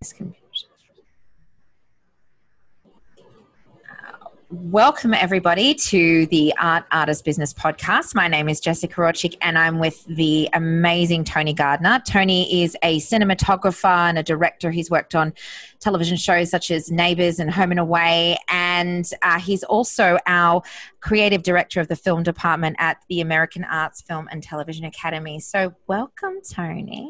this 0.00 0.14
computer. 0.14 0.40
Welcome, 4.52 5.14
everybody, 5.14 5.74
to 5.74 6.26
the 6.26 6.52
Art 6.58 6.84
Artist 6.90 7.24
Business 7.24 7.54
Podcast. 7.54 8.16
My 8.16 8.26
name 8.26 8.48
is 8.48 8.60
Jessica 8.60 8.94
Rochik, 8.94 9.36
and 9.42 9.56
I'm 9.56 9.78
with 9.78 10.04
the 10.06 10.48
amazing 10.54 11.22
Tony 11.22 11.52
Gardner. 11.52 12.02
Tony 12.04 12.62
is 12.62 12.76
a 12.82 12.98
cinematographer 12.98 14.08
and 14.08 14.18
a 14.18 14.24
director. 14.24 14.72
He's 14.72 14.90
worked 14.90 15.14
on 15.14 15.34
television 15.78 16.16
shows 16.16 16.50
such 16.50 16.72
as 16.72 16.90
Neighbours 16.90 17.38
and 17.38 17.50
Home 17.50 17.70
and 17.70 17.78
Away, 17.78 18.38
and 18.48 19.08
uh, 19.22 19.38
he's 19.38 19.62
also 19.62 20.18
our 20.26 20.62
creative 20.98 21.44
director 21.44 21.78
of 21.78 21.86
the 21.86 21.96
film 21.96 22.24
department 22.24 22.74
at 22.80 23.04
the 23.08 23.20
American 23.20 23.64
Arts 23.64 24.00
Film 24.00 24.28
and 24.32 24.42
Television 24.42 24.84
Academy. 24.84 25.38
So, 25.38 25.74
welcome, 25.86 26.40
Tony. 26.42 27.08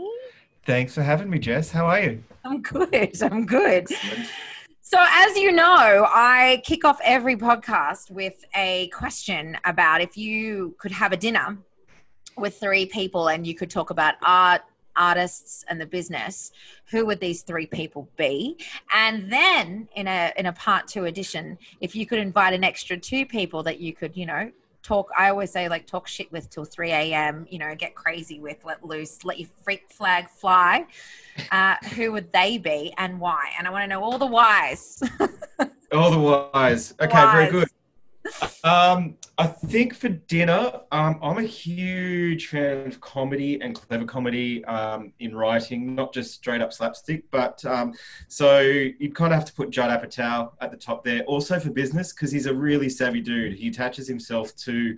Thanks 0.64 0.94
for 0.94 1.02
having 1.02 1.30
me, 1.30 1.38
Jess. 1.38 1.70
How 1.70 1.86
are 1.86 2.00
you? 2.00 2.22
I'm 2.44 2.62
good. 2.62 3.22
I'm 3.22 3.46
good. 3.46 3.90
Excellent. 3.90 4.28
So, 4.82 4.98
as 4.98 5.36
you 5.36 5.52
know, 5.52 6.06
I 6.08 6.62
kick 6.64 6.84
off 6.84 6.98
every 7.04 7.36
podcast 7.36 8.10
with 8.10 8.44
a 8.54 8.88
question 8.88 9.56
about 9.64 10.00
if 10.00 10.16
you 10.16 10.74
could 10.78 10.90
have 10.90 11.12
a 11.12 11.16
dinner 11.16 11.58
with 12.36 12.58
three 12.58 12.86
people 12.86 13.28
and 13.28 13.46
you 13.46 13.54
could 13.54 13.70
talk 13.70 13.90
about 13.90 14.14
art, 14.24 14.62
artists, 14.96 15.64
and 15.68 15.80
the 15.80 15.86
business, 15.86 16.50
who 16.90 17.06
would 17.06 17.20
these 17.20 17.42
three 17.42 17.66
people 17.66 18.08
be? 18.16 18.58
And 18.92 19.32
then 19.32 19.88
in 19.94 20.08
a 20.08 20.32
in 20.36 20.46
a 20.46 20.52
part 20.52 20.88
two 20.88 21.04
edition, 21.04 21.56
if 21.80 21.94
you 21.94 22.04
could 22.04 22.18
invite 22.18 22.52
an 22.52 22.64
extra 22.64 22.98
two 22.98 23.24
people 23.24 23.62
that 23.62 23.78
you 23.80 23.94
could, 23.94 24.16
you 24.16 24.26
know, 24.26 24.50
talk 24.82 25.08
i 25.18 25.28
always 25.28 25.50
say 25.50 25.68
like 25.68 25.86
talk 25.86 26.08
shit 26.08 26.30
with 26.32 26.48
till 26.50 26.64
3 26.64 26.90
a.m 26.90 27.46
you 27.50 27.58
know 27.58 27.74
get 27.74 27.94
crazy 27.94 28.40
with 28.40 28.64
let 28.64 28.84
loose 28.84 29.24
let 29.24 29.38
your 29.38 29.48
freak 29.62 29.90
flag 29.90 30.28
fly. 30.28 30.86
Uh, 31.52 31.74
who 31.94 32.12
would 32.12 32.30
they 32.32 32.58
be 32.58 32.92
and 32.98 33.18
why? 33.18 33.48
And 33.56 33.66
i 33.66 33.70
want 33.70 33.82
to 33.82 33.86
know 33.86 34.02
all 34.02 34.18
the 34.18 34.26
whys. 34.26 35.02
All 35.92 36.10
the 36.10 36.18
whys. 36.18 36.92
Okay 37.00 37.14
whys. 37.14 37.32
very 37.32 37.50
good 37.50 37.68
um, 38.64 39.16
I 39.38 39.46
think 39.46 39.94
for 39.94 40.08
dinner, 40.08 40.80
um, 40.92 41.18
I'm 41.22 41.38
a 41.38 41.42
huge 41.42 42.48
fan 42.48 42.86
of 42.86 43.00
comedy 43.00 43.60
and 43.60 43.74
clever 43.74 44.04
comedy 44.04 44.64
um, 44.66 45.12
in 45.18 45.34
writing, 45.34 45.94
not 45.94 46.12
just 46.12 46.34
straight 46.34 46.60
up 46.60 46.72
slapstick. 46.72 47.30
But 47.30 47.64
um, 47.64 47.94
so 48.28 48.60
you 48.60 49.12
kind 49.12 49.32
of 49.32 49.38
have 49.38 49.48
to 49.48 49.54
put 49.54 49.70
Judd 49.70 49.90
Apatow 49.90 50.52
at 50.60 50.70
the 50.70 50.76
top 50.76 51.04
there. 51.04 51.22
Also 51.22 51.58
for 51.58 51.70
business, 51.70 52.12
because 52.12 52.30
he's 52.30 52.46
a 52.46 52.54
really 52.54 52.88
savvy 52.88 53.20
dude. 53.20 53.54
He 53.54 53.68
attaches 53.68 54.06
himself 54.06 54.54
to 54.56 54.96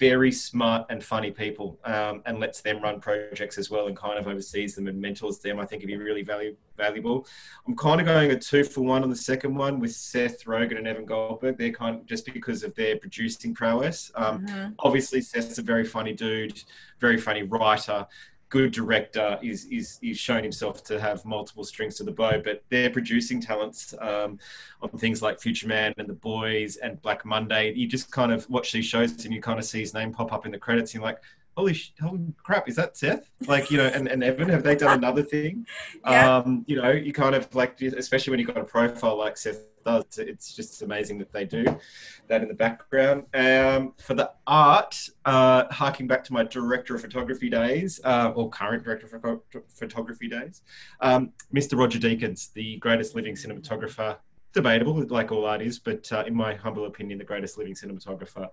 very 0.00 0.32
smart 0.32 0.86
and 0.88 1.04
funny 1.04 1.30
people 1.30 1.78
um, 1.84 2.22
and 2.24 2.40
lets 2.40 2.62
them 2.62 2.80
run 2.82 2.98
projects 2.98 3.58
as 3.58 3.70
well 3.70 3.86
and 3.86 3.94
kind 3.94 4.18
of 4.18 4.26
oversees 4.26 4.74
them 4.74 4.88
and 4.88 4.98
mentors 4.98 5.38
them. 5.40 5.60
I 5.60 5.66
think 5.66 5.82
it'd 5.82 5.88
be 5.88 6.02
really 6.02 6.22
value, 6.22 6.56
valuable. 6.78 7.26
I'm 7.68 7.76
kind 7.76 8.00
of 8.00 8.06
going 8.06 8.30
a 8.30 8.38
two 8.38 8.64
for 8.64 8.80
one 8.80 9.02
on 9.02 9.10
the 9.10 9.16
second 9.16 9.54
one 9.54 9.78
with 9.78 9.92
Seth 9.92 10.44
Rogen 10.46 10.78
and 10.78 10.88
Evan 10.88 11.04
Goldberg. 11.04 11.58
They're 11.58 11.70
kind 11.70 11.96
of 11.96 12.06
just 12.06 12.24
because 12.24 12.62
of 12.62 12.74
their 12.74 12.96
producing 12.96 13.54
prowess. 13.54 14.10
Um, 14.14 14.46
mm-hmm. 14.46 14.72
Obviously, 14.78 15.20
Seth's 15.20 15.58
a 15.58 15.62
very 15.62 15.84
funny 15.84 16.14
dude, 16.14 16.62
very 16.98 17.18
funny 17.18 17.42
writer 17.42 18.06
good 18.50 18.72
director 18.72 19.38
is 19.42 19.64
is 19.66 19.98
is 20.02 20.18
shown 20.18 20.42
himself 20.42 20.84
to 20.84 21.00
have 21.00 21.24
multiple 21.24 21.64
strings 21.64 21.94
to 21.94 22.04
the 22.04 22.10
bow 22.10 22.40
but 22.44 22.62
their 22.68 22.90
producing 22.90 23.40
talents 23.40 23.94
um, 24.00 24.38
on 24.82 24.90
things 24.90 25.22
like 25.22 25.40
future 25.40 25.68
man 25.68 25.94
and 25.96 26.08
the 26.08 26.12
boys 26.14 26.76
and 26.76 27.00
black 27.00 27.24
monday 27.24 27.72
you 27.72 27.86
just 27.86 28.10
kind 28.10 28.32
of 28.32 28.48
watch 28.50 28.72
these 28.72 28.84
shows 28.84 29.24
and 29.24 29.32
you 29.32 29.40
kind 29.40 29.58
of 29.58 29.64
see 29.64 29.80
his 29.80 29.94
name 29.94 30.12
pop 30.12 30.32
up 30.32 30.44
in 30.44 30.52
the 30.52 30.58
credits 30.58 30.92
and 30.92 31.00
you're 31.00 31.10
like 31.10 31.22
holy, 31.56 31.74
sh- 31.74 31.92
holy 32.00 32.34
crap 32.42 32.68
is 32.68 32.76
that 32.76 32.96
seth 32.96 33.30
like 33.46 33.70
you 33.70 33.76
know 33.76 33.86
and, 33.86 34.08
and 34.08 34.22
evan 34.22 34.48
have 34.48 34.62
they 34.62 34.74
done 34.74 34.98
another 34.98 35.22
thing 35.22 35.66
yeah. 36.06 36.36
um 36.36 36.64
you 36.66 36.76
know 36.76 36.90
you 36.90 37.12
kind 37.12 37.34
of 37.34 37.52
like 37.54 37.80
especially 37.82 38.30
when 38.30 38.40
you've 38.40 38.48
got 38.48 38.58
a 38.58 38.64
profile 38.64 39.16
like 39.18 39.36
seth 39.36 39.70
does. 39.84 40.18
It's 40.18 40.54
just 40.54 40.82
amazing 40.82 41.18
that 41.18 41.32
they 41.32 41.44
do 41.44 41.64
that 42.28 42.42
in 42.42 42.48
the 42.48 42.54
background. 42.54 43.24
Um, 43.34 43.94
for 43.98 44.14
the 44.14 44.32
art, 44.46 44.96
uh, 45.24 45.64
harking 45.70 46.06
back 46.06 46.24
to 46.24 46.32
my 46.32 46.44
director 46.44 46.94
of 46.94 47.00
photography 47.00 47.48
days, 47.50 48.00
uh, 48.04 48.32
or 48.34 48.50
current 48.50 48.84
director 48.84 49.06
of 49.22 49.40
photography 49.68 50.28
days, 50.28 50.62
um, 51.00 51.32
Mr. 51.54 51.78
Roger 51.78 51.98
Deakins, 51.98 52.52
the 52.52 52.76
greatest 52.78 53.14
living 53.14 53.34
cinematographer. 53.34 54.16
Debatable, 54.52 55.06
like 55.10 55.30
all 55.30 55.44
art 55.44 55.62
is, 55.62 55.78
but 55.78 56.10
uh, 56.10 56.24
in 56.26 56.34
my 56.34 56.54
humble 56.54 56.86
opinion, 56.86 57.20
the 57.20 57.24
greatest 57.24 57.56
living 57.56 57.72
cinematographer 57.72 58.48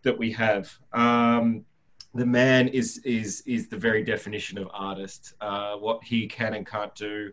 that 0.00 0.16
we 0.16 0.32
have. 0.32 0.74
Um, 0.94 1.66
the 2.14 2.26
man 2.26 2.68
is 2.68 2.98
is 2.98 3.42
is 3.46 3.68
the 3.68 3.76
very 3.76 4.02
definition 4.02 4.56
of 4.58 4.68
artist. 4.72 5.34
Uh, 5.40 5.74
what 5.76 6.02
he 6.04 6.26
can 6.26 6.54
and 6.54 6.66
can't 6.66 6.94
do 6.94 7.32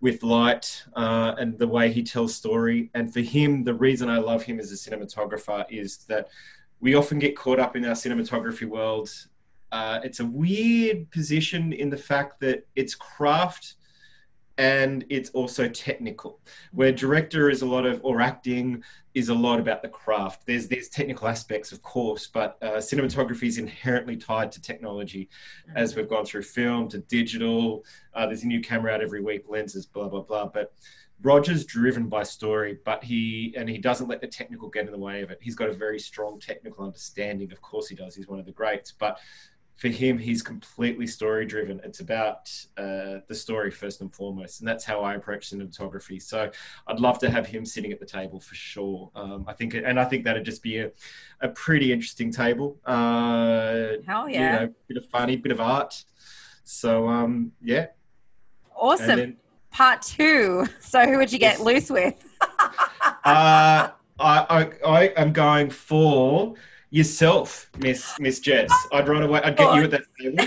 with 0.00 0.22
light 0.22 0.84
uh, 0.94 1.34
and 1.38 1.58
the 1.58 1.66
way 1.66 1.90
he 1.92 2.02
tells 2.02 2.34
story. 2.34 2.90
And 2.94 3.12
for 3.12 3.20
him, 3.20 3.64
the 3.64 3.74
reason 3.74 4.08
I 4.08 4.18
love 4.18 4.42
him 4.42 4.60
as 4.60 4.70
a 4.70 4.76
cinematographer 4.76 5.64
is 5.70 5.98
that 6.08 6.28
we 6.80 6.94
often 6.94 7.18
get 7.18 7.36
caught 7.36 7.58
up 7.58 7.74
in 7.76 7.84
our 7.84 7.94
cinematography 7.94 8.66
world. 8.66 9.10
Uh, 9.72 10.00
it's 10.04 10.20
a 10.20 10.24
weird 10.24 11.10
position 11.10 11.72
in 11.72 11.90
the 11.90 11.96
fact 11.96 12.40
that 12.40 12.66
it's 12.76 12.94
craft 12.94 13.74
and 14.56 15.04
it's 15.08 15.30
also 15.30 15.68
technical. 15.68 16.40
Where 16.72 16.92
director 16.92 17.50
is 17.50 17.62
a 17.62 17.66
lot 17.66 17.84
of 17.84 18.00
or 18.02 18.20
acting 18.20 18.82
is 19.18 19.28
a 19.30 19.34
lot 19.34 19.58
about 19.58 19.82
the 19.82 19.88
craft. 19.88 20.46
There's 20.46 20.68
there's 20.68 20.88
technical 20.88 21.26
aspects, 21.26 21.72
of 21.72 21.82
course, 21.82 22.28
but 22.28 22.56
uh, 22.62 22.76
cinematography 22.76 23.48
is 23.48 23.58
inherently 23.58 24.16
tied 24.16 24.52
to 24.52 24.62
technology. 24.62 25.28
As 25.74 25.96
we've 25.96 26.08
gone 26.08 26.24
through 26.24 26.42
film 26.42 26.88
to 26.90 26.98
digital, 26.98 27.84
uh, 28.14 28.26
there's 28.26 28.44
a 28.44 28.46
new 28.46 28.60
camera 28.60 28.92
out 28.94 29.02
every 29.02 29.20
week, 29.20 29.44
lenses, 29.48 29.86
blah 29.86 30.08
blah 30.08 30.22
blah. 30.22 30.46
But 30.46 30.72
Roger's 31.20 31.64
driven 31.64 32.08
by 32.08 32.22
story, 32.22 32.78
but 32.84 33.02
he 33.02 33.52
and 33.56 33.68
he 33.68 33.78
doesn't 33.78 34.08
let 34.08 34.20
the 34.20 34.28
technical 34.28 34.68
get 34.68 34.86
in 34.86 34.92
the 34.92 34.98
way 34.98 35.22
of 35.22 35.30
it. 35.32 35.38
He's 35.40 35.56
got 35.56 35.68
a 35.68 35.72
very 35.72 35.98
strong 35.98 36.38
technical 36.38 36.84
understanding. 36.84 37.50
Of 37.50 37.60
course, 37.60 37.88
he 37.88 37.96
does. 37.96 38.14
He's 38.14 38.28
one 38.28 38.38
of 38.38 38.46
the 38.46 38.52
greats, 38.52 38.92
but 38.92 39.18
for 39.78 39.88
him, 39.88 40.18
he's 40.18 40.42
completely 40.42 41.06
story 41.06 41.46
driven. 41.46 41.80
It's 41.84 42.00
about 42.00 42.50
uh, 42.76 43.20
the 43.28 43.34
story 43.34 43.70
first 43.70 44.00
and 44.00 44.12
foremost, 44.12 44.60
and 44.60 44.68
that's 44.68 44.84
how 44.84 45.02
I 45.02 45.14
approach 45.14 45.50
cinematography. 45.50 46.20
So 46.20 46.50
I'd 46.88 46.98
love 46.98 47.20
to 47.20 47.30
have 47.30 47.46
him 47.46 47.64
sitting 47.64 47.92
at 47.92 48.00
the 48.00 48.06
table 48.06 48.40
for 48.40 48.56
sure. 48.56 49.08
Um, 49.14 49.44
I 49.46 49.52
think, 49.52 49.74
and 49.74 50.00
I 50.00 50.04
think 50.04 50.24
that'd 50.24 50.44
just 50.44 50.64
be 50.64 50.78
a, 50.78 50.90
a 51.40 51.48
pretty 51.50 51.92
interesting 51.92 52.32
table. 52.32 52.76
Uh, 52.84 53.98
Hell 54.04 54.28
yeah! 54.28 54.62
You 54.62 54.66
know, 54.66 54.74
bit 54.88 54.96
of 54.96 55.06
funny, 55.06 55.36
bit 55.36 55.52
of 55.52 55.60
art. 55.60 56.04
So 56.64 57.08
um, 57.08 57.52
yeah, 57.62 57.86
awesome. 58.74 59.06
Then, 59.06 59.36
Part 59.70 60.02
two. 60.02 60.66
So 60.80 61.06
who 61.06 61.18
would 61.18 61.32
you 61.32 61.38
get 61.38 61.58
yes. 61.58 61.60
loose 61.60 61.90
with? 61.90 62.14
uh, 63.24 63.90
I, 63.92 63.92
I 64.18 64.70
I 64.84 65.02
am 65.16 65.32
going 65.32 65.70
for 65.70 66.54
yourself, 66.90 67.70
Miss 67.78 68.18
Miss 68.18 68.40
Jess. 68.40 68.70
I'd 68.92 69.08
run 69.08 69.22
away. 69.22 69.40
I'd 69.42 69.56
get 69.56 69.74
you 69.74 69.82
at 69.84 69.90
that 69.90 70.02
table. 70.20 70.44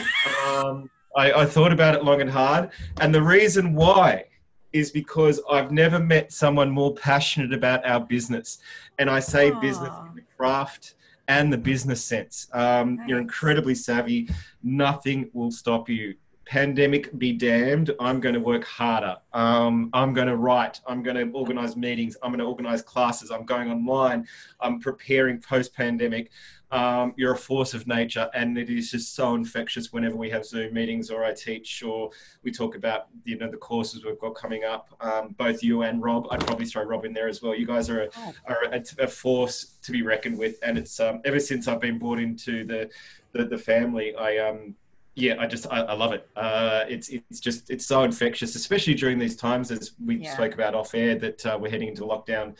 Um, 0.47 0.89
I, 1.15 1.31
I 1.33 1.45
thought 1.45 1.73
about 1.73 1.95
it 1.95 2.03
long 2.03 2.21
and 2.21 2.29
hard, 2.29 2.71
and 2.99 3.13
the 3.13 3.21
reason 3.21 3.73
why 3.73 4.25
is 4.73 4.91
because 4.91 5.41
I've 5.49 5.71
never 5.71 5.99
met 5.99 6.31
someone 6.31 6.69
more 6.69 6.93
passionate 6.95 7.53
about 7.53 7.85
our 7.85 7.99
business. 7.99 8.59
And 8.99 9.09
I 9.09 9.19
say 9.19 9.51
Aww. 9.51 9.61
business 9.61 9.93
in 10.09 10.15
the 10.15 10.23
craft 10.37 10.95
and 11.27 11.51
the 11.51 11.57
business 11.57 12.03
sense. 12.03 12.47
Um, 12.53 12.95
nice. 12.95 13.09
You're 13.09 13.19
incredibly 13.19 13.75
savvy. 13.75 14.29
Nothing 14.63 15.29
will 15.33 15.51
stop 15.51 15.89
you 15.89 16.15
pandemic 16.51 17.17
be 17.17 17.31
damned, 17.31 17.91
I'm 17.97 18.19
going 18.19 18.35
to 18.35 18.41
work 18.41 18.65
harder. 18.65 19.15
Um, 19.31 19.89
I'm 19.93 20.13
going 20.13 20.27
to 20.27 20.35
write. 20.35 20.81
I'm 20.85 21.01
going 21.01 21.15
to 21.15 21.31
organize 21.33 21.77
meetings. 21.77 22.17
I'm 22.21 22.31
going 22.31 22.39
to 22.39 22.45
organize 22.45 22.81
classes. 22.81 23.31
I'm 23.31 23.45
going 23.45 23.71
online. 23.71 24.27
I'm 24.59 24.81
preparing 24.81 25.39
post 25.39 25.73
pandemic. 25.73 26.29
Um, 26.69 27.13
you're 27.15 27.35
a 27.35 27.37
force 27.37 27.73
of 27.73 27.87
nature, 27.87 28.29
and 28.33 28.57
it 28.57 28.69
is 28.69 28.91
just 28.91 29.15
so 29.15 29.35
infectious 29.35 29.93
whenever 29.93 30.17
we 30.17 30.29
have 30.31 30.45
Zoom 30.45 30.73
meetings 30.73 31.09
or 31.09 31.23
I 31.23 31.33
teach 31.33 31.83
or 31.83 32.09
we 32.43 32.51
talk 32.51 32.75
about 32.75 33.07
you 33.23 33.37
know 33.37 33.49
the 33.49 33.57
courses 33.57 34.03
we've 34.03 34.19
got 34.19 34.35
coming 34.35 34.65
up. 34.65 34.89
Um, 34.99 35.35
both 35.37 35.63
you 35.63 35.83
and 35.83 36.03
Rob, 36.03 36.27
I'd 36.31 36.45
probably 36.45 36.65
throw 36.65 36.83
Rob 36.83 37.05
in 37.05 37.13
there 37.13 37.29
as 37.29 37.41
well. 37.41 37.55
You 37.55 37.65
guys 37.65 37.89
are 37.89 38.03
a, 38.03 38.09
oh. 38.17 38.33
are 38.47 38.63
a, 38.73 38.83
a 38.99 39.07
force 39.07 39.77
to 39.83 39.91
be 39.93 40.01
reckoned 40.01 40.37
with, 40.37 40.59
and 40.63 40.77
it's 40.77 40.99
um, 40.99 41.21
ever 41.23 41.39
since 41.39 41.69
I've 41.69 41.81
been 41.81 41.97
brought 41.97 42.19
into 42.19 42.65
the 42.65 42.89
the, 43.33 43.45
the 43.45 43.57
family, 43.57 44.15
I 44.15 44.37
um 44.37 44.75
yeah, 45.15 45.35
I 45.39 45.47
just 45.47 45.67
I, 45.69 45.81
I 45.81 45.93
love 45.93 46.13
it. 46.13 46.27
Uh, 46.35 46.85
it's 46.87 47.09
it's 47.09 47.39
just 47.39 47.69
it's 47.69 47.85
so 47.85 48.03
infectious, 48.03 48.55
especially 48.55 48.93
during 48.93 49.19
these 49.19 49.35
times 49.35 49.71
as 49.71 49.91
we 50.03 50.17
yeah. 50.17 50.33
spoke 50.33 50.53
about 50.53 50.73
off 50.73 50.95
air 50.95 51.15
that 51.15 51.45
uh, 51.45 51.57
we're 51.59 51.71
heading 51.71 51.89
into 51.89 52.03
lockdown. 52.03 52.55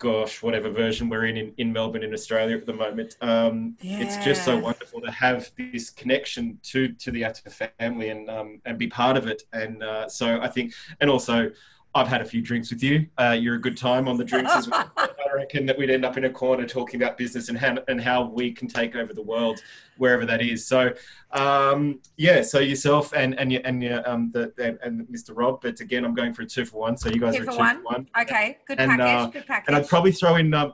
Gosh, 0.00 0.42
whatever 0.42 0.70
version 0.70 1.08
we're 1.08 1.26
in, 1.26 1.36
in 1.36 1.54
in 1.58 1.72
Melbourne 1.72 2.02
in 2.02 2.12
Australia 2.12 2.56
at 2.56 2.66
the 2.66 2.72
moment. 2.72 3.16
Um, 3.20 3.76
yeah. 3.80 4.00
It's 4.00 4.16
just 4.24 4.44
so 4.44 4.58
wonderful 4.58 5.00
to 5.00 5.10
have 5.10 5.50
this 5.56 5.90
connection 5.90 6.58
to 6.64 6.92
to 6.94 7.10
the 7.10 7.24
Actor 7.24 7.50
family 7.78 8.10
and 8.10 8.28
um, 8.28 8.60
and 8.64 8.76
be 8.78 8.88
part 8.88 9.16
of 9.16 9.26
it. 9.26 9.42
And 9.52 9.82
uh, 9.82 10.08
so 10.08 10.40
I 10.40 10.48
think, 10.48 10.74
and 11.00 11.08
also 11.08 11.50
I've 11.94 12.08
had 12.08 12.20
a 12.20 12.24
few 12.24 12.42
drinks 12.42 12.70
with 12.70 12.82
you. 12.82 13.06
Uh, 13.18 13.36
you're 13.38 13.54
a 13.54 13.60
good 13.60 13.76
time 13.76 14.08
on 14.08 14.16
the 14.16 14.24
drinks 14.24 14.52
as 14.54 14.68
well. 14.68 14.90
I 14.96 15.08
reckon 15.34 15.66
that 15.66 15.78
we'd 15.78 15.90
end 15.90 16.04
up 16.04 16.16
in 16.16 16.24
a 16.24 16.30
corner 16.30 16.66
talking 16.66 17.00
about 17.00 17.16
business 17.16 17.48
and 17.48 17.58
how, 17.58 17.78
and 17.88 18.00
how 18.00 18.26
we 18.26 18.52
can 18.52 18.68
take 18.68 18.94
over 18.94 19.12
the 19.14 19.22
world 19.22 19.60
wherever 19.96 20.26
that 20.26 20.42
is. 20.42 20.66
So, 20.66 20.92
um, 21.32 22.00
yeah. 22.16 22.42
So 22.42 22.58
yourself 22.58 23.12
and 23.14 23.38
and 23.38 23.52
and 23.52 24.06
um, 24.06 24.30
the, 24.32 24.52
and, 24.58 24.78
and, 24.82 25.06
Mr. 25.08 25.30
Rob. 25.34 25.60
But 25.62 25.80
again, 25.80 26.04
I'm 26.04 26.14
going 26.14 26.34
for 26.34 26.42
a 26.42 26.46
two 26.46 26.64
for 26.64 26.78
one. 26.78 26.96
So 26.96 27.08
you 27.08 27.20
guys 27.20 27.36
two 27.36 27.42
are 27.42 27.50
a 27.50 27.52
two 27.52 27.58
one. 27.58 27.76
for 27.76 27.82
one. 27.82 28.08
Okay, 28.20 28.58
good 28.66 28.78
and, 28.78 28.90
package. 28.90 29.06
Uh, 29.06 29.26
good 29.26 29.46
package. 29.46 29.68
And 29.68 29.76
I'd 29.76 29.88
probably 29.88 30.12
throw 30.12 30.36
in 30.36 30.52
uh, 30.54 30.72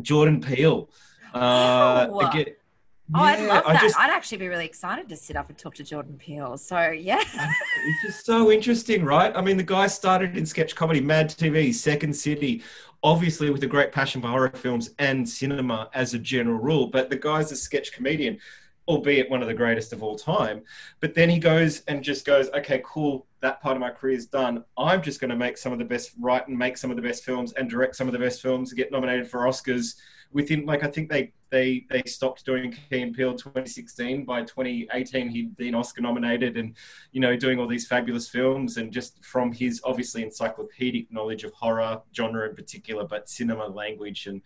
Jordan 0.00 0.40
Peele. 0.40 0.90
Uh, 1.34 2.08
oh. 2.10 2.28
Again, 2.28 2.54
Oh, 3.14 3.18
yeah, 3.18 3.24
I'd 3.24 3.46
love 3.46 3.64
that. 3.64 3.80
Just, 3.80 3.98
I'd 3.98 4.10
actually 4.10 4.38
be 4.38 4.48
really 4.48 4.64
excited 4.64 5.08
to 5.08 5.16
sit 5.16 5.36
up 5.36 5.48
and 5.48 5.58
talk 5.58 5.74
to 5.74 5.84
Jordan 5.84 6.16
Peele. 6.18 6.56
So, 6.56 6.90
yeah. 6.90 7.20
it's 7.34 8.02
just 8.02 8.26
so 8.26 8.50
interesting, 8.50 9.04
right? 9.04 9.32
I 9.34 9.40
mean, 9.40 9.56
the 9.56 9.62
guy 9.62 9.86
started 9.86 10.36
in 10.36 10.46
sketch 10.46 10.74
comedy, 10.74 11.00
Mad 11.00 11.28
TV, 11.28 11.74
Second 11.74 12.14
City, 12.14 12.62
obviously 13.02 13.50
with 13.50 13.62
a 13.64 13.66
great 13.66 13.92
passion 13.92 14.20
for 14.20 14.28
horror 14.28 14.52
films 14.54 14.90
and 14.98 15.28
cinema 15.28 15.90
as 15.94 16.14
a 16.14 16.18
general 16.18 16.58
rule. 16.58 16.86
But 16.86 17.10
the 17.10 17.16
guy's 17.16 17.52
a 17.52 17.56
sketch 17.56 17.92
comedian, 17.92 18.38
albeit 18.88 19.30
one 19.30 19.42
of 19.42 19.48
the 19.48 19.54
greatest 19.54 19.92
of 19.92 20.02
all 20.02 20.16
time. 20.16 20.62
But 21.00 21.14
then 21.14 21.28
he 21.28 21.38
goes 21.38 21.82
and 21.88 22.02
just 22.02 22.24
goes, 22.24 22.48
okay, 22.50 22.82
cool. 22.84 23.26
That 23.42 23.60
part 23.60 23.76
of 23.76 23.80
my 23.80 23.90
career 23.90 24.16
is 24.16 24.26
done. 24.26 24.64
I'm 24.78 25.02
just 25.02 25.20
going 25.20 25.30
to 25.30 25.36
make 25.36 25.58
some 25.58 25.72
of 25.72 25.78
the 25.78 25.84
best, 25.84 26.12
write 26.18 26.48
and 26.48 26.56
make 26.56 26.76
some 26.76 26.90
of 26.90 26.96
the 26.96 27.02
best 27.02 27.24
films 27.24 27.52
and 27.52 27.68
direct 27.68 27.96
some 27.96 28.06
of 28.06 28.12
the 28.12 28.18
best 28.18 28.40
films, 28.40 28.70
and 28.70 28.78
get 28.78 28.90
nominated 28.90 29.28
for 29.28 29.40
Oscars 29.40 29.96
within 30.32 30.64
like 30.64 30.82
I 30.82 30.88
think 30.88 31.10
they 31.10 31.32
they 31.50 31.84
they 31.90 32.02
stopped 32.06 32.44
doing 32.44 32.72
Key 32.72 33.02
and 33.02 33.14
Peele 33.14 33.34
2016. 33.34 34.24
By 34.24 34.42
2018, 34.42 35.28
he'd 35.28 35.56
been 35.56 35.74
Oscar 35.74 36.00
nominated, 36.00 36.56
and 36.56 36.74
you 37.12 37.20
know 37.20 37.36
doing 37.36 37.58
all 37.58 37.68
these 37.68 37.86
fabulous 37.86 38.28
films. 38.28 38.76
And 38.76 38.92
just 38.92 39.24
from 39.24 39.52
his 39.52 39.80
obviously 39.84 40.22
encyclopedic 40.22 41.12
knowledge 41.12 41.44
of 41.44 41.52
horror 41.52 42.00
genre 42.16 42.48
in 42.48 42.54
particular, 42.54 43.04
but 43.04 43.28
cinema 43.28 43.66
language 43.66 44.26
and 44.26 44.40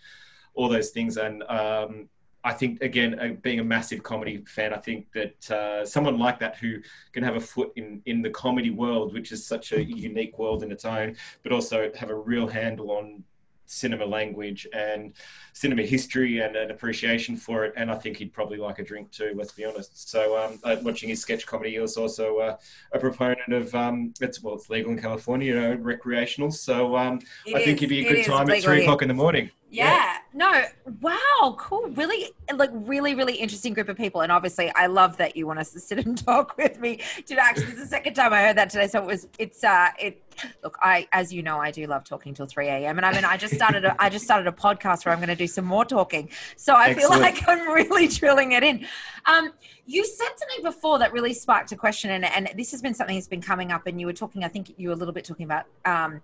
all 0.55 0.69
those 0.69 0.91
things. 0.91 1.17
And 1.17 1.43
um, 1.45 2.09
I 2.47 2.53
think 2.53 2.81
again, 2.81 3.19
uh, 3.19 3.35
being 3.43 3.61
a 3.61 3.65
massive 3.65 4.01
comedy 4.05 4.45
fan, 4.47 4.73
I 4.73 4.79
think 4.79 5.01
that 5.19 5.51
uh, 5.51 5.85
someone 5.85 6.17
like 6.17 6.39
that 6.39 6.57
who 6.57 6.79
can 7.13 7.25
have 7.25 7.37
a 7.37 7.41
foot 7.41 7.73
in 7.75 8.01
in 8.07 8.23
the 8.23 8.31
comedy 8.31 8.71
world, 8.71 9.13
which 9.13 9.33
is 9.33 9.45
such 9.45 9.73
a 9.73 9.83
unique 9.83 10.39
world 10.39 10.63
in 10.63 10.71
its 10.71 10.85
own, 10.85 11.17
but 11.43 11.51
also 11.53 11.91
have 12.01 12.11
a 12.11 12.15
real 12.15 12.47
handle 12.47 12.93
on 12.93 13.25
cinema 13.67 14.07
language 14.07 14.67
and 14.73 15.13
cinema 15.53 15.83
history 15.83 16.39
and 16.39 16.55
an 16.55 16.71
appreciation 16.71 17.37
for 17.37 17.65
it. 17.65 17.73
And 17.77 17.91
I 17.91 17.97
think 17.97 18.17
he'd 18.17 18.33
probably 18.33 18.59
like 18.59 18.79
a 18.79 18.85
drink 18.85 19.11
too, 19.11 19.33
let's 19.35 19.53
be 19.53 19.65
honest. 19.65 20.09
So 20.09 20.39
um, 20.39 20.61
uh, 20.63 20.77
watching 20.83 21.09
his 21.09 21.21
sketch 21.21 21.47
comedy, 21.47 21.73
he 21.73 21.81
was 21.81 21.97
also 21.97 22.39
uh, 22.39 22.57
a 22.93 22.99
proponent 22.99 23.53
of, 23.53 23.75
um, 23.75 24.15
it's, 24.21 24.41
well, 24.43 24.55
it's 24.55 24.71
legal 24.71 24.93
in 24.93 25.01
California, 25.01 25.53
you 25.53 25.61
know, 25.61 25.75
recreational. 25.75 26.53
So 26.53 26.97
um, 26.97 27.19
I 27.49 27.59
is, 27.59 27.65
think 27.65 27.81
he'd 27.81 27.89
be 27.89 28.07
a 28.07 28.13
good 28.13 28.25
time 28.25 28.49
at 28.51 28.63
three 28.63 28.83
o'clock 28.83 29.03
in 29.03 29.09
the 29.09 29.15
morning. 29.15 29.51
Yeah. 29.69 29.85
yeah. 29.95 30.17
No. 30.33 30.65
Wow. 31.01 31.57
Cool. 31.59 31.89
Really, 31.89 32.31
like, 32.55 32.71
really, 32.73 33.15
really 33.15 33.35
interesting 33.35 33.75
group 33.75 33.89
of 33.89 33.97
people. 33.97 34.21
And 34.21 34.31
obviously, 34.31 34.73
I 34.75 34.87
love 34.87 35.17
that 35.17 35.37
you 35.37 35.47
want 35.47 35.59
us 35.59 35.73
to 35.73 35.81
sit 35.81 36.05
and 36.05 36.17
talk 36.27 36.57
with 36.57 36.79
me. 36.79 37.01
Did 37.27 37.39
actually, 37.39 37.67
this 37.67 37.75
is 37.75 37.81
the 37.81 37.87
second 37.87 38.15
time 38.15 38.33
I 38.33 38.43
heard 38.43 38.57
that 38.57 38.71
today. 38.71 38.87
So 38.87 39.01
it 39.03 39.07
was, 39.07 39.27
it's, 39.39 39.65
uh, 39.65 39.89
it, 39.99 40.23
look, 40.63 40.79
I, 40.81 41.09
as 41.13 41.33
you 41.33 41.43
know, 41.43 41.59
I 41.59 41.71
do 41.71 41.87
love 41.87 42.05
talking 42.05 42.33
till 42.33 42.47
3 42.47 42.69
a.m. 42.69 42.99
And 42.99 43.07
I 43.07 43.13
mean, 43.13 43.25
I 43.25 43.37
just 43.37 43.55
started, 43.55 43.85
a, 43.85 44.01
I 44.01 44.09
just 44.09 44.25
started 44.25 44.47
a 44.47 44.53
podcast 44.53 45.05
where 45.05 45.13
I'm 45.13 45.19
going 45.19 45.29
to 45.29 45.37
do 45.37 45.49
some 45.49 45.65
more 45.65 45.85
talking. 45.85 46.31
So 46.57 46.75
I 46.75 46.91
Excellent. 46.91 47.13
feel 47.13 47.21
like 47.21 47.49
I'm 47.49 47.69
really 47.69 48.07
drilling 48.09 48.53
it 48.53 48.63
in. 48.63 48.87
Um, 49.27 49.53
you 49.87 50.05
said 50.05 50.29
something 50.37 50.63
before 50.63 50.99
that 51.01 51.13
really 51.13 51.35
sparked 51.35 51.73
a 51.73 51.77
question. 51.77 52.11
And, 52.11 52.25
and 52.25 52.51
this 52.57 52.71
has 52.71 52.83
been 52.83 52.95
something 52.95 53.17
that's 53.17 53.29
been 53.29 53.43
coming 53.43 53.73
up. 53.73 53.87
And 53.87 54.01
you 54.01 54.07
were 54.07 54.13
talking, 54.13 54.45
I 54.45 54.49
think 54.49 54.75
you 54.77 54.89
were 54.89 54.95
a 54.95 54.99
little 54.99 55.15
bit 55.15 55.25
talking 55.25 55.45
about, 55.45 55.65
um, 55.85 56.21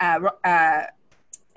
uh, 0.00 0.30
uh, 0.44 0.82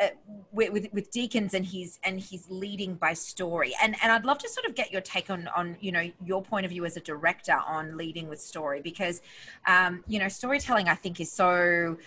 uh, 0.02 0.08
with, 0.52 0.88
with, 0.92 1.12
Deakins 1.12 1.54
and 1.54 1.66
he's 1.66 2.00
and 2.04 2.20
he's 2.20 2.46
leading 2.50 2.96
by 2.96 3.14
story 3.14 3.74
and 3.82 3.96
and 4.02 4.12
I'd 4.12 4.26
love 4.26 4.38
to 4.40 4.50
sort 4.50 4.66
of 4.66 4.76
get 4.76 4.92
your 4.92 5.02
take 5.02 5.30
on 5.30 5.48
on 5.56 5.78
you 5.80 5.92
know 5.92 6.10
your 6.26 6.42
point 6.42 6.66
of 6.66 6.72
view 6.72 6.86
as 6.86 6.98
a 6.98 7.02
director 7.02 7.58
on 7.68 7.98
leading 7.98 8.28
with 8.28 8.42
story 8.42 8.82
because 8.82 9.22
um, 9.68 10.04
you 10.08 10.20
know 10.20 10.28
storytelling 10.28 10.90
I 10.90 10.96
think 10.96 11.20
is 11.20 11.32
so 11.32 11.98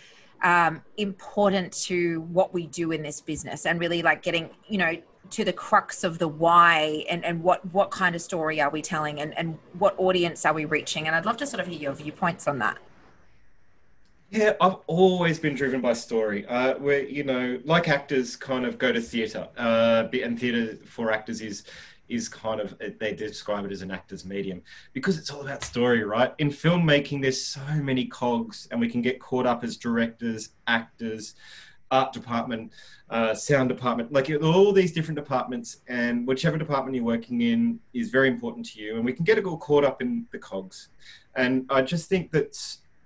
um, 0.43 0.83
important 0.97 1.73
to 1.85 2.21
what 2.33 2.53
we 2.53 2.67
do 2.67 2.91
in 2.93 3.03
this 3.03 3.21
business 3.21 3.67
and 3.67 3.79
really 3.79 4.03
like 4.03 4.23
getting 4.23 4.51
you 4.69 4.79
know 4.79 4.97
to 5.31 5.45
the 5.45 5.53
crux 5.53 6.05
of 6.05 6.19
the 6.19 6.29
why 6.29 7.05
and, 7.09 7.25
and 7.25 7.43
what 7.43 7.65
what 7.73 7.91
kind 7.91 8.15
of 8.15 8.23
story 8.23 8.61
are 8.61 8.71
we 8.71 8.83
telling 8.83 9.21
and, 9.21 9.37
and 9.39 9.59
what 9.79 9.95
audience 9.99 10.45
are 10.45 10.53
we 10.53 10.65
reaching 10.65 11.07
and 11.07 11.17
I'd 11.17 11.27
love 11.27 11.37
to 11.39 11.47
sort 11.47 11.61
of 11.61 11.67
hear 11.67 11.79
your 11.79 11.95
viewpoints 11.95 12.47
on 12.47 12.59
that. 12.59 12.79
Yeah, 14.31 14.55
I've 14.61 14.77
always 14.87 15.39
been 15.39 15.55
driven 15.55 15.81
by 15.81 15.93
story. 15.93 16.47
Uh, 16.47 16.75
where 16.79 17.03
you 17.05 17.25
know, 17.25 17.61
like 17.65 17.89
actors, 17.89 18.37
kind 18.37 18.67
of 18.67 18.79
go 18.79 18.93
to 18.93 19.01
theatre, 19.01 19.49
uh, 19.57 20.09
and 20.13 20.39
theatre 20.39 20.77
for 20.87 21.13
actors 21.13 21.41
is 21.41 21.65
is 22.09 22.29
kind 22.29 22.61
of 22.61 22.75
they 22.99 23.15
describe 23.15 23.65
it 23.65 23.73
as 23.73 23.81
an 23.81 23.91
actor's 23.91 24.25
medium 24.25 24.61
because 24.93 25.17
it's 25.19 25.31
all 25.31 25.41
about 25.43 25.63
story, 25.63 26.05
right? 26.05 26.35
In 26.39 26.51
filmmaking, 26.51 27.23
there's 27.23 27.45
so 27.45 27.65
many 27.77 28.07
cogs, 28.07 28.69
and 28.71 28.81
we 28.81 28.89
can 28.89 29.03
get 29.03 29.21
caught 29.21 29.47
up 29.47 29.65
as 29.65 29.77
directors, 29.77 30.51
actors, 30.67 31.35
art 31.91 32.13
department, 32.13 32.73
uh, 33.11 33.35
sound 33.35 33.69
department, 33.69 34.13
like 34.13 34.31
all 34.43 34.73
these 34.73 34.93
different 34.93 35.17
departments, 35.17 35.79
and 35.87 36.27
whichever 36.27 36.59
department 36.59 36.97
you're 36.97 37.05
working 37.05 37.41
in 37.43 37.79
is 37.93 38.11
very 38.11 38.29
important 38.29 38.67
to 38.67 38.81
you, 38.81 38.97
and 38.97 39.05
we 39.05 39.13
can 39.13 39.25
get 39.25 39.39
it 39.39 39.45
all 39.45 39.59
caught 39.59 39.85
up 39.85 40.03
in 40.03 40.27
the 40.33 40.39
cogs. 40.39 40.89
And 41.37 41.67
I 41.71 41.83
just 41.83 42.09
think 42.09 42.31
that 42.33 42.57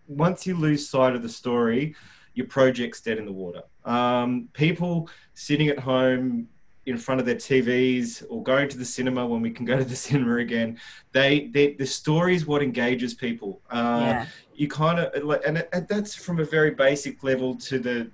once 0.08 0.46
you 0.46 0.56
lose 0.56 0.88
sight 0.88 1.14
of 1.14 1.22
the 1.22 1.28
story, 1.28 1.94
your 2.34 2.46
project's 2.46 3.00
dead 3.00 3.18
in 3.18 3.26
the 3.26 3.32
water. 3.32 3.62
Um, 3.84 4.48
people 4.52 5.08
sitting 5.34 5.68
at 5.68 5.78
home 5.78 6.48
in 6.86 6.96
front 6.96 7.20
of 7.20 7.26
their 7.26 7.34
TVs 7.34 8.24
or 8.30 8.42
going 8.42 8.68
to 8.68 8.78
the 8.78 8.84
cinema 8.84 9.26
when 9.26 9.42
we 9.42 9.50
can 9.50 9.66
go 9.66 9.76
to 9.76 9.84
the 9.84 9.96
cinema 10.06 10.36
again, 10.36 10.78
they, 11.12 11.48
they 11.48 11.74
the 11.74 11.86
story 11.86 12.34
is 12.34 12.46
what 12.46 12.62
engages 12.62 13.12
people. 13.12 13.60
Uh, 13.70 14.00
yeah. 14.00 14.26
You 14.54 14.68
kind 14.68 14.98
of 14.98 15.40
and, 15.46 15.66
and 15.72 15.86
that's 15.86 16.14
from 16.14 16.40
a 16.40 16.44
very 16.44 16.72
basic 16.72 17.22
level 17.22 17.54
to 17.56 17.78
the 17.78 18.10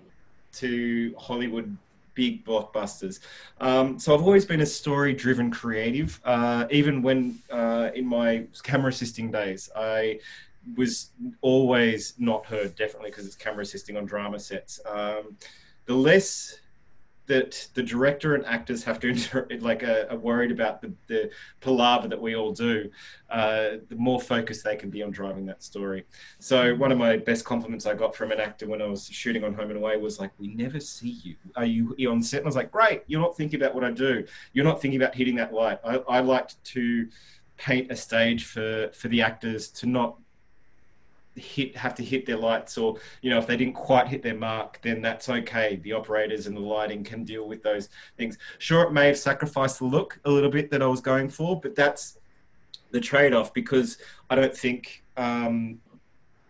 to 0.55 1.14
Hollywood 1.19 1.76
big 2.14 2.44
blockbusters. 2.44 3.20
Um, 3.61 3.99
so 3.99 4.14
I've 4.14 4.23
always 4.23 4.44
been 4.44 4.61
a 4.61 4.67
story-driven 4.67 5.50
creative. 5.50 6.20
Uh, 6.25 6.67
even 6.70 7.02
when 7.02 7.38
uh, 7.50 7.91
in 7.94 8.06
my 8.06 8.46
camera 8.62 8.91
assisting 8.91 9.31
days, 9.31 9.69
I 9.75 10.20
was 10.76 11.11
always 11.40 12.14
not 12.19 12.46
heard, 12.46 12.75
definitely 12.75 13.11
because 13.11 13.26
it's 13.26 13.37
camera 13.37 13.62
assisting 13.62 13.96
on 13.96 14.05
drama 14.05 14.38
sets. 14.38 14.81
Um, 14.87 15.37
the 15.87 15.94
less 15.94 16.58
that 17.26 17.69
the 17.72 17.82
director 17.82 18.34
and 18.34 18.44
actors 18.44 18.84
have 18.84 19.00
to 19.00 19.46
like 19.61 19.82
are, 19.82 20.06
are 20.11 20.16
worried 20.16 20.50
about 20.50 20.82
the, 20.82 20.93
the 21.06 21.31
palaver 21.61 22.06
that 22.08 22.20
we 22.20 22.37
all 22.37 22.52
do 22.52 22.90
uh, 23.31 23.78
the 23.88 23.96
more 23.96 24.20
focused 24.20 24.62
they 24.62 24.76
can 24.76 24.90
be 24.90 25.02
on 25.02 25.11
driving 25.11 25.46
that 25.46 25.62
story. 25.62 26.05
So 26.38 26.75
one 26.75 26.93
of 26.93 26.99
my 26.99 27.17
best 27.17 27.44
compliments 27.44 27.87
i 27.87 27.94
got 27.94 28.14
from 28.14 28.31
an 28.31 28.40
actor 28.40 28.67
when 28.67 28.82
i 28.82 28.87
was 28.87 29.06
shooting 29.06 29.43
on 29.44 29.55
home 29.55 29.70
and 29.70 29.78
away 29.78 29.96
was 29.96 30.20
like 30.20 30.31
we 30.38 30.49
never 30.49 30.81
see 30.81 31.17
you. 31.22 31.36
Are 31.56 31.65
you, 31.65 31.94
you 31.96 32.10
on 32.10 32.22
set? 32.22 32.39
And 32.39 32.46
i 32.46 32.48
was 32.48 32.56
like 32.56 32.70
great 32.70 33.03
you're 33.06 33.20
not 33.20 33.36
thinking 33.36 33.60
about 33.60 33.74
what 33.74 33.84
i 33.84 33.91
do. 33.91 34.24
You're 34.53 34.65
not 34.65 34.81
thinking 34.81 35.00
about 35.00 35.15
hitting 35.15 35.36
that 35.36 35.53
light. 35.53 35.79
I, 35.84 35.96
I 36.08 36.20
liked 36.20 36.62
to 36.65 37.08
paint 37.56 37.91
a 37.91 37.96
stage 37.96 38.44
for 38.44 38.91
for 38.93 39.08
the 39.08 39.22
actors 39.22 39.69
to 39.69 39.86
not 39.86 40.19
hit 41.36 41.76
have 41.76 41.94
to 41.96 42.05
hit 42.05 42.26
their 42.26 42.36
lights 42.36 42.79
or 42.79 42.96
you 43.20 43.31
know 43.31 43.38
if 43.38 43.46
they 43.46 43.56
didn't 43.56 43.74
quite 43.74 44.06
hit 44.06 44.22
their 44.22 44.36
mark 44.36 44.79
then 44.82 45.03
that's 45.03 45.29
okay. 45.29 45.76
The 45.82 45.93
operators 45.93 46.46
and 46.46 46.56
the 46.56 46.60
lighting 46.60 47.05
can 47.05 47.24
deal 47.24 47.48
with 47.48 47.62
those 47.62 47.88
things. 48.17 48.38
Sure 48.58 48.82
it 48.82 48.93
may 48.93 49.06
have 49.06 49.19
sacrificed 49.19 49.79
the 49.79 49.86
look 49.86 50.20
a 50.24 50.31
little 50.31 50.50
bit 50.50 50.70
that 50.70 50.82
i 50.82 50.86
was 50.86 51.00
going 51.00 51.29
for 51.29 51.60
but 51.60 51.74
that's 51.74 52.19
the 52.91 53.00
trade-off 53.00 53.53
because 53.53 53.98
i 54.31 54.34
don't 54.34 54.56
think 54.56 55.05
um, 55.17 55.81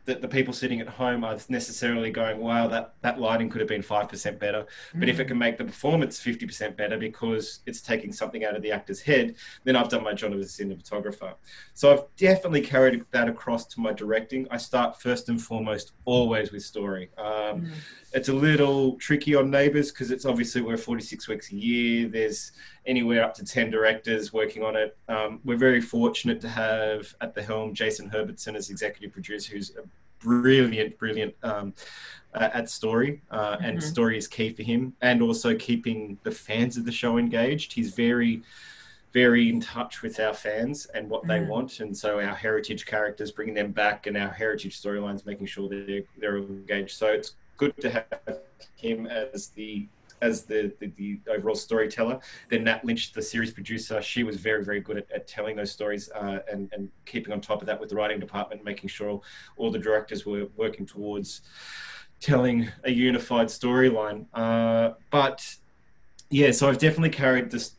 that 0.05 0.21
the 0.21 0.29
people 0.29 0.53
sitting 0.53 0.81
at 0.81 0.89
home 0.89 1.25
are 1.25 1.39
necessarily 1.49 2.11
going, 2.11 2.39
wow, 2.39 2.69
that, 2.69 2.95
that 3.01 3.19
lighting 3.19 3.49
could 3.49 3.61
have 3.61 3.69
been 3.69 3.83
5% 3.83 4.39
better. 4.39 4.67
But 4.95 5.09
if 5.09 5.19
it 5.19 5.25
mm. 5.25 5.29
can 5.29 5.39
make 5.39 5.57
the 5.57 5.65
performance 5.65 6.21
50% 6.21 6.77
better 6.77 6.99
because 6.99 7.61
it's 7.67 7.81
taking 7.81 8.13
something 8.13 8.45
out 8.45 8.55
of 8.55 8.63
the 8.63 8.71
actor's 8.71 9.01
head, 9.01 9.37
then 9.65 9.77
I've 9.77 9.89
done 9.89 10.05
my 10.05 10.13
job 10.13 10.35
as 10.35 10.61
a 10.61 10.65
cinematographer. 10.65 11.35
So 11.73 11.93
I've 11.93 12.05
definitely 12.17 12.61
carried 12.61 13.05
that 13.13 13.29
across 13.29 13.67
to 13.69 13.81
my 13.81 13.93
directing. 13.93 14.47
I 14.51 14.59
start 14.59 15.01
first 15.01 15.29
and 15.29 15.41
foremost 15.41 15.93
always 16.05 16.53
with 16.53 16.63
story. 16.63 17.11
Um, 17.17 17.63
mm. 17.63 17.69
It's 18.15 18.29
a 18.29 18.33
little 18.33 18.95
tricky 18.97 19.35
on 19.35 19.51
Neighbours 19.51 19.91
because 19.91 20.13
it's 20.13 20.25
obviously 20.25 20.63
we're 20.63 20.77
46 20.77 21.27
weeks 21.27 21.51
a 21.51 21.57
year. 21.57 22.09
There's 22.09 22.53
anywhere 22.87 23.25
up 23.25 23.35
to 23.35 23.45
10 23.45 23.71
directors 23.71 24.33
working 24.33 24.63
on 24.63 24.77
it. 24.77 24.97
Um, 25.09 25.41
we're 25.45 25.57
very 25.57 25.81
fortunate 25.81 26.41
to 26.43 26.49
have 26.49 27.13
at 27.21 27.35
the 27.35 27.43
helm 27.43 27.75
Jason 27.75 28.09
Herbison 28.09 28.55
as 28.55 28.71
executive 28.71 29.13
producer, 29.13 29.53
who's 29.53 29.71
a 29.77 29.83
brilliant, 30.25 30.97
brilliant 30.97 31.35
um, 31.43 31.75
uh, 32.35 32.51
at 32.55 32.71
story, 32.71 33.21
uh, 33.33 33.57
mm-hmm. 33.57 33.65
and 33.65 33.83
story 33.83 34.17
is 34.17 34.29
key 34.29 34.51
for 34.51 34.63
him, 34.63 34.95
and 35.03 35.21
also 35.21 35.53
keeping 35.57 36.17
the 36.23 36.31
fans 36.31 36.77
of 36.77 36.85
the 36.85 36.93
show 36.93 37.19
engaged. 37.19 37.73
He's 37.73 37.95
very 37.95 38.43
very 39.13 39.49
in 39.49 39.61
touch 39.61 40.03
with 40.03 40.19
our 40.19 40.35
fans 40.35 40.87
and 40.87 41.09
what 41.09 41.25
they 41.25 41.39
mm. 41.39 41.47
want. 41.47 41.79
And 41.79 41.97
so 41.97 42.19
our 42.19 42.35
heritage 42.35 42.85
characters, 42.85 43.31
bringing 43.31 43.55
them 43.55 43.71
back, 43.71 44.09
and 44.09 44.17
our 44.17 44.29
heritage 44.29 44.83
storylines, 44.83 45.25
making 45.25 45.47
sure 45.47 45.69
they're, 45.69 46.03
they're 46.19 46.39
engaged. 46.39 46.97
So 46.97 47.07
it's 47.07 47.37
good 47.57 47.77
to 47.81 47.91
have 47.91 48.41
him 48.77 49.07
as 49.07 49.49
the 49.49 49.89
as 50.23 50.45
the, 50.45 50.73
the, 50.81 50.87
the, 50.97 51.21
overall 51.31 51.55
storyteller. 51.55 52.19
Then 52.49 52.65
Nat 52.65 52.85
Lynch, 52.85 53.13
the 53.13 53.21
series 53.21 53.53
producer, 53.53 54.01
she 54.01 54.23
was 54.23 54.37
very, 54.37 54.65
very 54.65 54.81
good 54.81 54.97
at, 54.97 55.11
at 55.11 55.29
telling 55.29 55.55
those 55.55 55.71
stories 55.71 56.09
uh, 56.15 56.39
and, 56.51 56.71
and 56.73 56.89
keeping 57.05 57.33
on 57.33 57.43
top 57.43 57.61
of 57.61 57.67
that 57.67 57.79
with 57.79 57.91
the 57.91 57.97
writing 57.97 58.21
department, 58.21 58.65
making 58.65 58.89
sure 58.89 59.21
all, 59.57 59.71
the 59.71 59.79
directors 59.79 60.25
were 60.25 60.47
working 60.57 60.87
towards 60.87 61.43
telling 62.21 62.69
a 62.85 62.91
unified 62.91 63.49
storyline. 63.49 64.25
Uh, 64.33 64.95
but 65.11 65.57
yeah, 66.31 66.51
so 66.53 66.69
I've 66.69 66.79
definitely 66.79 67.11
carried 67.11 67.51
this 67.51 67.73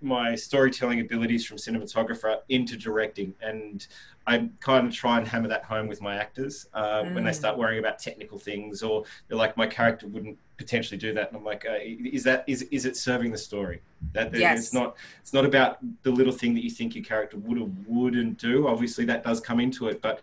my 0.00 0.34
storytelling 0.34 1.00
abilities 1.00 1.46
from 1.46 1.56
cinematographer 1.56 2.38
into 2.50 2.76
directing 2.76 3.34
and 3.40 3.86
I 4.26 4.48
kind 4.60 4.86
of 4.86 4.94
try 4.94 5.18
and 5.18 5.28
hammer 5.28 5.48
that 5.48 5.64
home 5.64 5.86
with 5.86 6.00
my 6.00 6.16
actors 6.16 6.66
uh, 6.72 7.02
mm. 7.02 7.14
when 7.14 7.24
they 7.24 7.30
mm. 7.30 7.34
start 7.34 7.58
worrying 7.58 7.78
about 7.78 7.98
technical 7.98 8.38
things 8.38 8.82
or 8.82 9.04
they're 9.28 9.36
like 9.36 9.56
my 9.56 9.66
character 9.66 10.08
wouldn't 10.08 10.38
potentially 10.56 10.98
do 10.98 11.12
that. 11.14 11.28
And 11.28 11.36
i'm 11.36 11.44
like 11.44 11.66
uh, 11.68 11.78
is 11.82 12.24
that 12.24 12.44
is 12.46 12.62
is 12.62 12.86
it 12.86 12.96
serving 12.96 13.32
the 13.32 13.38
story? 13.38 13.80
That 14.12 14.34
yes. 14.34 14.58
it's 14.58 14.74
not 14.74 14.96
it's 15.20 15.32
not 15.32 15.44
about 15.44 15.78
the 16.02 16.10
little 16.10 16.32
thing 16.32 16.54
that 16.54 16.62
you 16.62 16.70
think 16.70 16.94
your 16.94 17.04
character 17.04 17.36
would 17.38 17.58
or 17.58 17.70
wouldn't 17.86 18.38
do. 18.38 18.68
Obviously 18.68 19.04
that 19.06 19.24
does 19.24 19.40
come 19.40 19.60
into 19.60 19.88
it 19.88 20.00
but 20.02 20.22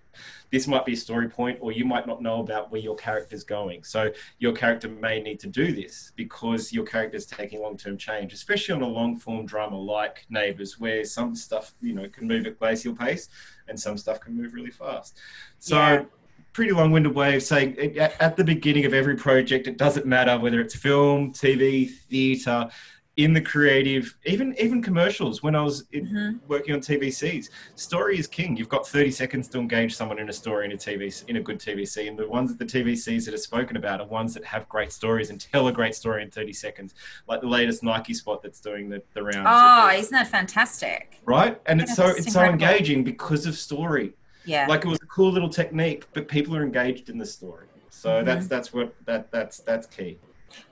this 0.52 0.68
might 0.68 0.86
be 0.86 0.94
a 0.94 0.98
story 0.98 1.30
point 1.30 1.58
or 1.62 1.72
you 1.72 1.86
might 1.86 2.06
not 2.06 2.22
know 2.22 2.42
about 2.42 2.72
where 2.72 2.82
your 2.82 2.96
character's 2.96 3.44
going. 3.44 3.84
So 3.84 4.12
your 4.40 4.54
character 4.54 4.88
may 4.88 5.22
need 5.22 5.40
to 5.42 5.48
do 5.48 5.72
this 5.74 6.12
because 6.16 6.72
your 6.72 6.86
character's 6.86 7.26
taking 7.26 7.62
long-term 7.62 7.98
change 7.98 8.34
especially 8.34 8.76
on 8.76 8.82
a 8.82 8.88
long 8.88 9.18
form 9.18 9.46
drama 9.46 9.78
like 9.78 10.26
neighbors 10.30 10.80
where 10.80 11.04
some 11.04 11.36
stuff 11.36 11.74
you 11.82 11.94
know 11.94 12.08
can 12.10 12.28
move 12.28 12.46
at 12.46 12.60
glacial 12.60 12.96
pace 12.96 13.30
and 13.68 13.80
some 13.80 13.98
stuff 13.98 14.20
can 14.20 14.36
move 14.36 14.54
really 14.54 14.72
fast. 14.72 15.20
So 15.60 15.78
yeah 15.78 16.04
pretty 16.54 16.72
long-winded 16.72 17.14
way 17.16 17.36
of 17.36 17.44
saying 17.44 17.98
at 17.98 18.36
the 18.36 18.44
beginning 18.44 18.86
of 18.86 18.94
every 18.94 19.16
project 19.16 19.68
it 19.68 19.78
doesn't 19.78 20.06
matter 20.06 20.38
whether 20.38 20.60
it's 20.60 20.76
film 20.76 21.32
tv 21.32 21.90
theater 21.90 22.70
in 23.18 23.34
the 23.34 23.42
creative 23.42 24.16
even 24.26 24.56
even 24.58 24.82
commercials. 24.82 25.44
When 25.44 25.56
i 25.56 25.62
was 25.62 25.84
mm-hmm. 25.94 26.38
working 26.48 26.74
on 26.74 26.80
tvcs 26.80 27.50
story 27.76 28.18
is 28.18 28.26
king. 28.28 28.56
You've 28.56 28.70
got 28.70 28.88
30 28.88 29.12
seconds 29.12 29.48
to 29.50 29.60
engage 29.60 29.96
someone 29.96 30.18
in 30.18 30.30
a 30.30 30.34
story 30.34 30.66
in 30.66 30.72
a 30.72 30.78
tv 30.78 31.28
in 31.28 31.36
a 31.36 31.42
good 31.42 31.60
tvc 31.60 32.08
and 32.08 32.18
the 32.18 32.28
ones 32.28 32.56
that 32.56 32.60
the 32.60 32.80
tvcs 32.80 33.26
that 33.26 33.34
are 33.34 33.38
spoken 33.38 33.76
about 33.76 34.00
are 34.00 34.08
ones 34.08 34.34
that 34.34 34.46
have 34.46 34.68
great 34.70 34.92
stories 34.92 35.30
and 35.30 35.42
tell 35.42 35.68
a 35.68 35.74
great 35.74 35.94
story 35.94 36.24
in 36.24 36.32
30 36.32 36.54
seconds 36.54 36.94
like 37.28 37.42
the 37.42 37.48
latest 37.48 37.84
nike 37.84 38.14
spot 38.14 38.42
that's 38.42 38.62
doing 38.62 38.90
the, 38.90 39.04
the 39.14 39.22
rounds. 39.22 39.48
Oh 39.50 39.90
isn't 39.94 40.14
that 40.14 40.28
fantastic? 40.28 41.22
Right? 41.26 41.60
And 41.66 41.82
it's 41.82 41.96
so 41.96 42.08
it's 42.08 42.28
incredible. 42.28 42.60
so 42.60 42.68
engaging 42.68 43.04
because 43.04 43.46
of 43.46 43.58
story 43.58 44.14
yeah. 44.46 44.68
Like 44.68 44.86
it 44.86 44.88
was 44.88 45.00
a 45.02 45.06
cool 45.08 45.32
little 45.32 45.50
technique, 45.50 46.06
but 46.14 46.28
people 46.28 46.56
are 46.56 46.64
engaged 46.64 47.10
in 47.10 47.18
the 47.18 47.26
story. 47.26 47.68
So 47.90 48.10
mm-hmm. 48.10 48.26
that's 48.26 48.48
that's 48.48 48.74
what 48.74 48.94
that 49.06 49.32
that's 49.32 49.60
that's 49.60 49.88
key. 49.88 50.18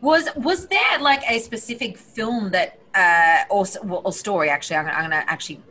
Was 0.02 0.30
was 0.36 0.68
there 0.68 1.00
like 1.00 1.22
a 1.30 1.40
specific 1.40 1.98
film 1.98 2.52
that 2.52 2.80
uh 2.96 3.44
or 3.50 3.66
or 3.88 4.12
story 4.12 4.50
actually 4.50 4.78
I'm, 4.78 4.88
I'm 4.88 5.10
going 5.10 5.12
to 5.12 5.30
actually 5.30 5.62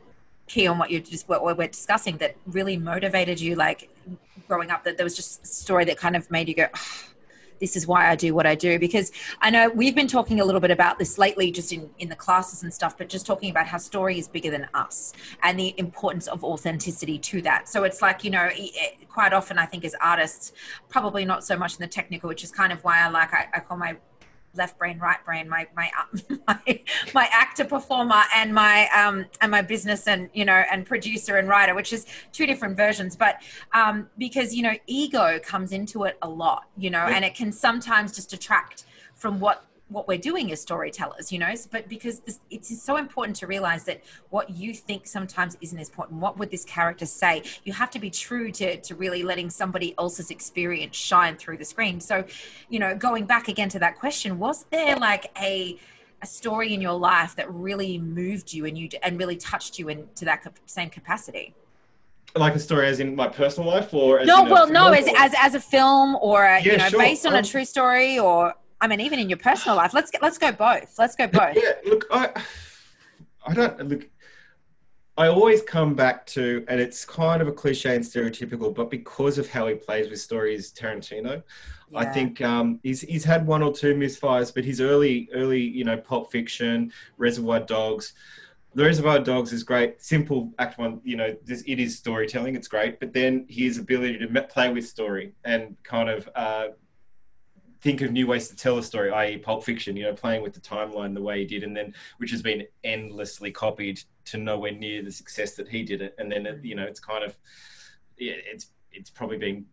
key 0.47 0.67
on 0.67 0.79
what 0.79 0.91
you 0.91 1.01
just 1.01 1.29
what 1.29 1.45
we're 1.45 1.67
discussing 1.67 2.17
that 2.19 2.37
really 2.47 2.77
motivated 2.77 3.39
you 3.41 3.55
like 3.55 3.91
growing 4.47 4.71
up 4.71 4.83
that 4.85 4.97
there 4.97 5.05
was 5.05 5.15
just 5.15 5.43
a 5.43 5.47
story 5.47 5.85
that 5.85 5.99
kind 5.99 6.17
of 6.17 6.31
made 6.31 6.49
you 6.49 6.55
go 6.55 6.67
oh, 6.75 7.05
this 7.61 7.77
is 7.77 7.87
why 7.87 8.11
I 8.11 8.17
do 8.17 8.35
what 8.35 8.47
I 8.47 8.55
do. 8.55 8.79
Because 8.79 9.13
I 9.41 9.51
know 9.51 9.69
we've 9.71 9.95
been 9.95 10.09
talking 10.09 10.41
a 10.41 10.45
little 10.45 10.61
bit 10.61 10.71
about 10.71 10.99
this 10.99 11.19
lately, 11.19 11.51
just 11.51 11.73
in, 11.73 11.91
in 11.99 12.09
the 12.09 12.17
classes 12.17 12.63
and 12.63 12.73
stuff, 12.73 12.97
but 12.97 13.09
just 13.09 13.27
talking 13.27 13.51
about 13.51 13.67
how 13.67 13.79
story 13.79 14.19
is 14.19 14.29
bigger 14.29 14.51
than 14.51 14.69
us 14.75 15.13
and 15.43 15.59
the 15.59 15.75
importance 15.79 16.27
of 16.27 16.45
authenticity 16.45 17.19
to 17.19 17.43
that. 17.43 17.69
So 17.69 17.85
it's 17.85 18.03
like, 18.03 18.25
you 18.25 18.31
know, 18.31 18.49
quite 19.09 19.33
often 19.33 19.59
I 19.59 19.67
think 19.67 19.85
as 19.85 19.95
artists, 20.01 20.53
probably 20.89 21.25
not 21.25 21.45
so 21.45 21.57
much 21.57 21.75
in 21.75 21.81
the 21.81 21.89
technical, 21.89 22.29
which 22.29 22.45
is 22.45 22.51
kind 22.51 22.73
of 22.73 22.83
why 22.85 23.01
I 23.01 23.09
like, 23.09 23.33
I, 23.33 23.49
I 23.55 23.61
call 23.61 23.77
my 23.77 23.97
left 24.55 24.79
brain, 24.79 24.99
right 24.99 25.25
brain, 25.25 25.49
my 25.49 25.67
my 25.77 25.91
my, 26.49 26.81
my 27.15 27.29
actor 27.33 27.65
performer 27.65 28.23
and 28.35 28.53
my 28.55 28.89
um 28.89 29.27
and 29.41 29.51
my 29.51 29.63
business 29.63 30.07
and 30.07 30.29
you 30.33 30.45
know 30.45 30.65
and 30.71 30.87
producer 30.87 31.37
and 31.37 31.49
writer, 31.49 31.75
which 31.75 31.93
is 31.93 32.07
two 32.33 32.47
different 32.47 32.77
versions. 32.77 33.17
But 33.17 33.41
um 33.73 34.09
because 34.19 34.55
you 34.55 34.63
know 34.63 34.75
ego 34.87 35.39
comes 35.43 35.73
into 35.73 36.05
it 36.05 36.19
a 36.23 36.29
lot, 36.29 36.69
you 36.77 36.91
know, 36.91 37.07
and 37.07 37.25
it 37.25 37.35
can 37.35 37.53
sometimes 37.53 38.15
just 38.15 38.31
detract 38.31 38.85
from 39.15 39.41
what 39.41 39.65
what 39.89 40.07
we're 40.07 40.19
doing 40.19 40.53
as 40.53 40.61
storytellers, 40.61 41.33
you 41.33 41.39
know, 41.39 41.53
but 41.71 41.89
because 41.89 42.21
this, 42.21 42.41
it's 42.51 42.83
so 42.83 42.97
important 42.97 43.37
to 43.37 43.47
realize 43.47 43.85
that 43.85 44.03
what 44.31 44.51
you 44.51 44.75
think 44.75 45.07
sometimes 45.07 45.57
isn't 45.61 45.79
as 45.79 45.89
important. 45.89 46.21
What 46.21 46.39
would 46.39 46.51
this 46.51 46.65
character 46.65 47.07
say? 47.07 47.43
You 47.65 47.73
have 47.73 47.91
to 47.93 47.99
be 47.99 48.11
true 48.11 48.53
to, 48.53 48.77
to 48.81 48.95
really 48.95 49.23
letting 49.23 49.49
somebody 49.49 49.95
else's 49.99 50.31
experience 50.31 50.97
shine 50.97 51.37
through 51.37 51.57
the 51.57 51.65
screen. 51.65 52.01
So, 52.01 52.25
you 52.69 52.79
know, 52.79 52.95
going 52.95 53.25
back 53.25 53.49
again 53.49 53.71
to 53.71 53.79
that 53.79 53.99
question, 53.99 54.39
was 54.39 54.67
there 54.71 54.97
like 54.97 55.31
a, 55.41 55.79
a 56.21 56.27
story 56.27 56.75
in 56.75 56.83
your 56.83 56.99
life 56.99 57.35
that 57.37 57.51
really 57.53 57.99
moved 57.99 58.53
you 58.53 58.67
and 58.67 58.77
you 58.77 58.91
and 59.03 59.19
really 59.19 59.37
touched 59.37 59.79
you 59.79 59.89
into 59.89 60.25
that 60.27 60.47
same 60.67 60.91
capacity? 60.91 61.55
like 62.37 62.55
a 62.55 62.59
story 62.59 62.87
as 62.87 63.01
in 63.01 63.17
my 63.17 63.27
personal 63.27 63.69
life 63.69 63.93
or 63.93 64.23
no 64.25 64.45
well 64.45 64.69
no 64.71 64.93
as, 64.93 65.09
as 65.17 65.35
as 65.39 65.55
a 65.55 65.61
film 65.61 66.15
or 66.17 66.45
a, 66.45 66.61
yeah, 66.61 66.73
you 66.73 66.79
know 66.79 66.89
sure. 66.89 67.01
based 67.01 67.27
on 67.27 67.33
um, 67.33 67.39
a 67.39 67.43
true 67.43 67.65
story 67.65 68.19
or 68.19 68.55
I 68.81 68.87
mean, 68.87 69.01
even 69.01 69.19
in 69.19 69.29
your 69.29 69.39
personal 69.39 69.77
life. 69.77 69.93
Let's 69.93 70.11
get, 70.11 70.23
let's 70.23 70.39
go 70.39 70.53
both. 70.53 70.99
Let's 70.99 71.17
go 71.17 71.27
both. 71.27 71.57
Yeah, 71.57 71.73
look, 71.85 72.07
I 72.11 72.31
I 73.47 73.55
don't 73.55 73.89
look. 73.89 74.09
I 75.17 75.27
always 75.27 75.63
come 75.63 75.95
back 75.95 76.27
to, 76.27 76.65
and 76.69 76.81
it's 76.81 77.05
kind 77.05 77.43
of 77.43 77.49
a 77.49 77.53
cliche 77.53 77.97
and 77.97 78.05
stereotypical, 78.05 78.73
but 78.73 78.89
because 78.89 79.37
of 79.37 79.49
how 79.49 79.67
he 79.67 79.75
plays 79.75 80.09
with 80.09 80.21
stories, 80.21 80.73
Tarantino, 80.73 81.43
yeah. 81.91 81.99
I 81.99 82.05
think 82.05 82.41
um, 82.41 82.79
he's 82.85 83.01
he's 83.01 83.25
had 83.25 83.45
one 83.47 83.63
or 83.63 83.73
two 83.73 83.95
misfires, 83.95 84.55
but 84.55 84.65
his 84.65 84.81
early 84.81 85.29
early 85.35 85.61
you 85.61 85.85
know 85.85 85.97
Pulp 85.97 86.31
Fiction, 86.31 86.93
Reservoir 87.17 87.61
Dogs. 87.61 88.13
The 88.75 88.85
Reservoir 88.85 89.19
Dogs 89.19 89.53
is 89.53 89.65
great. 89.65 90.01
Simple 90.01 90.53
act 90.59 90.79
one, 90.79 91.01
you 91.03 91.17
know, 91.17 91.35
this, 91.43 91.65
it 91.67 91.81
is 91.81 91.97
storytelling. 91.97 92.55
It's 92.55 92.69
great, 92.69 93.01
but 93.01 93.13
then 93.13 93.47
his 93.49 93.79
ability 93.79 94.19
to 94.19 94.43
play 94.43 94.71
with 94.71 94.87
story 94.87 95.33
and 95.45 95.75
kind 95.83 96.11
of 96.11 96.29
uh, 96.37 96.69
think 97.81 98.01
of 98.01 98.13
new 98.13 98.27
ways 98.27 98.49
to 98.49 98.57
tell 98.57 98.79
a 98.79 98.83
story, 98.83 99.11
i.e., 99.11 99.39
Pulp 99.39 99.65
Fiction. 99.65 99.97
You 99.97 100.05
know, 100.05 100.13
playing 100.13 100.43
with 100.43 100.55
the 100.55 100.61
timeline 100.61 101.15
the 101.15 101.23
way 101.23 101.41
he 101.41 101.45
did, 101.45 101.63
and 101.63 101.77
then 101.77 101.95
which 102.19 102.31
has 102.31 102.43
been 102.43 102.67
endlessly 102.85 103.51
copied 103.51 104.01
to 104.27 104.39
nowhere 104.39 104.73
near 104.73 105.03
the 105.03 105.13
success 105.13 105.55
that 105.55 105.69
he 105.69 105.83
did 105.83 106.03
it. 106.03 106.15
And 106.19 106.31
then 106.31 106.61
you 106.63 106.75
know, 106.75 106.85
it's 106.85 107.01
kind 107.01 107.25
of 107.25 107.37
yeah, 108.19 108.35
it's 108.37 108.69
it's 108.93 109.11
probably 109.11 109.39
been 109.39 109.67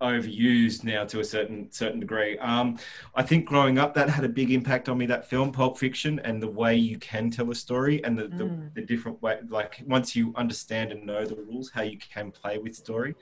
overused 0.00 0.84
now 0.84 1.04
to 1.04 1.20
a 1.20 1.24
certain 1.24 1.70
certain 1.70 2.00
degree. 2.00 2.38
Um, 2.38 2.78
I 3.14 3.22
think 3.22 3.46
growing 3.46 3.78
up, 3.78 3.94
that 3.94 4.08
had 4.08 4.24
a 4.24 4.28
big 4.28 4.50
impact 4.50 4.88
on 4.88 4.98
me. 4.98 5.06
That 5.06 5.28
film, 5.28 5.52
Pulp 5.52 5.78
Fiction, 5.78 6.18
and 6.20 6.42
the 6.42 6.48
way 6.48 6.76
you 6.76 6.98
can 6.98 7.30
tell 7.30 7.50
a 7.50 7.54
story, 7.54 8.02
and 8.04 8.18
the, 8.18 8.24
mm. 8.24 8.38
the, 8.38 8.80
the, 8.80 8.86
different 8.86 9.22
way, 9.22 9.38
like 9.48 9.82
once 9.86 10.14
you 10.14 10.32
understand 10.36 10.92
and 10.92 11.06
know 11.06 11.24
the 11.24 11.36
rules, 11.36 11.70
how 11.70 11.82
you 11.82 11.98
can 11.98 12.30
play 12.30 12.58
with 12.58 12.74
story. 12.74 13.14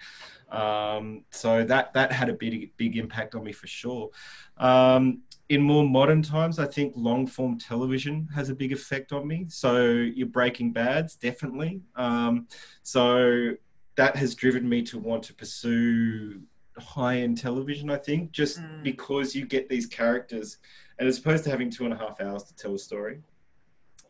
Um, 0.50 1.25
so 1.31 1.64
that 1.64 1.95
that 1.95 2.12
had 2.12 2.28
a 2.28 2.35
big 2.35 2.76
big 2.76 2.97
impact 2.97 3.35
on 3.35 3.45
me 3.45 3.52
for 3.52 3.66
sure. 3.66 4.11
Um, 4.59 5.23
in 5.49 5.61
more 5.61 5.87
modern 5.87 6.23
times, 6.23 6.59
I 6.59 6.66
think 6.66 6.95
long 6.97 7.26
form 7.26 7.59
television 7.59 8.28
has 8.35 8.49
a 8.49 8.54
big 8.54 8.73
effect 8.73 9.12
on 9.12 9.26
me. 9.26 9.47
So 9.49 9.87
you're 9.87 10.26
Breaking 10.26 10.73
Bad's 10.73 11.16
definitely. 11.16 11.83
Um, 11.97 12.49
so 12.83 13.52
that 13.97 14.16
has 14.16 14.35
driven 14.35 14.69
me 14.69 14.83
to 14.83 14.99
want 14.99 15.23
to 15.25 15.35
pursue 15.35 16.40
high 16.78 17.19
end 17.19 17.38
television, 17.38 17.90
I 17.90 17.97
think, 17.97 18.33
just 18.33 18.61
mm. 18.61 18.83
because 18.83 19.35
you 19.35 19.47
get 19.47 19.69
these 19.69 19.87
characters, 19.87 20.59
and 20.99 21.09
as 21.09 21.19
opposed 21.19 21.45
to 21.45 21.50
having 21.50 21.71
two 21.71 21.85
and 21.85 21.93
a 21.93 21.97
half 21.97 22.21
hours 22.21 22.45
to 22.45 22.54
tell 22.57 22.75
a 22.75 22.78
story 22.78 23.21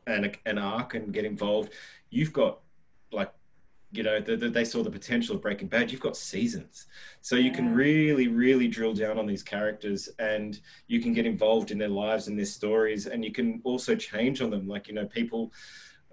and 0.07 0.27
a, 0.27 0.33
an 0.47 0.59
arc 0.59 0.95
and 0.95 1.13
get 1.13 1.25
involved, 1.25 1.73
you've 2.11 2.33
got 2.33 2.61
like, 3.13 3.33
you 3.93 4.03
know, 4.03 4.21
the, 4.21 4.37
the, 4.37 4.49
they 4.49 4.65
saw 4.65 4.83
the 4.83 4.91
potential 4.91 5.37
of 5.37 5.43
Breaking 5.43 5.69
Bad. 5.69 5.93
You've 5.93 6.01
got 6.01 6.17
seasons, 6.17 6.87
so 7.21 7.37
you 7.37 7.53
can 7.53 7.75
really, 7.75 8.29
really 8.29 8.69
drill 8.69 8.93
down 8.93 9.19
on 9.19 9.27
these 9.27 9.43
characters, 9.43 10.09
and 10.19 10.61
you 10.89 11.01
can 11.01 11.13
get 11.13 11.27
involved 11.27 11.71
in 11.71 11.79
their 11.79 11.89
lives 11.89 12.29
and 12.29 12.39
their 12.39 12.45
stories, 12.47 13.07
and 13.07 13.25
you 13.25 13.33
can 13.33 13.61
also 13.65 13.95
change 13.95 14.41
on 14.43 14.51
them. 14.51 14.67
Like, 14.67 14.89
you 14.89 14.95
know, 14.95 15.07
people. 15.07 15.53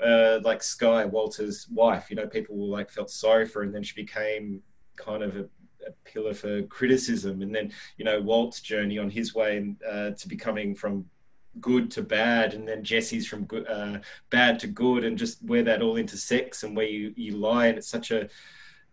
Uh, 0.04 0.40
like 0.44 0.62
Skyler 0.62 1.08
Walter's 1.08 1.68
wife, 1.70 2.10
you 2.10 2.16
know, 2.16 2.26
people 2.26 2.58
like 2.68 2.90
felt 2.90 3.12
sorry 3.12 3.46
for 3.46 3.60
her, 3.60 3.66
and 3.66 3.76
then 3.76 3.84
she 3.84 3.94
became 3.94 4.60
kind 4.96 5.22
of 5.22 5.36
a 5.36 5.48
a 5.88 5.92
pillar 6.10 6.34
for 6.34 6.64
criticism. 6.64 7.42
And 7.42 7.54
then, 7.54 7.72
you 7.98 8.06
know, 8.06 8.22
Walt's 8.22 8.62
journey 8.62 8.98
on 8.98 9.10
his 9.10 9.34
way 9.34 9.74
uh, 9.88 10.12
to 10.12 10.28
becoming 10.28 10.76
from 10.76 11.06
good 11.60 11.92
to 11.92 12.02
bad, 12.02 12.54
and 12.54 12.68
then 12.68 12.84
Jesse's 12.84 13.28
from 13.28 13.44
good, 13.46 13.68
uh, 13.68 14.00
bad 14.30 14.60
to 14.60 14.68
good, 14.68 15.04
and 15.04 15.18
just 15.18 15.44
where 15.44 15.64
that 15.64 15.82
all 15.82 15.98
intersects 15.98 16.64
and 16.64 16.76
where 16.76 16.86
you, 16.86 17.14
you 17.16 17.36
lie. 17.36 17.68
And 17.68 17.78
it's 17.78 17.88
such 17.90 18.12
a 18.12 18.30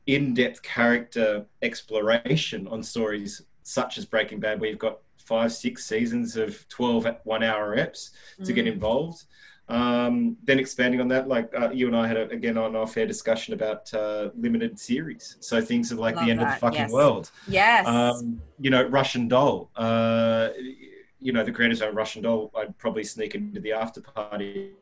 in-depth 0.06 0.62
character 0.62 1.44
exploration 1.62 2.66
on 2.68 2.82
stories 2.82 3.42
such 3.62 3.98
as 3.98 4.04
Breaking 4.04 4.40
Bad, 4.40 4.60
where 4.60 4.70
you've 4.70 4.78
got 4.78 5.00
five, 5.18 5.52
six 5.52 5.84
seasons 5.84 6.36
of 6.36 6.66
12 6.68 7.06
one 7.24 7.42
hour 7.42 7.70
reps 7.70 8.12
to 8.42 8.52
get 8.54 8.64
mm. 8.64 8.72
involved. 8.72 9.24
Um, 9.68 10.36
then 10.44 10.58
expanding 10.58 11.00
on 11.00 11.08
that, 11.08 11.28
like 11.28 11.52
uh, 11.54 11.70
you 11.70 11.88
and 11.88 11.96
I 11.96 12.06
had 12.06 12.16
a, 12.16 12.28
again 12.30 12.56
on 12.56 12.74
our 12.74 12.86
fair 12.86 13.06
discussion 13.06 13.52
about 13.52 13.92
uh, 13.92 14.30
limited 14.34 14.78
series. 14.78 15.36
So 15.40 15.60
things 15.60 15.92
are 15.92 15.96
like 15.96 16.16
Love 16.16 16.24
the 16.24 16.30
end 16.30 16.40
that. 16.40 16.48
of 16.48 16.54
the 16.54 16.60
fucking 16.60 16.80
yes. 16.80 16.92
world. 16.92 17.30
Yes. 17.46 17.86
Um, 17.86 18.40
you 18.58 18.70
know, 18.70 18.84
Russian 18.84 19.28
Doll. 19.28 19.70
Uh, 19.76 20.50
you 21.20 21.32
know, 21.32 21.44
the 21.44 21.52
creators 21.52 21.82
of 21.82 21.94
Russian 21.94 22.22
Doll. 22.22 22.50
I'd 22.56 22.76
probably 22.78 23.04
sneak 23.04 23.34
into 23.34 23.60
the 23.60 23.72
after 23.72 24.00
party 24.00 24.72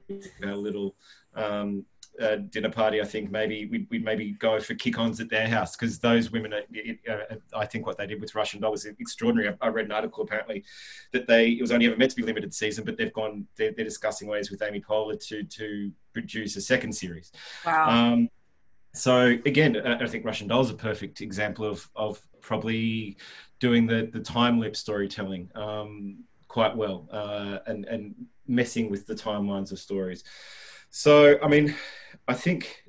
a 0.42 0.54
little 0.54 0.94
um, 1.34 1.84
uh, 2.20 2.36
dinner 2.50 2.70
party, 2.70 3.00
I 3.00 3.04
think 3.04 3.30
maybe 3.30 3.66
we'd, 3.66 3.86
we'd, 3.90 4.04
maybe 4.04 4.32
go 4.32 4.58
for 4.60 4.74
kick-ons 4.74 5.20
at 5.20 5.28
their 5.28 5.48
house 5.48 5.76
because 5.76 5.98
those 5.98 6.30
women, 6.30 6.52
uh, 6.54 7.16
I 7.54 7.66
think 7.66 7.86
what 7.86 7.98
they 7.98 8.06
did 8.06 8.20
with 8.20 8.34
Russian 8.34 8.60
Doll 8.60 8.72
was 8.72 8.84
extraordinary. 8.84 9.48
I, 9.60 9.66
I, 9.66 9.68
read 9.68 9.86
an 9.86 9.92
article 9.92 10.22
apparently 10.22 10.64
that 11.12 11.26
they 11.26 11.50
it 11.50 11.60
was 11.60 11.72
only 11.72 11.86
ever 11.86 11.96
meant 11.96 12.10
to 12.10 12.16
be 12.16 12.22
limited 12.22 12.54
season, 12.54 12.84
but 12.84 12.96
they've 12.96 13.12
gone 13.12 13.46
they're, 13.56 13.72
they're 13.72 13.84
discussing 13.84 14.28
ways 14.28 14.50
with 14.50 14.62
Amy 14.62 14.80
Poehler 14.80 15.18
to 15.28 15.42
to 15.44 15.92
produce 16.12 16.56
a 16.56 16.60
second 16.60 16.92
series. 16.92 17.32
Wow. 17.64 17.88
Um, 17.88 18.28
so 18.94 19.36
again, 19.44 19.76
I 19.76 20.06
think 20.06 20.24
Russian 20.24 20.48
Doll 20.48 20.62
is 20.62 20.70
a 20.70 20.74
perfect 20.74 21.20
example 21.20 21.64
of 21.66 21.88
of 21.96 22.20
probably 22.40 23.16
doing 23.60 23.86
the 23.86 24.08
the 24.12 24.20
time 24.20 24.58
lapse 24.58 24.78
storytelling 24.78 25.50
um, 25.54 26.24
quite 26.48 26.76
well 26.76 27.08
uh, 27.12 27.58
and 27.66 27.84
and 27.86 28.14
messing 28.46 28.90
with 28.90 29.06
the 29.06 29.14
timelines 29.14 29.72
of 29.72 29.78
stories. 29.78 30.24
So, 30.90 31.38
I 31.42 31.48
mean, 31.48 31.74
I 32.28 32.34
think 32.34 32.84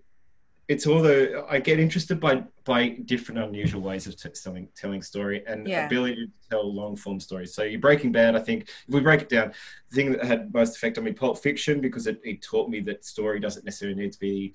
it's 0.68 0.86
all 0.86 1.02
the 1.02 1.46
I 1.50 1.60
get 1.60 1.80
interested 1.80 2.20
by 2.20 2.44
by 2.66 2.90
different 2.90 3.42
unusual 3.42 3.82
ways 3.82 4.06
of 4.08 4.22
t- 4.22 4.30
telling 4.30 4.68
telling 4.76 5.02
story 5.02 5.44
and 5.48 5.68
yeah. 5.68 5.86
ability 5.86 6.16
to 6.16 6.50
tell 6.50 6.74
long 6.74 6.96
form 6.96 7.20
stories. 7.20 7.54
So, 7.54 7.64
you 7.64 7.80
Breaking 7.80 8.12
Bad, 8.12 8.36
I 8.36 8.40
think 8.40 8.64
if 8.64 8.94
we 8.94 9.00
break 9.00 9.22
it 9.22 9.30
down, 9.30 9.54
the 9.90 9.96
thing 9.96 10.12
that 10.12 10.26
had 10.26 10.54
most 10.54 10.76
effect 10.76 10.98
on 10.98 11.06
me, 11.06 11.14
Pulp 11.14 11.38
Fiction, 11.38 11.80
because 11.80 12.08
it, 12.08 12.20
it 12.24 12.42
taught 12.42 12.70
me 12.70 12.82
that 12.82 13.06
story 13.06 13.40
doesn't 13.40 13.64
necessarily 13.66 13.98
need 13.98 14.12
to 14.12 14.20
be 14.20 14.54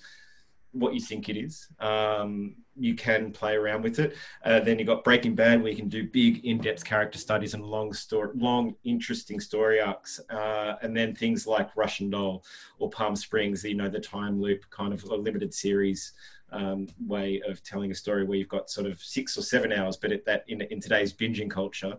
what 0.73 0.95
you 0.95 1.01
think 1.01 1.29
it 1.29 1.37
is. 1.37 1.69
Um, 1.79 2.57
you 2.75 2.95
can 2.95 3.31
play 3.31 3.55
around 3.55 3.83
with 3.83 3.99
it. 3.99 4.17
Uh, 4.45 4.61
then 4.61 4.79
you've 4.79 4.89
got 4.89 5.05
Breaking 5.05 5.35
Bad, 5.35 5.63
where 5.63 5.71
you 5.71 5.77
can 5.77 5.89
do 5.89 6.09
big, 6.09 6.45
in-depth 6.45 6.85
character 6.85 7.19
studies 7.19 7.55
and 7.55 7.65
long 7.65 7.93
story, 7.93 8.31
long, 8.35 8.75
interesting 8.85 9.41
story 9.41 9.81
arcs. 9.81 10.21
Uh, 10.31 10.77
and 10.83 10.97
then 10.97 11.15
things 11.15 11.47
like 11.47 11.77
Russian 11.77 12.11
Doll 12.11 12.43
or 12.79 12.89
Palm 12.91 13.15
Springs, 13.15 13.63
you 13.65 13.75
know, 13.75 13.89
the 13.89 14.01
time 14.01 14.41
loop 14.41 14.65
kind 14.71 14.93
of 14.93 15.05
a 15.05 15.15
limited 15.15 15.53
series 15.53 16.13
um, 16.53 16.87
way 17.07 17.43
of 17.47 17.63
telling 17.63 17.91
a 17.91 17.95
story 17.95 18.25
where 18.25 18.39
you've 18.39 18.49
got 18.49 18.71
sort 18.71 18.87
of 18.87 19.01
six 19.01 19.37
or 19.37 19.43
seven 19.43 19.73
hours, 19.73 19.97
but 19.97 20.13
at 20.13 20.25
that 20.25 20.45
in, 20.49 20.63
in 20.63 20.81
today's 20.81 21.13
binging 21.13 21.51
culture, 21.51 21.97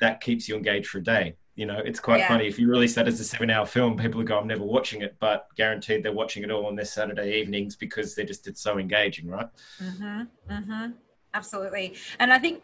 that 0.00 0.20
keeps 0.20 0.48
you 0.48 0.56
engaged 0.56 0.88
for 0.88 0.98
a 0.98 1.02
day. 1.02 1.36
You 1.60 1.66
know, 1.66 1.82
it's 1.84 2.00
quite 2.00 2.20
yeah. 2.20 2.28
funny. 2.28 2.46
If 2.46 2.58
you 2.58 2.70
release 2.70 2.94
that 2.94 3.06
as 3.06 3.20
a 3.20 3.24
seven 3.24 3.50
hour 3.50 3.66
film, 3.66 3.98
people 3.98 4.22
go, 4.22 4.38
I'm 4.38 4.46
never 4.46 4.64
watching 4.64 5.02
it, 5.02 5.16
but 5.20 5.46
guaranteed 5.56 6.02
they're 6.02 6.10
watching 6.10 6.42
it 6.42 6.50
all 6.50 6.64
on 6.64 6.74
their 6.74 6.86
Saturday 6.86 7.38
evenings 7.38 7.76
because 7.76 8.14
they're 8.14 8.24
just, 8.24 8.48
it's 8.48 8.62
so 8.62 8.78
engaging, 8.78 9.28
right? 9.28 9.46
Mm-hmm. 9.78 10.22
Mm-hmm. 10.50 10.92
Absolutely. 11.34 11.96
And 12.18 12.32
I 12.32 12.38
think 12.38 12.62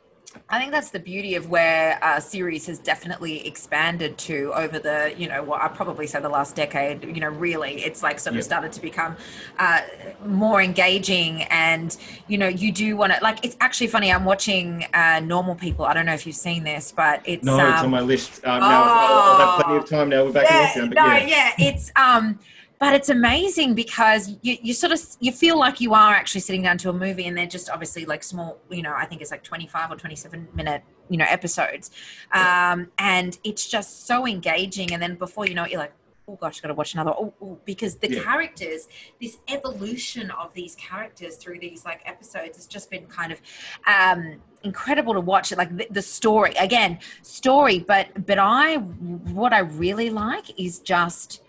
I 0.48 0.58
think 0.58 0.72
that's 0.72 0.90
the 0.90 0.98
beauty 0.98 1.34
of 1.34 1.50
where 1.50 1.98
uh, 2.02 2.20
series 2.20 2.66
has 2.66 2.78
definitely 2.78 3.46
expanded 3.46 4.16
to 4.18 4.52
over 4.54 4.78
the, 4.78 5.14
you 5.16 5.28
know, 5.28 5.42
what 5.42 5.62
I 5.62 5.68
probably 5.68 6.06
say 6.06 6.20
the 6.20 6.28
last 6.28 6.54
decade. 6.54 7.04
You 7.04 7.20
know, 7.20 7.28
really, 7.28 7.82
it's 7.82 8.02
like 8.02 8.18
sort 8.18 8.36
of 8.36 8.44
started 8.44 8.72
to 8.72 8.80
become 8.80 9.16
uh, 9.58 9.80
more 10.24 10.62
engaging, 10.62 11.42
and 11.44 11.96
you 12.28 12.38
know, 12.38 12.48
you 12.48 12.72
do 12.72 12.96
want 12.96 13.12
to 13.12 13.18
like. 13.22 13.44
It's 13.44 13.56
actually 13.60 13.88
funny. 13.88 14.12
I'm 14.12 14.24
watching 14.24 14.86
uh, 14.94 15.20
Normal 15.20 15.54
People. 15.54 15.84
I 15.84 15.94
don't 15.94 16.06
know 16.06 16.14
if 16.14 16.26
you've 16.26 16.36
seen 16.36 16.64
this, 16.64 16.92
but 16.92 17.22
it's 17.24 17.44
no, 17.44 17.58
um, 17.58 17.72
it's 17.72 17.82
on 17.82 17.90
my 17.90 18.00
list. 18.00 18.44
Um, 18.44 18.60
now, 18.60 18.82
oh, 18.82 19.38
I'll 19.40 19.46
have 19.46 19.64
plenty 19.64 19.78
of 19.78 19.88
time 19.88 20.08
now. 20.08 20.24
We're 20.24 20.32
back 20.32 20.46
yeah, 20.48 20.82
in 20.82 20.90
lockdown, 20.90 20.94
no, 20.94 21.04
yeah. 21.04 21.26
yeah, 21.26 21.52
it's 21.58 21.92
um 21.96 22.38
but 22.78 22.94
it's 22.94 23.08
amazing 23.08 23.74
because 23.74 24.36
you, 24.42 24.56
you 24.62 24.74
sort 24.74 24.92
of 24.92 25.00
you 25.20 25.32
feel 25.32 25.58
like 25.58 25.80
you 25.80 25.94
are 25.94 26.14
actually 26.14 26.40
sitting 26.40 26.62
down 26.62 26.78
to 26.78 26.90
a 26.90 26.92
movie 26.92 27.26
and 27.26 27.36
they're 27.36 27.46
just 27.46 27.70
obviously 27.70 28.04
like 28.04 28.22
small 28.22 28.58
you 28.70 28.82
know 28.82 28.94
i 28.94 29.04
think 29.04 29.20
it's 29.20 29.30
like 29.30 29.42
25 29.42 29.92
or 29.92 29.96
27 29.96 30.48
minute 30.54 30.82
you 31.08 31.16
know 31.16 31.26
episodes 31.28 31.90
um, 32.32 32.88
and 32.98 33.38
it's 33.44 33.68
just 33.68 34.06
so 34.06 34.26
engaging 34.26 34.92
and 34.92 35.02
then 35.02 35.14
before 35.14 35.46
you 35.46 35.54
know 35.54 35.64
it 35.64 35.70
you're 35.70 35.80
like 35.80 35.92
oh 36.28 36.36
gosh, 36.36 36.58
i 36.58 36.62
got 36.62 36.68
to 36.68 36.74
watch 36.74 36.94
another. 36.94 37.12
Oh, 37.12 37.32
oh, 37.40 37.58
because 37.64 37.96
the 37.96 38.10
yeah. 38.10 38.22
characters, 38.22 38.88
this 39.20 39.38
evolution 39.48 40.30
of 40.32 40.52
these 40.54 40.74
characters 40.74 41.36
through 41.36 41.60
these 41.60 41.84
like 41.84 42.00
episodes 42.04 42.56
has 42.56 42.66
just 42.66 42.90
been 42.90 43.06
kind 43.06 43.32
of 43.32 43.40
um, 43.86 44.40
incredible 44.64 45.14
to 45.14 45.20
watch. 45.20 45.52
It 45.52 45.58
like 45.58 45.76
the, 45.76 45.86
the, 45.90 46.02
story 46.02 46.52
again, 46.58 46.98
story, 47.22 47.78
but 47.78 48.26
but 48.26 48.38
I 48.38 48.76
what 48.76 49.52
I 49.52 49.60
really 49.60 50.10
like 50.10 50.58
is 50.58 50.80
just 50.80 51.42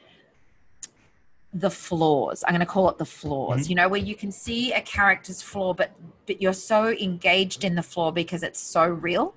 the 1.60 1.70
flaws. 1.72 2.44
I'm 2.46 2.54
going 2.54 2.60
to 2.60 2.66
call 2.66 2.90
it 2.90 2.98
the 2.98 3.06
flaws. 3.06 3.62
Mm-hmm. 3.62 3.70
You 3.70 3.76
know, 3.76 3.90
where 3.90 4.00
you 4.00 4.16
can 4.16 4.32
see 4.32 4.74
a 4.74 4.82
character's 4.82 5.42
flaw, 5.42 5.74
but 5.74 5.92
but 6.28 6.42
you're 6.42 6.54
so 6.54 6.90
engaged 6.90 7.64
in 7.64 7.76
the 7.76 7.82
flaw 7.82 8.12
because 8.12 8.44
it's 8.44 8.60
so 8.60 8.86
real, 8.86 9.34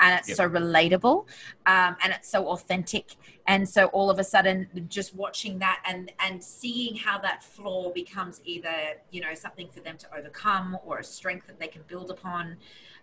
and 0.00 0.18
it's 0.18 0.28
yep. 0.28 0.36
so 0.36 0.48
relatable, 0.48 1.26
um, 1.66 1.96
and 2.02 2.12
it's 2.12 2.28
so 2.28 2.48
authentic. 2.48 3.16
And 3.46 3.68
so 3.68 3.86
all 3.86 4.10
of 4.10 4.18
a 4.18 4.24
sudden, 4.24 4.68
just 4.88 5.14
watching 5.14 5.58
that 5.60 5.82
and 5.86 6.12
and 6.18 6.42
seeing 6.42 6.96
how 6.96 7.18
that 7.18 7.42
flaw 7.42 7.90
becomes 7.90 8.40
either 8.44 8.98
you 9.10 9.20
know 9.20 9.34
something 9.34 9.68
for 9.68 9.80
them 9.80 9.96
to 9.98 10.06
overcome 10.16 10.76
or 10.84 10.98
a 10.98 11.04
strength 11.04 11.46
that 11.46 11.58
they 11.58 11.68
can 11.68 11.82
build 11.86 12.10
upon. 12.10 12.56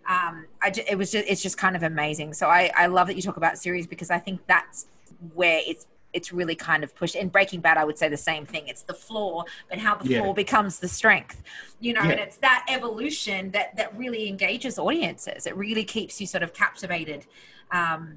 Um, 0.07 0.45
I 0.61 0.71
it 0.87 0.97
was 0.97 1.11
just 1.11 1.25
it's 1.27 1.41
just 1.41 1.57
kind 1.57 1.75
of 1.75 1.83
amazing. 1.83 2.33
So 2.33 2.47
I 2.47 2.71
I 2.77 2.87
love 2.87 3.07
that 3.07 3.15
you 3.15 3.21
talk 3.21 3.37
about 3.37 3.57
series 3.57 3.87
because 3.87 4.11
I 4.11 4.19
think 4.19 4.41
that's 4.47 4.87
where 5.33 5.61
it's 5.65 5.87
it's 6.13 6.33
really 6.33 6.55
kind 6.55 6.83
of 6.83 6.95
pushed 6.95 7.15
in 7.15 7.29
breaking 7.29 7.59
bad 7.59 7.77
i 7.77 7.83
would 7.83 7.97
say 7.97 8.09
the 8.09 8.17
same 8.17 8.45
thing 8.45 8.67
it's 8.67 8.83
the 8.83 8.93
flaw 8.93 9.43
but 9.69 9.77
how 9.77 9.95
the 9.95 10.07
yeah. 10.07 10.21
flaw 10.21 10.33
becomes 10.33 10.79
the 10.79 10.87
strength 10.87 11.41
you 11.79 11.93
know 11.93 12.03
yeah. 12.03 12.11
and 12.11 12.19
it's 12.19 12.37
that 12.37 12.65
evolution 12.69 13.51
that 13.51 13.75
that 13.75 13.95
really 13.97 14.27
engages 14.27 14.79
audiences 14.79 15.45
it 15.45 15.55
really 15.55 15.83
keeps 15.83 16.19
you 16.19 16.27
sort 16.27 16.43
of 16.43 16.53
captivated 16.53 17.25
um, 17.71 18.15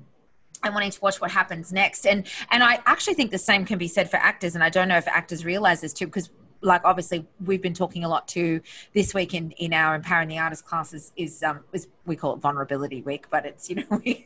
and 0.65 0.75
wanting 0.75 0.91
to 0.91 1.01
watch 1.01 1.21
what 1.21 1.31
happens 1.31 1.73
next 1.73 2.07
and 2.07 2.27
and 2.51 2.63
i 2.63 2.81
actually 2.87 3.15
think 3.15 3.31
the 3.31 3.39
same 3.39 3.65
can 3.65 3.79
be 3.79 3.89
said 3.89 4.11
for 4.11 4.17
actors 4.17 4.55
and 4.55 4.65
i 4.65 4.69
don't 4.69 4.89
know 4.89 4.97
if 4.97 5.09
actors 5.09 5.45
realize 5.45 5.81
this 5.81 5.93
too 5.93 6.07
because 6.07 6.31
like 6.63 6.83
obviously 6.85 7.27
we've 7.45 7.61
been 7.61 7.75
talking 7.75 8.05
a 8.05 8.09
lot 8.09 8.27
to 8.29 8.61
this 8.95 9.13
week 9.13 9.35
in 9.35 9.51
in 9.53 9.73
our 9.73 9.95
empowering 9.95 10.29
the 10.29 10.39
artist 10.39 10.65
classes 10.65 11.13
is 11.17 11.43
um 11.43 11.61
is 11.73 11.89
we 12.07 12.17
call 12.17 12.35
it 12.35 12.39
vulnerability 12.39 13.03
week 13.03 13.27
but 13.31 13.45
it's 13.45 13.69
you 13.69 13.77
know 13.77 13.85
we, 14.05 14.25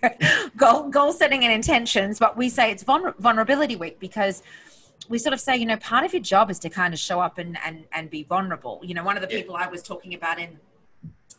goal 0.57 0.89
goal 0.89 1.13
setting 1.13 1.45
and 1.45 1.53
intentions 1.53 2.19
but 2.19 2.37
we 2.37 2.49
say 2.49 2.71
it's 2.71 2.83
vulnerability 2.83 3.77
week 3.77 3.99
because 3.99 4.43
we 5.09 5.19
sort 5.19 5.33
of 5.33 5.41
say 5.41 5.57
you 5.57 5.67
know 5.67 5.77
part 5.79 6.05
of 6.05 6.13
your 6.13 6.23
job 6.23 6.51
is 6.51 6.59
to 6.59 6.69
kind 6.69 6.93
of 6.95 7.01
show 7.01 7.21
up 7.21 7.39
and 7.39 7.59
and 7.65 7.85
and 7.93 8.11
be 8.11 8.23
vulnerable. 8.23 8.81
You 8.83 8.95
know 8.95 9.05
one 9.05 9.17
of 9.17 9.23
the 9.23 9.29
people 9.29 9.57
i 9.57 9.67
was 9.67 9.83
talking 9.83 10.15
about 10.15 10.39
in 10.39 10.59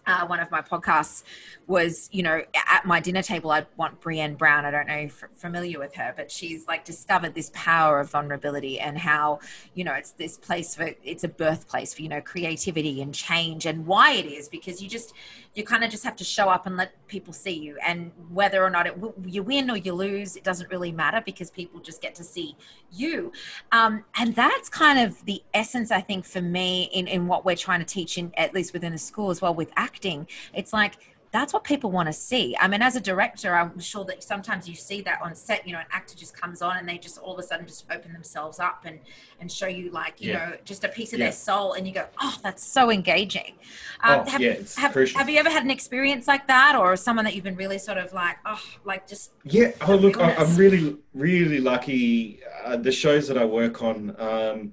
uh, 0.07 0.25
one 0.25 0.39
of 0.39 0.49
my 0.49 0.61
podcasts 0.61 1.23
was, 1.67 2.09
you 2.13 2.23
know, 2.23 2.41
at 2.69 2.85
my 2.85 2.99
dinner 2.99 3.21
table, 3.21 3.51
I'd 3.51 3.67
want 3.75 3.99
Brené 3.99 4.37
Brown. 4.37 4.65
I 4.65 4.71
don't 4.71 4.87
know 4.87 4.95
if 4.95 5.21
you're 5.21 5.29
familiar 5.35 5.79
with 5.79 5.93
her, 5.95 6.13
but 6.15 6.31
she's 6.31 6.65
like 6.65 6.85
discovered 6.85 7.35
this 7.35 7.51
power 7.53 7.99
of 7.99 8.09
vulnerability 8.09 8.79
and 8.79 8.97
how, 8.97 9.39
you 9.75 9.83
know, 9.83 9.93
it's 9.93 10.11
this 10.11 10.37
place 10.37 10.73
for, 10.73 10.91
it's 11.03 11.25
a 11.25 11.27
birthplace 11.27 11.93
for, 11.93 12.01
you 12.01 12.09
know, 12.09 12.21
creativity 12.21 13.01
and 13.01 13.13
change 13.13 13.65
and 13.65 13.85
why 13.85 14.13
it 14.13 14.25
is 14.25 14.47
because 14.47 14.81
you 14.81 14.87
just, 14.87 15.13
you 15.53 15.63
kind 15.63 15.83
of 15.83 15.91
just 15.91 16.03
have 16.03 16.15
to 16.15 16.23
show 16.23 16.47
up 16.47 16.65
and 16.65 16.77
let 16.77 16.93
people 17.07 17.33
see 17.33 17.57
you. 17.57 17.77
And 17.85 18.11
whether 18.29 18.63
or 18.63 18.69
not 18.69 18.87
it, 18.87 18.95
you 19.25 19.43
win 19.43 19.69
or 19.69 19.75
you 19.75 19.93
lose, 19.93 20.37
it 20.37 20.43
doesn't 20.43 20.69
really 20.71 20.91
matter 20.91 21.21
because 21.25 21.51
people 21.51 21.81
just 21.81 22.01
get 22.01 22.15
to 22.15 22.23
see 22.23 22.55
you. 22.91 23.33
Um, 23.71 24.05
and 24.15 24.35
that's 24.35 24.69
kind 24.69 24.99
of 24.99 25.25
the 25.25 25.43
essence, 25.53 25.91
I 25.91 25.99
think, 25.99 26.25
for 26.25 26.41
me 26.41 26.89
in, 26.93 27.07
in 27.07 27.27
what 27.27 27.43
we're 27.43 27.55
trying 27.55 27.79
to 27.79 27.85
teach 27.85 28.17
in, 28.17 28.31
at 28.37 28.53
least 28.53 28.71
within 28.71 28.93
the 28.93 28.97
school 28.97 29.31
as 29.31 29.41
well 29.41 29.53
with 29.53 29.71
acting. 29.97 30.27
It's 30.53 30.73
like, 30.73 30.93
that's 31.31 31.53
what 31.53 31.65
people 31.65 31.91
want 31.91 32.07
to 32.07 32.13
see. 32.13 32.55
I 32.57 32.69
mean, 32.69 32.81
as 32.81 32.95
a 32.95 33.01
director, 33.01 33.53
I'm 33.53 33.79
sure 33.79 34.05
that 34.05 34.23
sometimes 34.23 34.67
you 34.67 34.75
see 34.75 35.01
that 35.01 35.21
on 35.21 35.35
set. 35.35 35.67
You 35.67 35.73
know, 35.73 35.79
an 35.79 35.85
actor 35.91 36.15
just 36.15 36.39
comes 36.39 36.61
on 36.61 36.77
and 36.77 36.87
they 36.87 36.97
just 36.97 37.17
all 37.17 37.33
of 37.33 37.39
a 37.39 37.43
sudden 37.43 37.67
just 37.67 37.85
open 37.91 38.13
themselves 38.13 38.59
up 38.59 38.85
and 38.85 38.99
and 39.41 39.51
show 39.51 39.67
you 39.67 39.91
like 39.91 40.21
you 40.21 40.31
yeah. 40.31 40.37
know 40.37 40.55
just 40.63 40.85
a 40.85 40.87
piece 40.87 41.11
of 41.11 41.19
yeah. 41.19 41.25
their 41.25 41.33
soul, 41.33 41.73
and 41.73 41.85
you 41.85 41.93
go, 41.93 42.05
oh, 42.21 42.37
that's 42.41 42.65
so 42.65 42.89
engaging. 42.89 43.55
Um, 44.03 44.23
oh, 44.25 44.31
have, 44.31 44.41
yeah, 44.41 44.55
have, 44.77 44.93
have, 44.93 45.29
you 45.29 45.37
ever 45.37 45.49
had 45.49 45.63
an 45.65 45.69
experience 45.69 46.27
like 46.29 46.47
that, 46.47 46.77
or 46.77 46.95
someone 46.95 47.25
that 47.25 47.35
you've 47.35 47.43
been 47.43 47.57
really 47.57 47.77
sort 47.77 47.97
of 47.97 48.13
like, 48.13 48.37
oh, 48.45 48.63
like 48.85 49.05
just 49.05 49.33
yeah. 49.43 49.73
Oh, 49.81 49.95
look, 49.95 50.17
I'm 50.17 50.55
really 50.55 50.95
really 51.13 51.59
lucky. 51.59 52.39
Uh, 52.63 52.77
the 52.77 52.91
shows 52.91 53.27
that 53.27 53.37
I 53.37 53.43
work 53.43 53.83
on. 53.83 54.15
Um, 54.17 54.71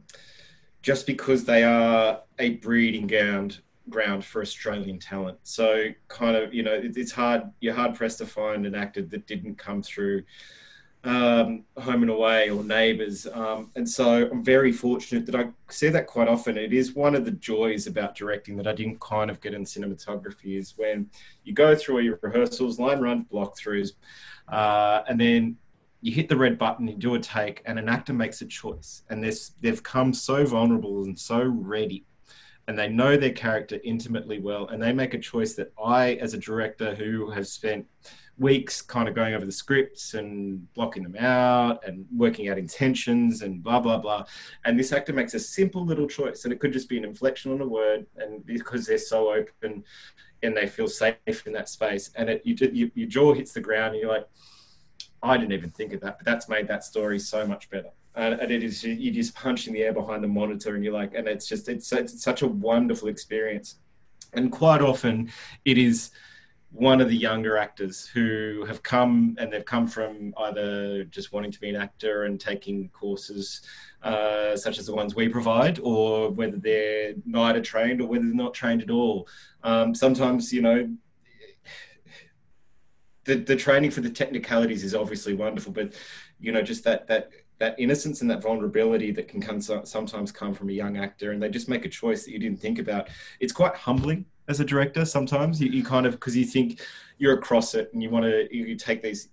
just 0.82 1.06
because 1.06 1.46
they 1.46 1.64
are 1.64 2.20
a 2.38 2.50
breeding 2.56 3.06
ground 3.06 3.60
ground 3.90 4.24
for 4.24 4.40
Australian 4.40 4.98
talent. 4.98 5.38
So 5.42 5.88
kind 6.08 6.36
of, 6.36 6.54
you 6.54 6.62
know, 6.62 6.80
it's 6.82 7.12
hard, 7.12 7.42
you're 7.60 7.74
hard 7.74 7.94
pressed 7.94 8.18
to 8.18 8.26
find 8.26 8.66
an 8.66 8.74
actor 8.74 9.02
that 9.02 9.26
didn't 9.26 9.56
come 9.56 9.82
through 9.82 10.24
um, 11.04 11.64
Home 11.76 12.02
and 12.02 12.10
Away 12.10 12.48
or 12.48 12.64
Neighbours. 12.64 13.26
Um, 13.26 13.70
and 13.76 13.88
so 13.88 14.28
I'm 14.30 14.42
very 14.42 14.72
fortunate 14.72 15.26
that 15.26 15.34
I 15.34 15.48
see 15.68 15.90
that 15.90 16.06
quite 16.06 16.28
often. 16.28 16.56
It 16.56 16.72
is 16.72 16.94
one 16.94 17.14
of 17.14 17.24
the 17.24 17.30
joys 17.30 17.86
about 17.86 18.14
directing 18.14 18.56
that 18.56 18.66
I 18.66 18.72
didn't 18.72 19.00
kind 19.00 19.30
of 19.30 19.40
get 19.40 19.54
in 19.54 19.64
cinematography 19.64 20.58
is 20.58 20.74
when 20.76 21.10
you 21.44 21.52
go 21.52 21.74
through 21.74 21.96
all 21.96 22.02
your 22.02 22.18
rehearsals, 22.22 22.78
line 22.78 23.00
run, 23.00 23.22
block 23.22 23.56
throughs, 23.58 23.92
uh, 24.48 25.02
and 25.08 25.20
then 25.20 25.56
you 26.00 26.12
hit 26.12 26.28
the 26.28 26.36
red 26.36 26.58
button, 26.58 26.86
you 26.86 26.94
do 26.96 27.14
a 27.14 27.18
take, 27.18 27.62
and 27.64 27.78
an 27.78 27.88
actor 27.88 28.12
makes 28.12 28.42
a 28.42 28.46
choice, 28.46 29.04
and 29.08 29.24
they've 29.60 29.82
come 29.82 30.12
so 30.12 30.44
vulnerable 30.44 31.04
and 31.04 31.18
so 31.18 31.42
ready, 31.42 32.04
and 32.66 32.78
they 32.78 32.88
know 32.88 33.16
their 33.16 33.32
character 33.32 33.78
intimately 33.84 34.38
well, 34.40 34.68
and 34.68 34.82
they 34.82 34.92
make 34.92 35.14
a 35.14 35.18
choice 35.18 35.54
that 35.54 35.72
I, 35.82 36.14
as 36.14 36.34
a 36.34 36.38
director 36.38 36.94
who 36.94 37.30
has 37.30 37.52
spent 37.52 37.86
weeks 38.38 38.82
kind 38.82 39.08
of 39.08 39.14
going 39.14 39.34
over 39.34 39.46
the 39.46 39.52
scripts 39.52 40.14
and 40.14 40.72
blocking 40.74 41.02
them 41.02 41.16
out 41.16 41.86
and 41.86 42.04
working 42.14 42.48
out 42.48 42.58
intentions 42.58 43.42
and 43.42 43.62
blah 43.62 43.78
blah 43.78 43.96
blah 43.96 44.24
and 44.64 44.78
this 44.78 44.92
actor 44.92 45.12
makes 45.12 45.34
a 45.34 45.38
simple 45.38 45.84
little 45.84 46.08
choice 46.08 46.44
and 46.44 46.52
it 46.52 46.58
could 46.58 46.72
just 46.72 46.88
be 46.88 46.98
an 46.98 47.04
inflection 47.04 47.52
on 47.52 47.60
a 47.60 47.66
word 47.66 48.06
and 48.16 48.44
because 48.44 48.86
they're 48.86 48.98
so 48.98 49.32
open 49.32 49.84
and 50.42 50.56
they 50.56 50.66
feel 50.66 50.88
safe 50.88 51.46
in 51.46 51.52
that 51.52 51.68
space 51.68 52.10
and 52.16 52.28
it 52.28 52.42
you, 52.44 52.56
you 52.72 52.90
your 52.94 53.08
jaw 53.08 53.32
hits 53.32 53.52
the 53.52 53.60
ground 53.60 53.94
and 53.94 54.02
you're 54.02 54.12
like 54.12 54.26
i 55.22 55.36
didn't 55.36 55.52
even 55.52 55.70
think 55.70 55.92
of 55.92 56.00
that 56.00 56.18
but 56.18 56.24
that's 56.24 56.48
made 56.48 56.66
that 56.66 56.82
story 56.82 57.20
so 57.20 57.46
much 57.46 57.70
better 57.70 57.90
and, 58.16 58.34
and 58.34 58.50
it 58.50 58.62
is 58.62 58.84
you 58.84 59.10
just 59.10 59.34
punch 59.34 59.66
in 59.66 59.72
the 59.72 59.82
air 59.82 59.92
behind 59.92 60.22
the 60.22 60.28
monitor 60.28 60.74
and 60.74 60.84
you're 60.84 60.92
like 60.92 61.14
and 61.14 61.26
it's 61.28 61.46
just 61.46 61.68
it's, 61.68 61.92
it's 61.92 62.22
such 62.22 62.42
a 62.42 62.46
wonderful 62.46 63.08
experience 63.08 63.76
and 64.34 64.52
quite 64.52 64.80
often 64.80 65.30
it 65.64 65.78
is 65.78 66.10
one 66.74 67.00
of 67.00 67.08
the 67.08 67.16
younger 67.16 67.56
actors 67.56 68.04
who 68.04 68.64
have 68.66 68.82
come 68.82 69.36
and 69.38 69.52
they've 69.52 69.64
come 69.64 69.86
from 69.86 70.34
either 70.38 71.04
just 71.04 71.32
wanting 71.32 71.52
to 71.52 71.60
be 71.60 71.68
an 71.68 71.76
actor 71.76 72.24
and 72.24 72.40
taking 72.40 72.88
courses 72.88 73.62
uh, 74.02 74.56
such 74.56 74.78
as 74.78 74.86
the 74.86 74.94
ones 74.94 75.14
we 75.14 75.28
provide, 75.28 75.78
or 75.82 76.30
whether 76.30 76.56
they're 76.56 77.14
NIDA 77.28 77.62
trained 77.62 78.00
or 78.00 78.08
whether 78.08 78.24
they're 78.24 78.34
not 78.34 78.54
trained 78.54 78.82
at 78.82 78.90
all. 78.90 79.28
Um, 79.62 79.94
sometimes, 79.94 80.52
you 80.52 80.62
know, 80.62 80.92
the, 83.24 83.36
the 83.36 83.56
training 83.56 83.92
for 83.92 84.00
the 84.00 84.10
technicalities 84.10 84.82
is 84.82 84.96
obviously 84.96 85.32
wonderful, 85.32 85.72
but 85.72 85.94
you 86.40 86.50
know, 86.50 86.60
just 86.60 86.84
that 86.84 87.06
that 87.06 87.30
that 87.64 87.74
innocence 87.78 88.20
and 88.20 88.30
that 88.30 88.42
vulnerability 88.42 89.10
that 89.10 89.26
can 89.26 89.40
come 89.40 89.58
sometimes 89.60 90.30
come 90.30 90.52
from 90.52 90.68
a 90.68 90.72
young 90.72 90.98
actor, 90.98 91.32
and 91.32 91.42
they 91.42 91.48
just 91.48 91.68
make 91.68 91.86
a 91.86 91.88
choice 91.88 92.24
that 92.24 92.32
you 92.32 92.38
didn't 92.38 92.60
think 92.60 92.78
about. 92.78 93.08
It's 93.40 93.52
quite 93.52 93.74
humbling 93.74 94.26
as 94.48 94.60
a 94.60 94.64
director 94.64 95.06
sometimes 95.06 95.58
you, 95.58 95.70
you 95.70 95.82
kind 95.82 96.04
of 96.04 96.12
because 96.12 96.36
you 96.36 96.44
think 96.44 96.82
you're 97.16 97.32
across 97.32 97.74
it 97.74 97.88
and 97.94 98.02
you 98.02 98.10
want 98.10 98.26
to 98.26 98.46
you 98.54 98.76
take 98.76 99.02
these 99.02 99.30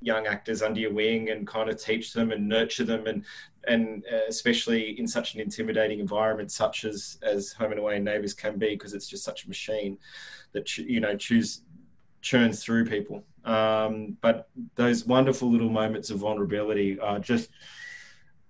young 0.00 0.26
actors 0.26 0.62
under 0.62 0.80
your 0.80 0.92
wing 0.92 1.28
and 1.28 1.46
kind 1.46 1.68
of 1.68 1.82
teach 1.82 2.14
them 2.14 2.32
and 2.32 2.48
nurture 2.48 2.84
them 2.84 3.06
and 3.06 3.24
and 3.66 4.04
uh, 4.10 4.20
especially 4.28 4.98
in 4.98 5.06
such 5.06 5.34
an 5.34 5.40
intimidating 5.40 5.98
environment 5.98 6.50
such 6.50 6.86
as 6.86 7.18
as 7.22 7.52
home 7.52 7.72
and 7.72 7.80
away 7.80 7.98
neighbors 7.98 8.32
can 8.32 8.58
be 8.58 8.70
because 8.70 8.94
it's 8.94 9.08
just 9.08 9.22
such 9.22 9.44
a 9.44 9.48
machine 9.48 9.98
that 10.52 10.78
you 10.78 11.00
know 11.00 11.14
choose 11.14 11.60
churns 12.24 12.64
through 12.64 12.86
people. 12.86 13.24
Um, 13.44 14.16
but 14.22 14.48
those 14.74 15.06
wonderful 15.06 15.50
little 15.50 15.68
moments 15.68 16.10
of 16.10 16.18
vulnerability 16.18 16.98
are 16.98 17.18
just 17.18 17.50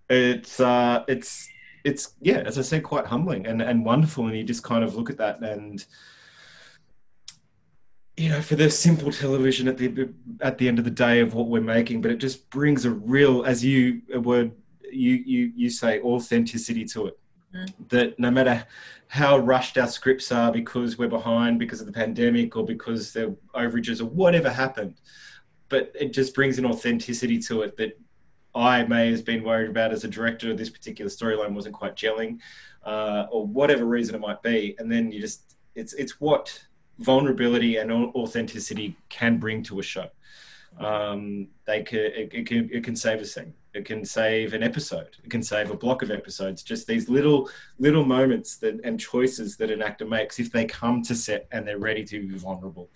it's 0.09 0.61
uh, 0.61 1.05
it's 1.09 1.49
it's 1.85 2.15
yeah, 2.21 2.39
as 2.39 2.59
I 2.59 2.63
said, 2.63 2.85
quite 2.85 3.07
humbling 3.07 3.47
and 3.47 3.61
and 3.61 3.85
wonderful, 3.85 4.27
and 4.27 4.37
you 4.37 4.45
just 4.45 4.63
kind 4.63 4.85
of 4.85 4.95
look 4.95 5.11
at 5.11 5.19
that 5.19 5.41
and 5.43 5.85
you 8.17 8.29
know 8.29 8.41
for 8.41 8.55
the 8.55 8.71
simple 8.71 9.11
television 9.11 9.67
at 9.67 9.77
the 9.77 10.09
at 10.41 10.57
the 10.59 10.69
end 10.69 10.79
of 10.79 10.85
the 10.85 10.91
day 10.91 11.19
of 11.19 11.35
what 11.35 11.49
we're 11.49 11.61
making 11.61 12.01
but 12.01 12.13
it 12.13 12.19
just 12.19 12.49
brings 12.49 12.85
a 12.85 12.91
real 12.91 13.45
as 13.45 13.65
you 13.65 14.01
a 14.15 14.21
word 14.21 14.53
you 14.89 15.15
you 15.27 15.53
you 15.57 15.69
say 15.69 16.01
authenticity 16.01 16.85
to 16.85 17.07
it 17.07 17.19
mm. 17.55 17.73
that 17.89 18.19
no 18.19 18.31
matter 18.31 18.67
how 19.09 19.39
rushed 19.39 19.79
our 19.79 19.87
scripts 19.87 20.33
are 20.33 20.51
because 20.51 20.99
we're 20.99 21.09
behind 21.09 21.59
because 21.59 21.81
of 21.81 21.87
the 21.87 21.93
pandemic 21.93 22.57
or 22.57 22.65
because 22.65 23.13
the 23.13 23.37
overages 23.55 24.01
or 24.01 24.07
whatever 24.07 24.51
happened 24.51 25.01
but 25.69 25.93
it 25.99 26.13
just 26.13 26.35
brings 26.35 26.59
an 26.59 26.67
authenticity 26.67 27.39
to 27.39 27.63
it 27.63 27.77
that 27.77 27.99
I 28.55 28.85
may 28.85 29.11
have 29.11 29.25
been 29.25 29.43
worried 29.43 29.71
about 29.71 29.93
as 29.93 30.05
a 30.05 30.09
director, 30.09 30.55
this 30.55 30.71
particular 30.71 31.11
storyline 31.11 31.53
wasn't 31.53 31.75
quite 31.75 31.97
gelling, 31.97 32.39
uh, 32.85 33.27
or 33.31 33.47
whatever 33.47 33.85
reason 33.85 34.15
it 34.15 34.21
might 34.21 34.43
be. 34.43 34.77
And 34.79 34.91
then 34.91 35.11
you 35.11 35.21
just, 35.21 35.57
it's, 35.75 35.93
it's 35.95 36.21
what 36.21 36.65
vulnerability 36.99 37.79
and 37.79 37.91
authenticity 37.91 38.97
can 39.09 39.39
bring 39.39 39.63
to 39.65 39.81
a 39.81 39.83
show. 39.83 40.09
Um, 40.79 41.49
they 41.67 41.83
can, 41.83 41.99
it, 41.99 42.31
it, 42.33 42.47
can, 42.47 42.71
it 42.73 42.85
can 42.85 42.95
save 42.95 43.21
a 43.21 43.25
scene. 43.25 43.55
It 43.75 43.85
can 43.85 44.05
save 44.05 44.55
an 44.55 44.63
episode. 44.63 45.17
It 45.25 45.31
can 45.31 45.43
save 45.43 45.71
a 45.71 45.77
block 45.77 46.03
of 46.03 46.11
episodes. 46.11 46.63
Just 46.63 46.87
these 46.87 47.09
little, 47.09 47.51
little 47.79 48.05
moments 48.05 48.57
that 48.59 48.81
and 48.85 48.99
choices 48.99 49.57
that 49.57 49.71
an 49.71 49.83
actor 49.83 50.07
makes 50.07 50.39
if 50.39 50.53
they 50.53 50.65
come 50.65 51.03
to 51.03 51.15
set 51.15 51.49
and 51.51 51.67
they're 51.67 51.79
ready 51.79 52.05
to 52.05 52.21
be 52.21 52.39
vulnerable 52.39 52.89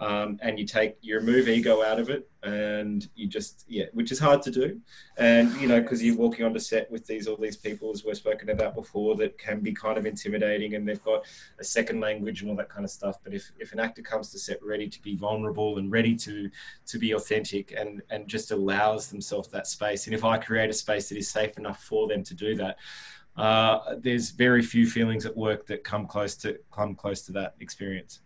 um, 0.00 0.38
and 0.42 0.58
you 0.58 0.66
take 0.66 0.96
you 1.00 1.16
remove 1.16 1.48
ego 1.48 1.82
out 1.82 1.98
of 1.98 2.08
it 2.08 2.30
and 2.44 3.08
you 3.16 3.26
just 3.26 3.64
yeah 3.66 3.86
which 3.92 4.12
is 4.12 4.18
hard 4.18 4.42
to 4.42 4.50
do. 4.50 4.80
And 5.16 5.54
you 5.60 5.66
know 5.66 5.80
because 5.80 6.02
you're 6.02 6.16
walking 6.16 6.44
onto 6.44 6.60
set 6.60 6.90
with 6.90 7.06
these 7.06 7.26
all 7.26 7.36
these 7.36 7.56
people 7.56 7.90
as 7.90 8.04
we've 8.04 8.16
spoken 8.16 8.50
about 8.50 8.74
before 8.74 9.16
that 9.16 9.38
can 9.38 9.60
be 9.60 9.72
kind 9.72 9.98
of 9.98 10.06
intimidating 10.06 10.74
and 10.74 10.88
they've 10.88 11.02
got 11.02 11.24
a 11.58 11.64
second 11.64 12.00
language 12.00 12.42
and 12.42 12.50
all 12.50 12.56
that 12.56 12.68
kind 12.68 12.84
of 12.84 12.90
stuff. 12.90 13.16
But 13.24 13.34
if, 13.34 13.50
if 13.58 13.72
an 13.72 13.80
actor 13.80 14.02
comes 14.02 14.30
to 14.30 14.38
set 14.38 14.62
ready 14.62 14.88
to 14.88 15.02
be 15.02 15.16
vulnerable 15.16 15.78
and 15.78 15.90
ready 15.90 16.14
to 16.16 16.50
to 16.86 16.98
be 16.98 17.12
authentic 17.12 17.72
and 17.76 18.02
and 18.10 18.28
just 18.28 18.50
allows 18.50 19.08
themselves 19.08 19.48
that 19.48 19.66
space 19.66 20.06
and 20.06 20.14
if 20.14 20.24
i 20.24 20.36
create 20.36 20.70
a 20.70 20.72
space 20.72 21.08
that 21.08 21.18
is 21.18 21.28
safe 21.28 21.56
enough 21.58 21.82
for 21.82 22.08
them 22.08 22.22
to 22.22 22.34
do 22.34 22.54
that 22.54 22.76
uh, 23.36 23.94
there's 23.98 24.30
very 24.30 24.62
few 24.62 24.84
feelings 24.84 25.24
at 25.24 25.36
work 25.36 25.64
that 25.66 25.84
come 25.84 26.06
close 26.06 26.34
to 26.34 26.58
come 26.72 26.94
close 26.94 27.22
to 27.22 27.32
that 27.32 27.54
experience 27.60 28.20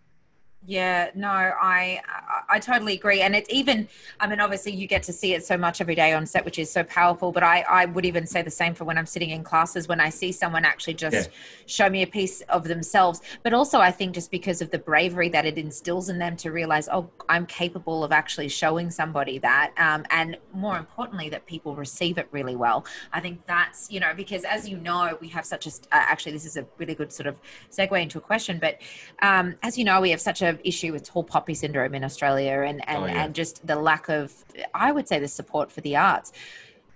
yeah, 0.65 1.11
no, 1.17 1.29
I 1.29 2.01
I 2.49 2.61
totally 2.61 2.95
agree, 2.95 3.21
and 3.21 3.35
it's 3.35 3.53
even. 3.53 3.89
I 4.21 4.29
mean, 4.29 4.39
obviously, 4.39 4.71
you 4.71 4.87
get 4.87 5.03
to 5.05 5.13
see 5.13 5.35
it 5.35 5.45
so 5.45 5.57
much 5.57 5.81
every 5.81 5.97
day 5.97 6.13
on 6.13 6.25
set, 6.25 6.45
which 6.45 6.59
is 6.59 6.71
so 6.71 6.85
powerful. 6.85 7.33
But 7.33 7.43
I 7.43 7.63
I 7.63 7.87
would 7.87 8.05
even 8.05 8.27
say 8.27 8.43
the 8.43 8.51
same 8.51 8.75
for 8.75 8.85
when 8.85 8.97
I'm 8.97 9.07
sitting 9.07 9.31
in 9.31 9.43
classes 9.43 9.89
when 9.89 9.99
I 9.99 10.09
see 10.09 10.31
someone 10.31 10.65
actually 10.65 10.95
just 10.95 11.17
yeah. 11.31 11.37
show 11.67 11.91
me 11.91 12.03
a 12.03 12.07
piece 12.07 12.43
of 12.43 12.65
themselves. 12.65 13.23
But 13.43 13.55
also, 13.55 13.81
I 13.81 13.91
think 13.91 14.15
just 14.15 14.31
because 14.31 14.63
of 14.63 14.71
the 14.71 14.79
bravery 14.79 15.29
that 15.31 15.45
it 15.45 15.59
instills 15.59 16.09
in 16.09 16.19
them 16.19 16.37
to 16.37 16.53
realize, 16.53 16.89
oh, 16.93 17.11
I'm 17.29 17.45
capable 17.47 18.05
of 18.05 18.13
actually 18.13 18.49
showing 18.49 18.89
somebody 18.93 19.39
that, 19.39 19.73
um, 19.79 20.07
and 20.11 20.39
more 20.55 20.79
importantly, 20.79 21.29
that 21.31 21.45
people 21.47 21.75
receive 21.75 22.19
it 22.19 22.29
really 22.31 22.55
well. 22.55 22.85
I 23.13 23.19
think 23.19 23.45
that's 23.47 23.91
you 23.91 23.99
know 23.99 24.13
because 24.17 24.45
as 24.45 24.69
you 24.69 24.77
know, 24.77 25.19
we 25.21 25.27
have 25.29 25.45
such 25.45 25.67
a. 25.67 25.71
Uh, 25.71 26.07
actually, 26.13 26.33
this 26.33 26.45
is 26.45 26.57
a 26.57 26.65
really 26.79 26.95
good 26.95 27.13
sort 27.13 27.27
of 27.27 27.35
segue 27.73 28.01
into 28.01 28.19
a 28.19 28.21
question, 28.21 28.61
but 28.61 28.79
um, 29.23 29.57
as 29.65 29.77
you 29.77 29.85
know, 29.85 30.01
we 30.01 30.11
have 30.11 30.21
such 30.21 30.41
a 30.41 30.52
issue 30.65 30.93
with 30.93 31.05
tall 31.05 31.25
poppy 31.25 31.55
syndrome 31.55 31.95
in 31.95 32.05
Australia 32.05 32.65
and 32.67 32.87
and, 32.89 33.03
oh, 33.03 33.07
yeah. 33.07 33.25
and 33.25 33.35
just 33.35 33.67
the 33.67 33.77
lack 33.77 34.09
of 34.09 34.33
I 34.75 34.93
would 34.93 35.09
say 35.09 35.19
the 35.19 35.29
support 35.29 35.71
for 35.71 35.81
the 35.81 35.97
arts. 35.97 36.33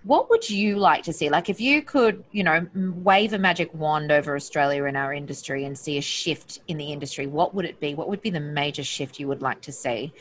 What 0.04 0.30
would 0.30 0.48
you 0.48 0.76
like 0.76 1.02
to 1.04 1.12
see? 1.12 1.28
Like 1.28 1.48
if 1.48 1.60
you 1.60 1.82
could, 1.82 2.22
you 2.30 2.44
know, 2.44 2.64
wave 2.74 3.32
a 3.32 3.38
magic 3.38 3.74
wand 3.74 4.12
over 4.12 4.36
Australia 4.36 4.84
and 4.84 4.96
our 4.96 5.12
industry 5.12 5.64
and 5.64 5.76
see 5.76 5.98
a 5.98 6.00
shift 6.00 6.60
in 6.68 6.76
the 6.78 6.92
industry, 6.92 7.26
what 7.26 7.54
would 7.54 7.64
it 7.64 7.80
be? 7.80 7.94
What 7.96 8.08
would 8.08 8.22
be 8.22 8.30
the 8.30 8.38
major 8.38 8.84
shift 8.84 9.18
you 9.18 9.26
would 9.26 9.42
like 9.42 9.60
to 9.62 9.72
see 9.72 10.12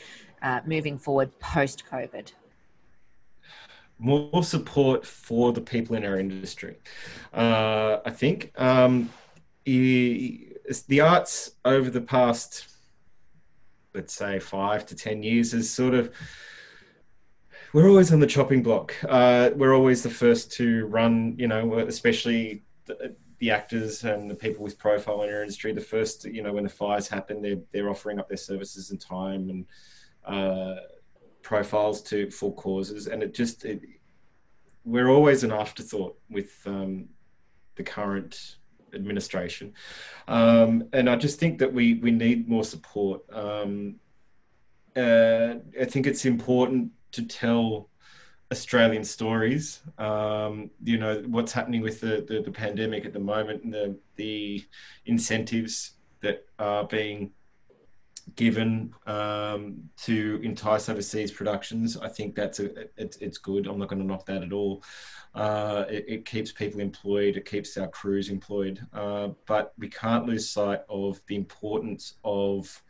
uh, 0.42 0.60
moving 0.66 0.98
forward 0.98 1.38
post 1.38 1.84
COVID? 1.88 2.32
More 3.98 4.42
support 4.42 5.06
for 5.06 5.52
the 5.52 5.60
people 5.60 5.94
in 5.94 6.04
our 6.04 6.18
industry. 6.18 6.76
Uh, 7.32 7.98
I 8.04 8.10
think 8.10 8.52
um, 8.60 9.08
the 9.64 11.00
arts 11.00 11.52
over 11.64 11.90
the 11.90 12.00
past 12.00 12.66
let's 13.96 14.14
say 14.14 14.38
five 14.38 14.86
to 14.86 14.94
ten 14.94 15.22
years 15.22 15.54
is 15.54 15.68
sort 15.68 15.94
of 15.94 16.12
we're 17.72 17.88
always 17.88 18.12
on 18.12 18.20
the 18.20 18.26
chopping 18.26 18.62
block. 18.62 18.94
Uh, 19.06 19.50
we're 19.54 19.74
always 19.74 20.02
the 20.02 20.10
first 20.10 20.52
to 20.52 20.86
run, 20.86 21.34
you 21.36 21.48
know, 21.48 21.78
especially 21.80 22.62
the, 22.86 23.14
the, 23.38 23.50
actors 23.50 24.04
and 24.04 24.30
the 24.30 24.34
people 24.34 24.62
with 24.62 24.78
profile 24.78 25.22
in 25.22 25.30
our 25.30 25.42
industry. 25.42 25.72
The 25.72 25.80
first, 25.80 26.24
you 26.24 26.42
know, 26.42 26.52
when 26.52 26.64
the 26.64 26.70
fires 26.70 27.08
happen, 27.08 27.42
they're 27.42 27.58
they're 27.72 27.90
offering 27.90 28.18
up 28.18 28.28
their 28.28 28.36
services 28.36 28.92
and 28.92 29.00
time 29.00 29.50
and 29.50 29.66
uh, 30.24 30.80
profiles 31.42 32.02
to 32.04 32.30
for 32.30 32.54
causes, 32.54 33.08
and 33.08 33.22
it 33.22 33.34
just 33.34 33.64
it, 33.64 33.82
we're 34.84 35.08
always 35.08 35.42
an 35.42 35.52
afterthought 35.52 36.16
with 36.30 36.56
um, 36.66 37.08
the 37.74 37.82
current 37.82 38.56
administration. 38.96 39.72
Um, 40.26 40.88
and 40.92 41.08
I 41.08 41.16
just 41.16 41.38
think 41.38 41.58
that 41.60 41.72
we, 41.72 41.94
we 41.94 42.10
need 42.10 42.48
more 42.48 42.64
support. 42.64 43.22
Um, 43.32 43.96
uh, 44.96 45.54
I 45.80 45.84
think 45.84 46.06
it's 46.06 46.24
important 46.24 46.90
to 47.12 47.26
tell 47.26 47.90
Australian 48.50 49.04
stories. 49.04 49.82
Um, 49.98 50.70
you 50.82 50.98
know, 50.98 51.22
what's 51.26 51.52
happening 51.52 51.82
with 51.82 52.00
the, 52.00 52.24
the, 52.28 52.42
the, 52.42 52.50
pandemic 52.50 53.04
at 53.04 53.12
the 53.12 53.20
moment 53.20 53.64
and 53.64 53.72
the, 53.72 53.98
the 54.16 54.64
incentives 55.04 55.92
that 56.20 56.46
are 56.58 56.84
being 56.84 57.32
given 58.36 58.94
um, 59.06 59.76
to 59.96 60.40
entice 60.42 60.88
overseas 60.88 61.32
productions. 61.32 61.96
I 61.96 62.08
think 62.08 62.34
that's 62.34 62.60
a, 62.60 62.70
it's, 62.96 63.16
it's 63.16 63.38
good. 63.38 63.66
I'm 63.66 63.78
not 63.78 63.88
going 63.88 64.00
to 64.00 64.06
knock 64.06 64.26
that 64.26 64.42
at 64.42 64.52
all. 64.52 64.84
Uh, 65.34 65.84
it, 65.90 66.04
it, 66.08 66.24
keeps 66.24 66.52
people 66.52 66.80
employed, 66.80 67.36
it 67.36 67.44
keeps 67.44 67.76
our 67.76 67.88
crews 67.88 68.30
employed, 68.30 68.86
uh, 68.94 69.28
but 69.46 69.74
we 69.78 69.88
can't 69.88 70.26
lose 70.26 70.48
sight 70.48 70.80
of 70.88 71.20
the 71.26 71.36
importance 71.36 72.14
of 72.24 72.82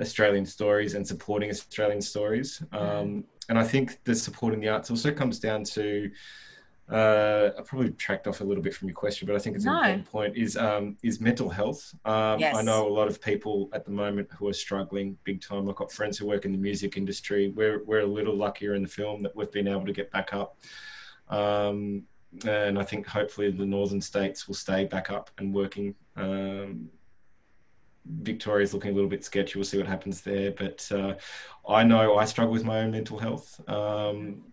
Australian 0.00 0.44
stories 0.44 0.94
and 0.94 1.06
supporting 1.06 1.48
Australian 1.48 2.02
stories. 2.02 2.62
Um, 2.72 3.24
and 3.48 3.58
I 3.58 3.64
think 3.64 4.04
the 4.04 4.14
supporting 4.14 4.60
the 4.60 4.68
arts 4.68 4.90
also 4.90 5.12
comes 5.12 5.38
down 5.38 5.64
to 5.64 6.10
uh, 6.90 7.50
I 7.58 7.62
probably 7.62 7.90
tracked 7.92 8.26
off 8.26 8.40
a 8.40 8.44
little 8.44 8.62
bit 8.62 8.74
from 8.74 8.88
your 8.88 8.94
question, 8.94 9.26
but 9.26 9.36
I 9.36 9.38
think 9.38 9.56
it's 9.56 9.64
no. 9.64 9.78
an 9.78 9.84
important 9.84 10.10
point. 10.10 10.36
Is 10.36 10.56
um, 10.56 10.96
is 11.02 11.20
mental 11.20 11.48
health? 11.48 11.94
Um, 12.04 12.38
yes. 12.38 12.56
I 12.56 12.62
know 12.62 12.86
a 12.86 12.92
lot 12.92 13.08
of 13.08 13.20
people 13.20 13.70
at 13.72 13.84
the 13.84 13.90
moment 13.90 14.28
who 14.36 14.48
are 14.48 14.52
struggling 14.52 15.16
big 15.24 15.40
time. 15.40 15.68
I've 15.68 15.76
got 15.76 15.92
friends 15.92 16.18
who 16.18 16.26
work 16.26 16.44
in 16.44 16.52
the 16.52 16.58
music 16.58 16.96
industry. 16.96 17.52
We're 17.54 17.82
we're 17.84 18.00
a 18.00 18.06
little 18.06 18.36
luckier 18.36 18.74
in 18.74 18.82
the 18.82 18.88
film 18.88 19.22
that 19.22 19.34
we've 19.34 19.50
been 19.52 19.68
able 19.68 19.86
to 19.86 19.92
get 19.92 20.10
back 20.10 20.34
up, 20.34 20.58
um, 21.28 22.02
and 22.44 22.78
I 22.78 22.82
think 22.82 23.06
hopefully 23.06 23.50
the 23.50 23.66
northern 23.66 24.00
states 24.00 24.46
will 24.48 24.54
stay 24.54 24.84
back 24.84 25.10
up 25.10 25.30
and 25.38 25.54
working. 25.54 25.94
Um, 26.16 26.90
Victoria's 28.04 28.74
looking 28.74 28.90
a 28.90 28.94
little 28.94 29.08
bit 29.08 29.24
sketchy. 29.24 29.58
We'll 29.58 29.64
see 29.64 29.78
what 29.78 29.86
happens 29.86 30.22
there. 30.22 30.50
But 30.50 30.90
uh, 30.90 31.14
I 31.68 31.84
know 31.84 32.16
I 32.16 32.24
struggle 32.24 32.52
with 32.52 32.64
my 32.64 32.80
own 32.80 32.90
mental 32.90 33.18
health. 33.18 33.60
Um, 33.68 34.51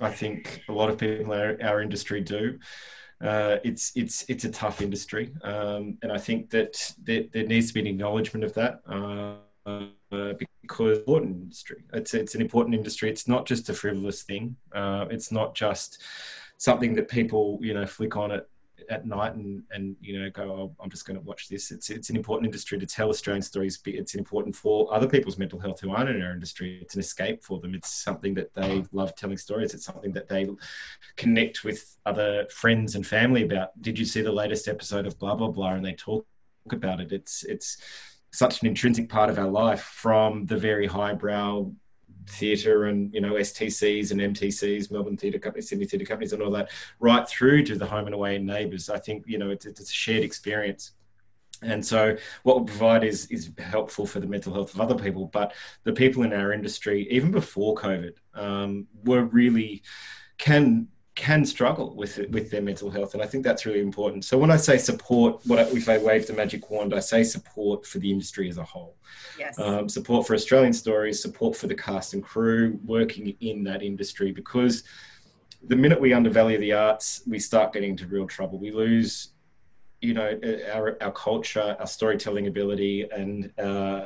I 0.00 0.10
think 0.10 0.62
a 0.68 0.72
lot 0.72 0.90
of 0.90 0.98
people 0.98 1.32
in 1.32 1.40
our, 1.40 1.56
our 1.62 1.82
industry 1.82 2.20
do. 2.20 2.58
Uh, 3.20 3.56
it's 3.64 3.90
it's 3.96 4.24
it's 4.28 4.44
a 4.44 4.50
tough 4.50 4.80
industry, 4.80 5.32
um, 5.42 5.98
and 6.02 6.12
I 6.12 6.18
think 6.18 6.50
that 6.50 6.94
there, 7.02 7.24
there, 7.32 7.44
needs 7.44 7.66
to 7.68 7.74
be 7.74 7.80
an 7.80 7.88
acknowledgement 7.88 8.44
of 8.44 8.54
that 8.54 8.80
uh, 8.86 10.34
because 10.60 10.98
important 10.98 11.36
industry. 11.36 11.82
It's 11.92 12.14
it's 12.14 12.36
an 12.36 12.40
important 12.40 12.76
industry. 12.76 13.10
It's 13.10 13.26
not 13.26 13.44
just 13.44 13.68
a 13.68 13.74
frivolous 13.74 14.22
thing. 14.22 14.54
Uh, 14.72 15.06
it's 15.10 15.32
not 15.32 15.56
just 15.56 16.00
something 16.58 16.94
that 16.94 17.08
people 17.08 17.58
you 17.60 17.74
know 17.74 17.86
flick 17.86 18.16
on 18.16 18.30
at 18.30 18.46
at 18.90 19.06
night 19.06 19.34
and 19.34 19.62
and 19.70 19.96
you 20.00 20.18
know 20.18 20.30
go 20.30 20.42
oh, 20.42 20.76
I'm 20.82 20.90
just 20.90 21.06
going 21.06 21.18
to 21.18 21.24
watch 21.24 21.48
this. 21.48 21.70
It's 21.70 21.90
it's 21.90 22.10
an 22.10 22.16
important 22.16 22.46
industry 22.46 22.78
to 22.78 22.86
tell 22.86 23.08
Australian 23.08 23.42
stories 23.42 23.78
it's 23.86 24.14
important 24.14 24.54
for 24.54 24.92
other 24.92 25.08
people's 25.08 25.38
mental 25.38 25.58
health 25.58 25.80
who 25.80 25.90
aren't 25.92 26.10
in 26.10 26.22
our 26.22 26.32
industry. 26.32 26.78
It's 26.82 26.94
an 26.94 27.00
escape 27.00 27.42
for 27.42 27.60
them. 27.60 27.74
It's 27.74 27.90
something 27.90 28.34
that 28.34 28.54
they 28.54 28.84
love 28.92 29.14
telling 29.16 29.38
stories. 29.38 29.74
It's 29.74 29.84
something 29.84 30.12
that 30.12 30.28
they 30.28 30.48
connect 31.16 31.64
with 31.64 31.96
other 32.06 32.46
friends 32.50 32.94
and 32.94 33.06
family 33.06 33.42
about. 33.42 33.80
Did 33.80 33.98
you 33.98 34.04
see 34.04 34.22
the 34.22 34.32
latest 34.32 34.68
episode 34.68 35.06
of 35.06 35.18
blah 35.18 35.34
blah 35.34 35.48
blah? 35.48 35.74
And 35.74 35.84
they 35.84 35.94
talk 35.94 36.26
about 36.70 37.00
it. 37.00 37.12
It's 37.12 37.44
it's 37.44 37.78
such 38.32 38.60
an 38.60 38.68
intrinsic 38.68 39.08
part 39.08 39.30
of 39.30 39.38
our 39.38 39.48
life 39.48 39.82
from 39.82 40.46
the 40.46 40.56
very 40.56 40.86
highbrow 40.86 41.72
theatre 42.28 42.86
and 42.86 43.12
you 43.12 43.20
know 43.20 43.34
STCs 43.34 44.10
and 44.10 44.20
MTCs, 44.20 44.90
Melbourne 44.90 45.16
Theatre 45.16 45.38
Companies, 45.38 45.68
Sydney 45.68 45.86
Theatre 45.86 46.04
Companies, 46.04 46.32
and 46.32 46.42
all 46.42 46.50
that, 46.52 46.70
right 47.00 47.28
through 47.28 47.64
to 47.64 47.76
the 47.76 47.86
home 47.86 48.06
and 48.06 48.14
away 48.14 48.36
and 48.36 48.46
neighbours. 48.46 48.88
I 48.88 48.98
think 48.98 49.24
you 49.26 49.38
know 49.38 49.50
it's, 49.50 49.66
it's 49.66 49.80
a 49.80 49.86
shared 49.86 50.22
experience. 50.22 50.92
And 51.62 51.84
so, 51.84 52.16
what 52.44 52.60
we 52.60 52.66
provide 52.66 53.02
is 53.02 53.26
is 53.26 53.50
helpful 53.58 54.06
for 54.06 54.20
the 54.20 54.26
mental 54.26 54.54
health 54.54 54.74
of 54.74 54.80
other 54.80 54.94
people, 54.94 55.26
but 55.26 55.54
the 55.84 55.92
people 55.92 56.22
in 56.22 56.32
our 56.32 56.52
industry, 56.52 57.08
even 57.10 57.30
before 57.30 57.74
COVID, 57.74 58.12
um, 58.34 58.86
were 59.04 59.24
really 59.24 59.82
can 60.38 60.88
can 61.18 61.44
struggle 61.44 61.88
with 61.96 62.18
it, 62.18 62.30
with 62.30 62.46
their 62.50 62.62
mental 62.62 62.90
health, 62.90 63.14
and 63.14 63.22
I 63.22 63.26
think 63.26 63.42
that's 63.44 63.66
really 63.66 63.80
important. 63.80 64.24
So 64.24 64.38
when 64.38 64.52
I 64.52 64.56
say 64.56 64.78
support, 64.78 65.32
what 65.48 65.58
I, 65.58 65.62
if 65.82 65.88
I 65.88 65.98
wave 65.98 66.26
the 66.28 66.32
magic 66.32 66.70
wand, 66.70 66.94
I 66.94 67.00
say 67.00 67.24
support 67.24 67.84
for 67.84 67.98
the 67.98 68.10
industry 68.10 68.48
as 68.48 68.58
a 68.58 68.62
whole. 68.62 68.94
Yes. 69.38 69.58
Um, 69.58 69.88
support 69.88 70.26
for 70.26 70.34
Australian 70.34 70.72
stories, 70.72 71.20
support 71.20 71.56
for 71.56 71.66
the 71.66 71.74
cast 71.74 72.14
and 72.14 72.22
crew 72.22 72.78
working 72.84 73.36
in 73.40 73.64
that 73.64 73.82
industry, 73.82 74.30
because 74.30 74.84
the 75.66 75.76
minute 75.76 76.00
we 76.00 76.12
undervalue 76.12 76.58
the 76.58 76.72
arts, 76.72 77.22
we 77.26 77.38
start 77.40 77.72
getting 77.72 77.90
into 77.90 78.06
real 78.06 78.26
trouble. 78.26 78.56
We 78.58 78.70
lose, 78.70 79.32
you 80.00 80.14
know, 80.14 80.38
our 80.72 80.96
our 81.02 81.12
culture, 81.12 81.76
our 81.80 81.90
storytelling 81.98 82.46
ability, 82.46 83.08
and 83.10 83.50
uh, 83.58 84.02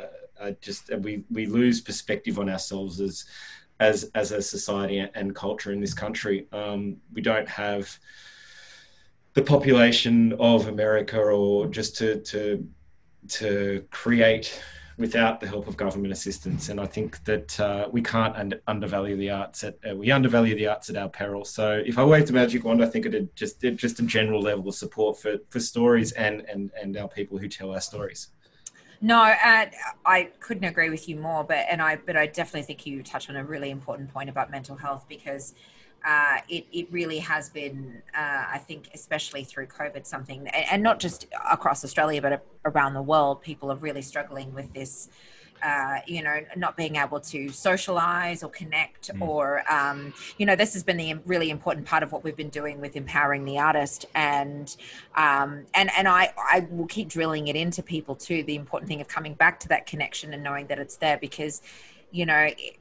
just 0.61 0.83
we 1.07 1.25
we 1.31 1.44
lose 1.46 1.81
perspective 1.81 2.38
on 2.38 2.48
ourselves 2.48 3.01
as 3.01 3.27
as 3.80 4.11
as 4.14 4.32
a 4.32 4.42
society 4.42 4.98
and 5.14 5.35
culture 5.35 5.72
in 5.72 5.80
this 5.80 5.94
country. 5.94 6.46
Um, 6.52 6.96
we 7.12 7.22
don't 7.22 7.48
have 7.48 7.98
the 9.35 9.42
population 9.42 10.35
of 10.35 10.68
America, 10.68 11.18
or 11.18 11.66
just 11.66 11.96
to 11.98 12.20
to 12.20 12.68
to 13.28 13.85
create 13.90 14.62
without 14.98 15.40
the 15.40 15.46
help 15.46 15.66
of 15.66 15.76
government 15.76 16.12
assistance. 16.12 16.68
And 16.68 16.78
I 16.80 16.87
think 16.87 17.22
that 17.24 17.58
uh, 17.58 17.88
we 17.90 18.02
can't 18.02 18.37
un- 18.37 18.61
undervalue 18.66 19.16
the 19.16 19.30
arts. 19.30 19.64
At 19.64 19.78
uh, 19.88 19.96
we 19.96 20.11
undervalue 20.11 20.54
the 20.54 20.66
arts 20.68 20.90
at 20.90 20.96
our 20.96 21.08
peril. 21.08 21.44
So 21.44 21.82
if 21.85 21.98
I 21.98 22.04
waved 22.04 22.30
a 22.30 22.32
magic 22.32 22.64
wand, 22.64 22.82
I 22.82 22.87
think 22.87 23.06
it'd 23.06 23.35
just 23.35 23.62
it 23.64 23.76
just 23.76 24.00
a 24.00 24.02
general 24.02 24.40
level 24.40 24.68
of 24.68 24.74
support 24.74 25.20
for 25.20 25.38
for 25.48 25.61
stories 25.61 26.12
and 26.12 26.42
and 26.42 26.70
and 26.80 26.96
our 26.96 27.08
people 27.08 27.38
who 27.38 27.48
tell 27.48 27.72
our 27.72 27.80
stories. 27.80 28.28
No, 29.05 29.21
I 29.21 30.31
couldn't 30.38 30.62
agree 30.65 30.88
with 30.88 31.09
you 31.09 31.17
more. 31.17 31.43
But 31.43 31.67
and 31.69 31.83
I, 31.83 31.97
but 31.97 32.17
I 32.17 32.27
definitely 32.27 32.62
think 32.62 32.87
you 32.87 33.03
touch 33.03 33.29
on 33.29 33.35
a 33.35 33.45
really 33.45 33.71
important 33.71 34.12
point 34.15 34.31
about 34.31 34.51
mental 34.51 34.77
health 34.77 35.07
because 35.09 35.55
uh, 36.07 36.38
it 36.49 36.67
it 36.73 36.87
really 36.93 37.19
has 37.19 37.51
been, 37.51 38.01
uh, 38.17 38.45
I 38.53 38.59
think, 38.59 38.91
especially 38.95 39.43
through 39.43 39.67
COVID, 39.67 40.07
something, 40.07 40.47
and 40.49 40.85
not 40.85 41.01
just 41.01 41.27
across 41.51 41.85
Australia, 41.85 42.23
but 42.23 42.47
around 42.65 42.95
the 42.95 43.03
world, 43.03 43.43
people 43.43 43.73
are 43.73 43.77
really 43.77 44.03
struggling 44.03 44.55
with 44.55 44.73
this 44.73 45.09
uh, 45.62 46.01
you 46.07 46.22
know, 46.22 46.40
not 46.57 46.77
being 46.77 46.96
able 46.96 47.20
to 47.20 47.48
socialize 47.51 48.42
or 48.42 48.51
connect, 48.51 49.12
mm. 49.12 49.20
or 49.20 49.62
um, 49.72 50.12
you 50.38 50.46
know, 50.46 50.57
this 50.57 50.72
has 50.75 50.83
been 50.83 50.96
the 50.96 51.14
really 51.25 51.51
important 51.51 51.87
part 51.87 52.03
of 52.03 52.12
what 52.12 52.25
we've 52.25 52.37
been 52.37 52.48
doing 52.48 52.81
with 52.81 52.96
empowering 52.96 53.44
the 53.44 53.59
artist, 53.59 54.07
and 54.14 54.77
um, 55.14 55.64
and 55.75 55.90
and 55.96 56.09
I 56.09 56.33
I 56.37 56.66
will 56.70 56.87
keep 56.87 57.09
drilling 57.09 57.48
it 57.48 57.57
into 57.57 57.83
people 57.83 58.16
too. 58.16 58.42
The 58.42 58.57
important 58.57 58.88
thing 58.88 59.01
of 59.01 59.09
coming 59.09 59.35
back 59.35 59.61
to 59.61 59.68
that 59.68 59.87
connection 59.87 60.35
and 60.35 60.42
knowing 60.42 60.66
that 60.66 60.79
it's 60.79 60.96
there, 60.96 61.18
because 61.18 61.62
you 62.11 62.27
know. 62.27 62.38
It, 62.38 62.79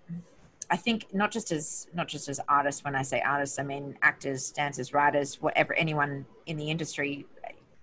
I 0.73 0.77
think 0.77 1.13
not 1.13 1.31
just 1.31 1.51
as 1.51 1.87
not 1.93 2.07
just 2.07 2.29
as 2.29 2.39
artists. 2.47 2.81
When 2.81 2.95
I 2.95 3.01
say 3.01 3.19
artists, 3.19 3.59
I 3.59 3.63
mean 3.63 3.97
actors, 4.01 4.51
dancers, 4.51 4.93
writers, 4.93 5.41
whatever, 5.41 5.73
anyone 5.73 6.25
in 6.45 6.55
the 6.55 6.71
industry, 6.71 7.25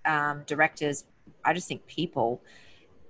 um, 0.05 0.41
directors. 0.47 1.05
I 1.45 1.53
just 1.53 1.67
think 1.67 1.85
people 1.85 2.41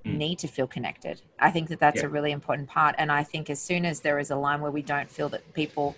mm. 0.05 0.17
need 0.17 0.39
to 0.39 0.47
feel 0.47 0.67
connected. 0.67 1.21
I 1.39 1.51
think 1.51 1.69
that 1.69 1.79
that's 1.79 2.01
yeah. 2.01 2.07
a 2.07 2.09
really 2.09 2.31
important 2.31 2.67
part. 2.67 2.95
And 2.97 3.12
I 3.12 3.23
think 3.23 3.49
as 3.49 3.62
soon 3.62 3.85
as 3.85 4.01
there 4.01 4.19
is 4.19 4.31
a 4.31 4.35
line 4.35 4.62
where 4.62 4.71
we 4.71 4.81
don't 4.81 5.09
feel 5.09 5.29
that 5.29 5.53
people 5.53 5.95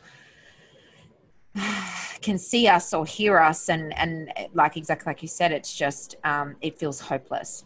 can 2.21 2.37
see 2.37 2.67
us 2.67 2.93
or 2.93 3.05
hear 3.05 3.39
us 3.39 3.69
and 3.69 3.97
and 3.97 4.31
like 4.53 4.77
exactly 4.77 5.09
like 5.09 5.21
you 5.21 5.27
said 5.27 5.51
it's 5.51 5.75
just 5.75 6.15
um, 6.23 6.55
it 6.61 6.77
feels 6.77 6.99
hopeless 6.99 7.65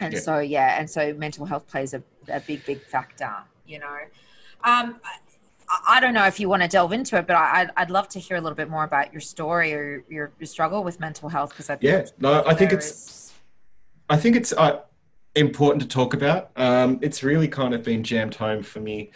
and 0.00 0.14
yeah. 0.14 0.20
so 0.20 0.38
yeah 0.38 0.80
and 0.80 0.88
so 0.88 1.12
mental 1.14 1.44
health 1.44 1.66
plays 1.66 1.94
a, 1.94 2.02
a 2.28 2.40
big 2.40 2.64
big 2.64 2.80
factor 2.82 3.32
you 3.66 3.78
know 3.78 3.98
um, 4.64 5.00
I, 5.68 5.96
I 5.96 6.00
don't 6.00 6.14
know 6.14 6.26
if 6.26 6.40
you 6.40 6.48
want 6.48 6.62
to 6.62 6.68
delve 6.68 6.92
into 6.92 7.16
it, 7.16 7.26
but 7.26 7.36
I, 7.36 7.62
would 7.62 7.70
I'd 7.76 7.90
love 7.90 8.08
to 8.10 8.18
hear 8.18 8.36
a 8.36 8.40
little 8.40 8.56
bit 8.56 8.68
more 8.68 8.84
about 8.84 9.12
your 9.12 9.20
story 9.20 9.72
or 9.72 10.04
your, 10.08 10.32
your 10.38 10.46
struggle 10.46 10.82
with 10.82 10.98
mental 10.98 11.28
health 11.28 11.50
because 11.50 11.70
I 11.70 11.78
yeah 11.80 12.06
no 12.18 12.42
I 12.44 12.54
think 12.54 12.72
it's 12.72 12.86
is... 12.86 13.32
I 14.08 14.16
think 14.16 14.34
it's 14.34 14.52
I 14.52 14.80
important 15.38 15.82
to 15.82 15.88
talk 15.88 16.14
about. 16.14 16.50
Um, 16.56 16.98
it's 17.02 17.22
really 17.22 17.48
kind 17.48 17.74
of 17.74 17.82
been 17.82 18.02
jammed 18.02 18.34
home 18.34 18.62
for 18.62 18.80
me 18.80 19.10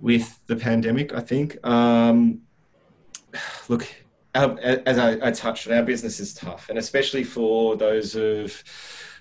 with 0.00 0.40
the 0.46 0.56
pandemic, 0.56 1.14
I 1.14 1.20
think. 1.20 1.64
Um, 1.66 2.42
look, 3.68 3.86
as 4.34 4.98
I, 4.98 5.28
I, 5.28 5.30
touched 5.30 5.68
on, 5.68 5.74
our 5.74 5.82
business 5.82 6.18
is 6.18 6.34
tough, 6.34 6.68
and 6.68 6.78
especially 6.78 7.22
for 7.22 7.76
those 7.76 8.14
of 8.16 8.62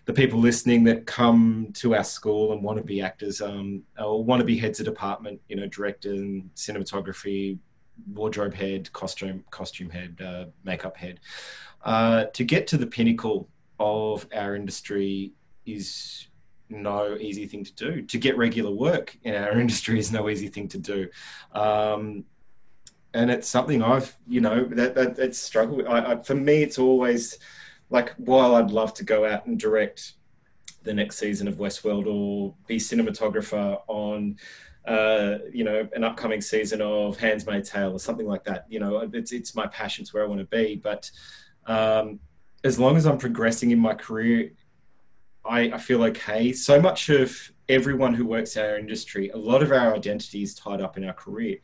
the 0.05 0.13
people 0.13 0.39
listening 0.39 0.83
that 0.85 1.05
come 1.05 1.69
to 1.73 1.95
our 1.95 2.03
school 2.03 2.53
and 2.53 2.63
want 2.63 2.77
to 2.77 2.83
be 2.83 3.01
actors 3.01 3.41
um, 3.41 3.83
or 3.99 4.23
want 4.23 4.39
to 4.39 4.45
be 4.45 4.57
heads 4.57 4.79
of 4.79 4.85
department, 4.85 5.39
you 5.47 5.55
know, 5.55 5.67
director 5.67 6.11
and 6.11 6.49
cinematography, 6.55 7.59
wardrobe 8.13 8.53
head, 8.53 8.91
costume 8.93 9.43
costume 9.51 9.89
head, 9.89 10.19
uh, 10.25 10.45
makeup 10.63 10.97
head. 10.97 11.19
Uh, 11.83 12.25
to 12.33 12.43
get 12.43 12.67
to 12.67 12.77
the 12.77 12.87
pinnacle 12.87 13.49
of 13.79 14.27
our 14.33 14.55
industry 14.55 15.33
is 15.65 16.27
no 16.71 17.17
easy 17.19 17.45
thing 17.45 17.63
to 17.63 17.73
do. 17.73 18.01
To 18.01 18.17
get 18.17 18.37
regular 18.37 18.71
work 18.71 19.17
in 19.23 19.35
our 19.35 19.59
industry 19.59 19.99
is 19.99 20.11
no 20.11 20.29
easy 20.29 20.47
thing 20.47 20.67
to 20.69 20.77
do. 20.77 21.09
Um, 21.53 22.25
and 23.13 23.29
it's 23.29 23.49
something 23.49 23.83
I've, 23.83 24.15
you 24.27 24.41
know, 24.41 24.63
that, 24.65 24.95
that 24.95 25.19
it's 25.19 25.37
struggled. 25.37 25.85
I, 25.85 26.13
I, 26.13 26.23
for 26.23 26.35
me, 26.35 26.63
it's 26.63 26.79
always 26.79 27.37
like, 27.89 28.13
while 28.15 28.55
I'd 28.55 28.71
love 28.71 28.93
to 28.95 29.03
go 29.03 29.25
out 29.25 29.45
and 29.45 29.59
direct 29.59 30.13
the 30.83 30.93
next 30.93 31.17
season 31.17 31.47
of 31.47 31.57
Westworld 31.57 32.07
or 32.07 32.55
be 32.67 32.77
cinematographer 32.77 33.81
on, 33.87 34.37
uh, 34.85 35.39
you 35.51 35.63
know, 35.63 35.87
an 35.93 36.03
upcoming 36.03 36.41
season 36.41 36.81
of 36.81 37.19
Handmaid's 37.19 37.69
Tale 37.69 37.91
or 37.91 37.99
something 37.99 38.27
like 38.27 38.45
that. 38.45 38.65
You 38.69 38.79
know, 38.79 39.09
it's 39.13 39.31
it's 39.31 39.55
my 39.55 39.67
passion. 39.67 40.03
It's 40.03 40.13
where 40.13 40.23
I 40.23 40.27
want 40.27 40.39
to 40.39 40.45
be. 40.45 40.75
But 40.75 41.11
um, 41.67 42.19
as 42.63 42.79
long 42.79 42.95
as 42.95 43.05
I'm 43.05 43.17
progressing 43.17 43.71
in 43.71 43.79
my 43.79 43.93
career 43.93 44.51
I, 45.43 45.71
I 45.71 45.77
feel 45.77 46.03
okay. 46.03 46.53
So 46.53 46.79
much 46.79 47.09
of 47.09 47.51
everyone 47.67 48.13
who 48.13 48.25
works 48.25 48.55
in 48.55 48.65
our 48.65 48.77
industry, 48.77 49.29
a 49.29 49.37
lot 49.37 49.63
of 49.63 49.71
our 49.71 49.95
identity 49.95 50.43
is 50.43 50.53
tied 50.53 50.81
up 50.81 50.97
in 50.97 51.05
our 51.05 51.13
career. 51.13 51.57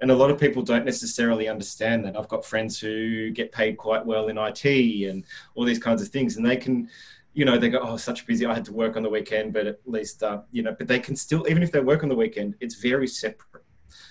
And 0.00 0.10
a 0.10 0.14
lot 0.14 0.30
of 0.30 0.38
people 0.38 0.62
don't 0.62 0.84
necessarily 0.84 1.48
understand 1.48 2.04
that. 2.04 2.16
I've 2.16 2.28
got 2.28 2.44
friends 2.44 2.78
who 2.78 3.30
get 3.30 3.50
paid 3.50 3.76
quite 3.76 4.04
well 4.04 4.28
in 4.28 4.38
IT 4.38 4.64
and 4.64 5.24
all 5.54 5.64
these 5.64 5.78
kinds 5.78 6.02
of 6.02 6.08
things, 6.08 6.36
and 6.36 6.46
they 6.46 6.56
can 6.56 6.88
you 7.34 7.44
know, 7.44 7.58
they 7.58 7.68
go, 7.68 7.80
oh, 7.82 7.96
such 7.96 8.26
busy. 8.26 8.46
I 8.46 8.54
had 8.54 8.64
to 8.66 8.72
work 8.72 8.96
on 8.96 9.02
the 9.02 9.10
weekend, 9.10 9.52
but 9.52 9.66
at 9.66 9.80
least, 9.86 10.22
uh, 10.22 10.42
you 10.52 10.62
know, 10.62 10.74
but 10.78 10.86
they 10.86 11.00
can 11.00 11.16
still, 11.16 11.46
even 11.48 11.64
if 11.64 11.72
they 11.72 11.80
work 11.80 12.04
on 12.04 12.08
the 12.08 12.14
weekend, 12.14 12.54
it's 12.60 12.76
very 12.76 13.08
separate. 13.08 13.64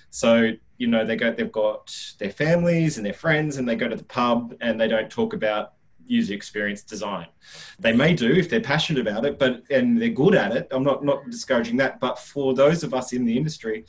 So, 0.09 0.51
you 0.77 0.88
know, 0.88 1.05
they 1.05 1.15
go, 1.15 1.31
they've 1.31 1.51
got 1.51 1.95
their 2.19 2.29
families 2.29 2.97
and 2.97 3.05
their 3.05 3.13
friends 3.13 3.57
and 3.57 3.67
they 3.67 3.77
go 3.77 3.88
to 3.88 3.95
the 3.95 4.03
pub 4.03 4.55
and 4.59 4.79
they 4.79 4.89
don't 4.89 5.09
talk 5.09 5.33
about 5.33 5.73
user 6.05 6.33
experience 6.33 6.83
design. 6.83 7.27
They 7.79 7.93
may 7.93 8.13
do 8.13 8.31
if 8.31 8.49
they're 8.49 8.61
passionate 8.61 9.05
about 9.07 9.25
it, 9.25 9.39
but, 9.39 9.63
and 9.69 10.01
they're 10.01 10.09
good 10.09 10.35
at 10.35 10.55
it. 10.55 10.67
I'm 10.71 10.83
not, 10.83 11.03
not 11.03 11.29
discouraging 11.29 11.77
that. 11.77 11.99
But 11.99 12.19
for 12.19 12.53
those 12.53 12.83
of 12.83 12.93
us 12.93 13.13
in 13.13 13.25
the 13.25 13.37
industry, 13.37 13.85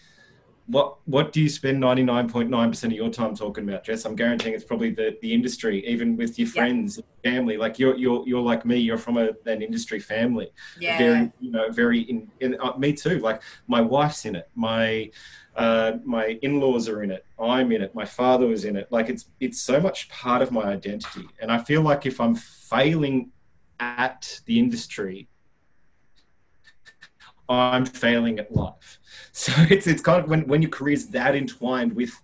what 0.66 0.96
what 1.04 1.32
do 1.32 1.42
you 1.42 1.48
spend 1.48 1.82
99.9% 1.82 2.84
of 2.84 2.92
your 2.92 3.10
time 3.10 3.34
talking 3.34 3.68
about 3.68 3.84
jess 3.84 4.06
i'm 4.06 4.16
guaranteeing 4.16 4.54
it's 4.54 4.64
probably 4.64 4.90
the, 4.90 5.16
the 5.20 5.32
industry 5.32 5.86
even 5.86 6.16
with 6.16 6.38
your 6.38 6.48
friends 6.48 6.98
yeah. 7.22 7.32
family 7.32 7.56
like 7.56 7.78
you're 7.78 7.96
you're 7.96 8.26
you're 8.26 8.40
like 8.40 8.64
me 8.64 8.78
you're 8.78 8.96
from 8.96 9.18
a, 9.18 9.30
an 9.44 9.60
industry 9.60 10.00
family 10.00 10.50
yeah 10.80 10.96
very 10.96 11.32
you 11.38 11.50
know 11.50 11.70
very 11.70 12.00
in, 12.00 12.30
in 12.40 12.56
uh, 12.60 12.76
me 12.78 12.92
too 12.92 13.18
like 13.18 13.42
my 13.66 13.80
wife's 13.80 14.24
in 14.24 14.36
it 14.36 14.48
my 14.54 15.10
uh, 15.56 15.92
my 16.04 16.38
in-laws 16.42 16.88
are 16.88 17.02
in 17.02 17.10
it 17.10 17.24
i'm 17.40 17.70
in 17.72 17.82
it 17.82 17.94
my 17.94 18.04
father 18.04 18.46
was 18.46 18.64
in 18.64 18.76
it 18.76 18.90
like 18.90 19.08
it's 19.08 19.26
it's 19.40 19.60
so 19.60 19.80
much 19.80 20.08
part 20.08 20.42
of 20.42 20.50
my 20.50 20.64
identity 20.64 21.26
and 21.40 21.50
i 21.50 21.58
feel 21.58 21.82
like 21.82 22.06
if 22.06 22.20
i'm 22.20 22.34
failing 22.34 23.30
at 23.80 24.40
the 24.46 24.58
industry 24.58 25.28
i'm 27.48 27.84
failing 27.84 28.38
at 28.38 28.50
life 28.52 28.98
so 29.32 29.52
it's 29.70 29.86
it's 29.86 30.02
kind 30.02 30.22
of 30.22 30.28
when 30.28 30.46
when 30.48 30.62
your 30.62 30.70
career 30.70 30.94
is 30.94 31.08
that 31.08 31.34
entwined 31.34 31.92
with 31.92 32.20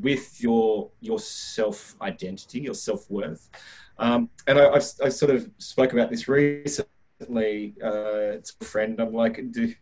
with 0.00 0.40
your 0.40 0.90
your 1.00 1.18
self 1.18 1.96
identity, 2.00 2.60
your 2.60 2.74
self 2.74 3.10
worth. 3.10 3.50
Um, 3.98 4.30
and 4.46 4.58
I, 4.58 4.68
I've, 4.70 4.84
I 5.04 5.08
sort 5.08 5.32
of 5.32 5.50
spoke 5.58 5.92
about 5.92 6.10
this 6.10 6.28
recently. 6.28 7.74
Uh, 7.82 8.36
it's 8.38 8.54
a 8.60 8.64
friend. 8.64 9.00
I'm 9.00 9.12
like, 9.12 9.40
do, 9.50 9.74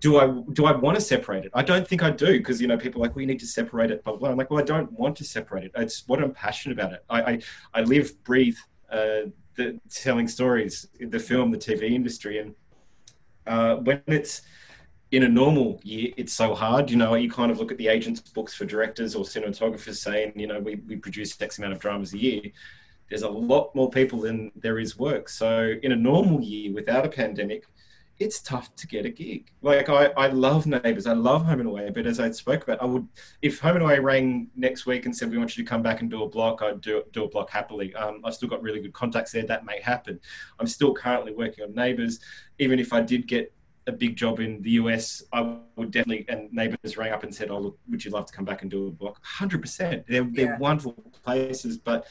do 0.00 0.18
I 0.18 0.26
do 0.52 0.66
I 0.66 0.72
want 0.72 0.96
to 0.96 1.00
separate 1.00 1.44
it? 1.44 1.50
I 1.54 1.62
don't 1.62 1.86
think 1.86 2.02
I 2.02 2.10
do 2.10 2.38
because 2.38 2.60
you 2.60 2.68
know 2.68 2.76
people 2.76 3.00
are 3.02 3.06
like, 3.06 3.16
we 3.16 3.26
need 3.26 3.40
to 3.40 3.46
separate 3.46 3.90
it. 3.90 4.04
Blah. 4.04 4.30
I'm 4.30 4.36
like, 4.36 4.50
well, 4.50 4.60
I 4.60 4.64
don't 4.64 4.92
want 4.92 5.16
to 5.16 5.24
separate 5.24 5.64
it. 5.64 5.72
It's 5.76 6.06
what 6.06 6.22
I'm 6.22 6.32
passionate 6.32 6.78
about. 6.78 6.92
It. 6.92 7.04
I 7.08 7.22
I, 7.22 7.40
I 7.74 7.80
live, 7.82 8.22
breathe, 8.24 8.58
uh, 8.90 9.30
the 9.54 9.80
telling 9.90 10.28
stories, 10.28 10.88
the 11.00 11.18
film, 11.18 11.50
the 11.50 11.58
TV 11.58 11.92
industry, 11.92 12.38
and 12.38 12.54
uh, 13.46 13.76
when 13.76 14.02
it's 14.06 14.42
in 15.10 15.22
a 15.22 15.28
normal 15.28 15.80
year, 15.84 16.12
it's 16.16 16.32
so 16.32 16.54
hard. 16.54 16.90
You 16.90 16.96
know, 16.96 17.14
you 17.14 17.30
kind 17.30 17.50
of 17.50 17.58
look 17.58 17.70
at 17.70 17.78
the 17.78 17.88
agents' 17.88 18.20
books 18.20 18.54
for 18.54 18.64
directors 18.64 19.14
or 19.14 19.24
cinematographers 19.24 19.96
saying, 19.96 20.32
you 20.34 20.46
know, 20.46 20.58
we, 20.58 20.76
we 20.86 20.96
produce 20.96 21.40
X 21.40 21.58
amount 21.58 21.72
of 21.72 21.78
dramas 21.78 22.12
a 22.14 22.18
year. 22.18 22.42
There's 23.08 23.22
a 23.22 23.28
lot 23.28 23.74
more 23.76 23.90
people 23.90 24.20
than 24.20 24.50
there 24.56 24.78
is 24.78 24.98
work. 24.98 25.28
So 25.28 25.74
in 25.82 25.92
a 25.92 25.96
normal 25.96 26.40
year 26.40 26.72
without 26.72 27.06
a 27.06 27.08
pandemic, 27.08 27.64
it's 28.18 28.40
tough 28.40 28.74
to 28.76 28.86
get 28.86 29.04
a 29.04 29.10
gig. 29.10 29.50
Like 29.60 29.88
I, 29.88 30.06
I 30.16 30.28
love 30.28 30.66
Neighbours, 30.66 31.06
I 31.06 31.14
love 31.14 31.44
Home 31.46 31.60
and 31.60 31.68
Away, 31.68 31.90
but 31.90 32.06
as 32.06 32.20
I 32.20 32.30
spoke 32.30 32.62
about, 32.62 32.80
I 32.80 32.84
would 32.84 33.06
if 33.42 33.58
Home 33.60 33.76
and 33.76 33.84
Away 33.84 33.98
rang 33.98 34.48
next 34.54 34.86
week 34.86 35.06
and 35.06 35.16
said 35.16 35.30
we 35.30 35.38
want 35.38 35.56
you 35.56 35.64
to 35.64 35.68
come 35.68 35.82
back 35.82 36.00
and 36.00 36.10
do 36.10 36.22
a 36.22 36.28
block, 36.28 36.62
I'd 36.62 36.80
do 36.80 37.02
do 37.12 37.24
a 37.24 37.28
block 37.28 37.50
happily. 37.50 37.94
Um, 37.94 38.20
I've 38.24 38.34
still 38.34 38.48
got 38.48 38.62
really 38.62 38.80
good 38.80 38.92
contacts 38.92 39.32
there. 39.32 39.44
That 39.44 39.64
may 39.64 39.80
happen. 39.80 40.20
I'm 40.60 40.66
still 40.66 40.94
currently 40.94 41.32
working 41.32 41.64
on 41.64 41.74
Neighbours. 41.74 42.20
Even 42.58 42.78
if 42.78 42.92
I 42.92 43.00
did 43.00 43.26
get 43.26 43.52
a 43.86 43.92
big 43.92 44.16
job 44.16 44.40
in 44.40 44.62
the 44.62 44.70
US, 44.72 45.22
I 45.32 45.58
would 45.76 45.90
definitely, 45.90 46.24
and 46.28 46.50
neighbors 46.52 46.96
rang 46.96 47.12
up 47.12 47.22
and 47.22 47.34
said, 47.34 47.50
Oh, 47.50 47.58
look, 47.58 47.78
would 47.88 48.04
you 48.04 48.10
love 48.10 48.26
to 48.26 48.32
come 48.32 48.44
back 48.44 48.62
and 48.62 48.70
do 48.70 48.86
a 48.86 48.90
block? 48.90 49.22
100%. 49.38 50.06
They're, 50.06 50.24
they're 50.24 50.56
wonderful 50.58 50.92
places, 51.22 51.76
but 51.76 52.06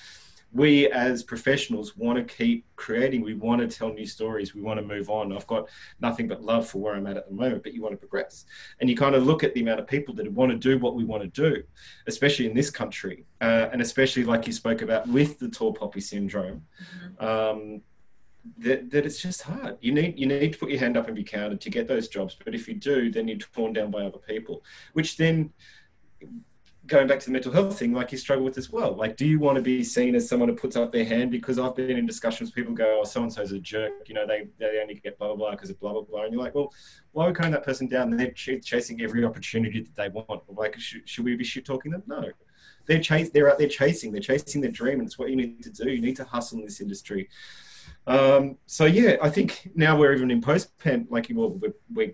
we 0.53 0.87
as 0.91 1.23
professionals 1.23 1.97
want 1.97 2.17
to 2.17 2.35
keep 2.35 2.65
creating. 2.75 3.21
We 3.21 3.33
want 3.33 3.61
to 3.61 3.67
tell 3.67 3.91
new 3.91 4.05
stories. 4.05 4.53
We 4.53 4.61
want 4.61 4.79
to 4.79 4.85
move 4.85 5.09
on. 5.09 5.33
I've 5.33 5.47
got 5.47 5.67
nothing 5.99 6.27
but 6.27 6.43
love 6.43 6.67
for 6.67 6.77
where 6.77 6.95
I'm 6.95 7.07
at 7.07 7.17
at 7.17 7.27
the 7.27 7.33
moment, 7.33 7.63
but 7.63 7.73
you 7.73 7.81
want 7.81 7.93
to 7.93 7.97
progress. 7.97 8.45
And 8.79 8.89
you 8.89 8.95
kind 8.95 9.15
of 9.15 9.25
look 9.25 9.43
at 9.43 9.53
the 9.55 9.61
amount 9.61 9.79
of 9.79 9.87
people 9.87 10.13
that 10.15 10.31
want 10.31 10.51
to 10.51 10.57
do 10.57 10.77
what 10.77 10.95
we 10.95 11.05
want 11.05 11.23
to 11.23 11.29
do, 11.29 11.63
especially 12.07 12.45
in 12.45 12.53
this 12.53 12.69
country, 12.69 13.25
uh, 13.41 13.69
and 13.71 13.81
especially 13.81 14.23
like 14.23 14.45
you 14.45 14.53
spoke 14.53 14.83
about 14.83 15.07
with 15.07 15.39
the 15.39 15.49
tall 15.49 15.73
poppy 15.73 16.01
syndrome. 16.01 16.61
Mm-hmm. 17.17 17.25
Um, 17.25 17.81
that, 18.57 18.91
that 18.91 19.05
it's 19.05 19.21
just 19.21 19.41
hard. 19.41 19.77
You 19.79 19.93
need 19.93 20.19
you 20.19 20.25
need 20.25 20.53
to 20.53 20.59
put 20.59 20.69
your 20.69 20.79
hand 20.79 20.97
up 20.97 21.07
and 21.07 21.15
be 21.15 21.23
counted 21.23 21.61
to 21.61 21.69
get 21.69 21.87
those 21.87 22.09
jobs. 22.09 22.35
But 22.43 22.53
if 22.53 22.67
you 22.67 22.73
do, 22.73 23.09
then 23.09 23.27
you're 23.27 23.37
torn 23.37 23.71
down 23.73 23.89
by 23.89 24.01
other 24.01 24.17
people, 24.17 24.63
which 24.91 25.15
then 25.15 25.51
going 26.85 27.07
back 27.07 27.19
to 27.19 27.25
the 27.27 27.31
mental 27.31 27.51
health 27.51 27.79
thing, 27.79 27.93
like 27.93 28.11
you 28.11 28.17
struggle 28.17 28.43
with 28.43 28.57
as 28.57 28.69
well. 28.69 28.93
Like, 28.93 29.15
do 29.15 29.25
you 29.25 29.39
want 29.39 29.55
to 29.55 29.61
be 29.61 29.83
seen 29.83 30.15
as 30.15 30.27
someone 30.27 30.49
who 30.49 30.55
puts 30.55 30.75
up 30.75 30.91
their 30.91 31.05
hand? 31.05 31.31
Because 31.31 31.57
I've 31.57 31.75
been 31.75 31.97
in 31.97 32.05
discussions, 32.05 32.51
people 32.51 32.73
go, 32.73 32.99
"Oh, 33.01 33.03
so 33.05 33.21
and 33.21 33.31
so's 33.31 33.51
a 33.51 33.59
jerk," 33.59 33.93
you 34.07 34.15
know, 34.15 34.27
they 34.27 34.47
they 34.59 34.79
only 34.81 34.95
get 34.95 35.17
blah 35.17 35.27
blah 35.27 35.35
blah 35.35 35.51
because 35.51 35.69
of 35.69 35.79
blah 35.79 35.93
blah 35.93 36.01
blah, 36.01 36.23
and 36.23 36.33
you're 36.33 36.41
like, 36.41 36.55
well, 36.55 36.73
why 37.13 37.25
are 37.25 37.27
we 37.29 37.33
cutting 37.33 37.51
that 37.51 37.63
person 37.63 37.87
down? 37.87 38.09
They're 38.09 38.31
ch- 38.31 38.63
chasing 38.63 39.01
every 39.01 39.23
opportunity 39.23 39.81
that 39.81 39.95
they 39.95 40.09
want. 40.09 40.41
Like, 40.49 40.77
should, 40.79 41.07
should 41.07 41.25
we 41.25 41.35
be 41.35 41.43
shit 41.43 41.65
talking 41.65 41.91
them? 41.91 42.03
No. 42.05 42.25
They're 42.85 42.99
chase. 42.99 43.29
They're 43.29 43.49
out 43.49 43.59
there 43.59 43.69
chasing. 43.69 44.11
They're 44.11 44.21
chasing 44.21 44.61
their 44.61 44.71
dream, 44.71 44.99
and 44.99 45.07
it's 45.07 45.17
what 45.17 45.29
you 45.29 45.37
need 45.37 45.63
to 45.63 45.69
do. 45.69 45.89
You 45.89 46.01
need 46.01 46.17
to 46.17 46.25
hustle 46.25 46.59
in 46.59 46.65
this 46.65 46.81
industry. 46.81 47.29
Um, 48.07 48.57
so 48.65 48.85
yeah, 48.85 49.15
I 49.21 49.29
think 49.29 49.69
now 49.75 49.97
we're 49.97 50.13
even 50.13 50.31
in 50.31 50.41
post 50.41 50.77
pan 50.79 51.07
like 51.09 51.27
well, 51.33 51.51
we're, 51.51 51.73
we're 51.93 52.13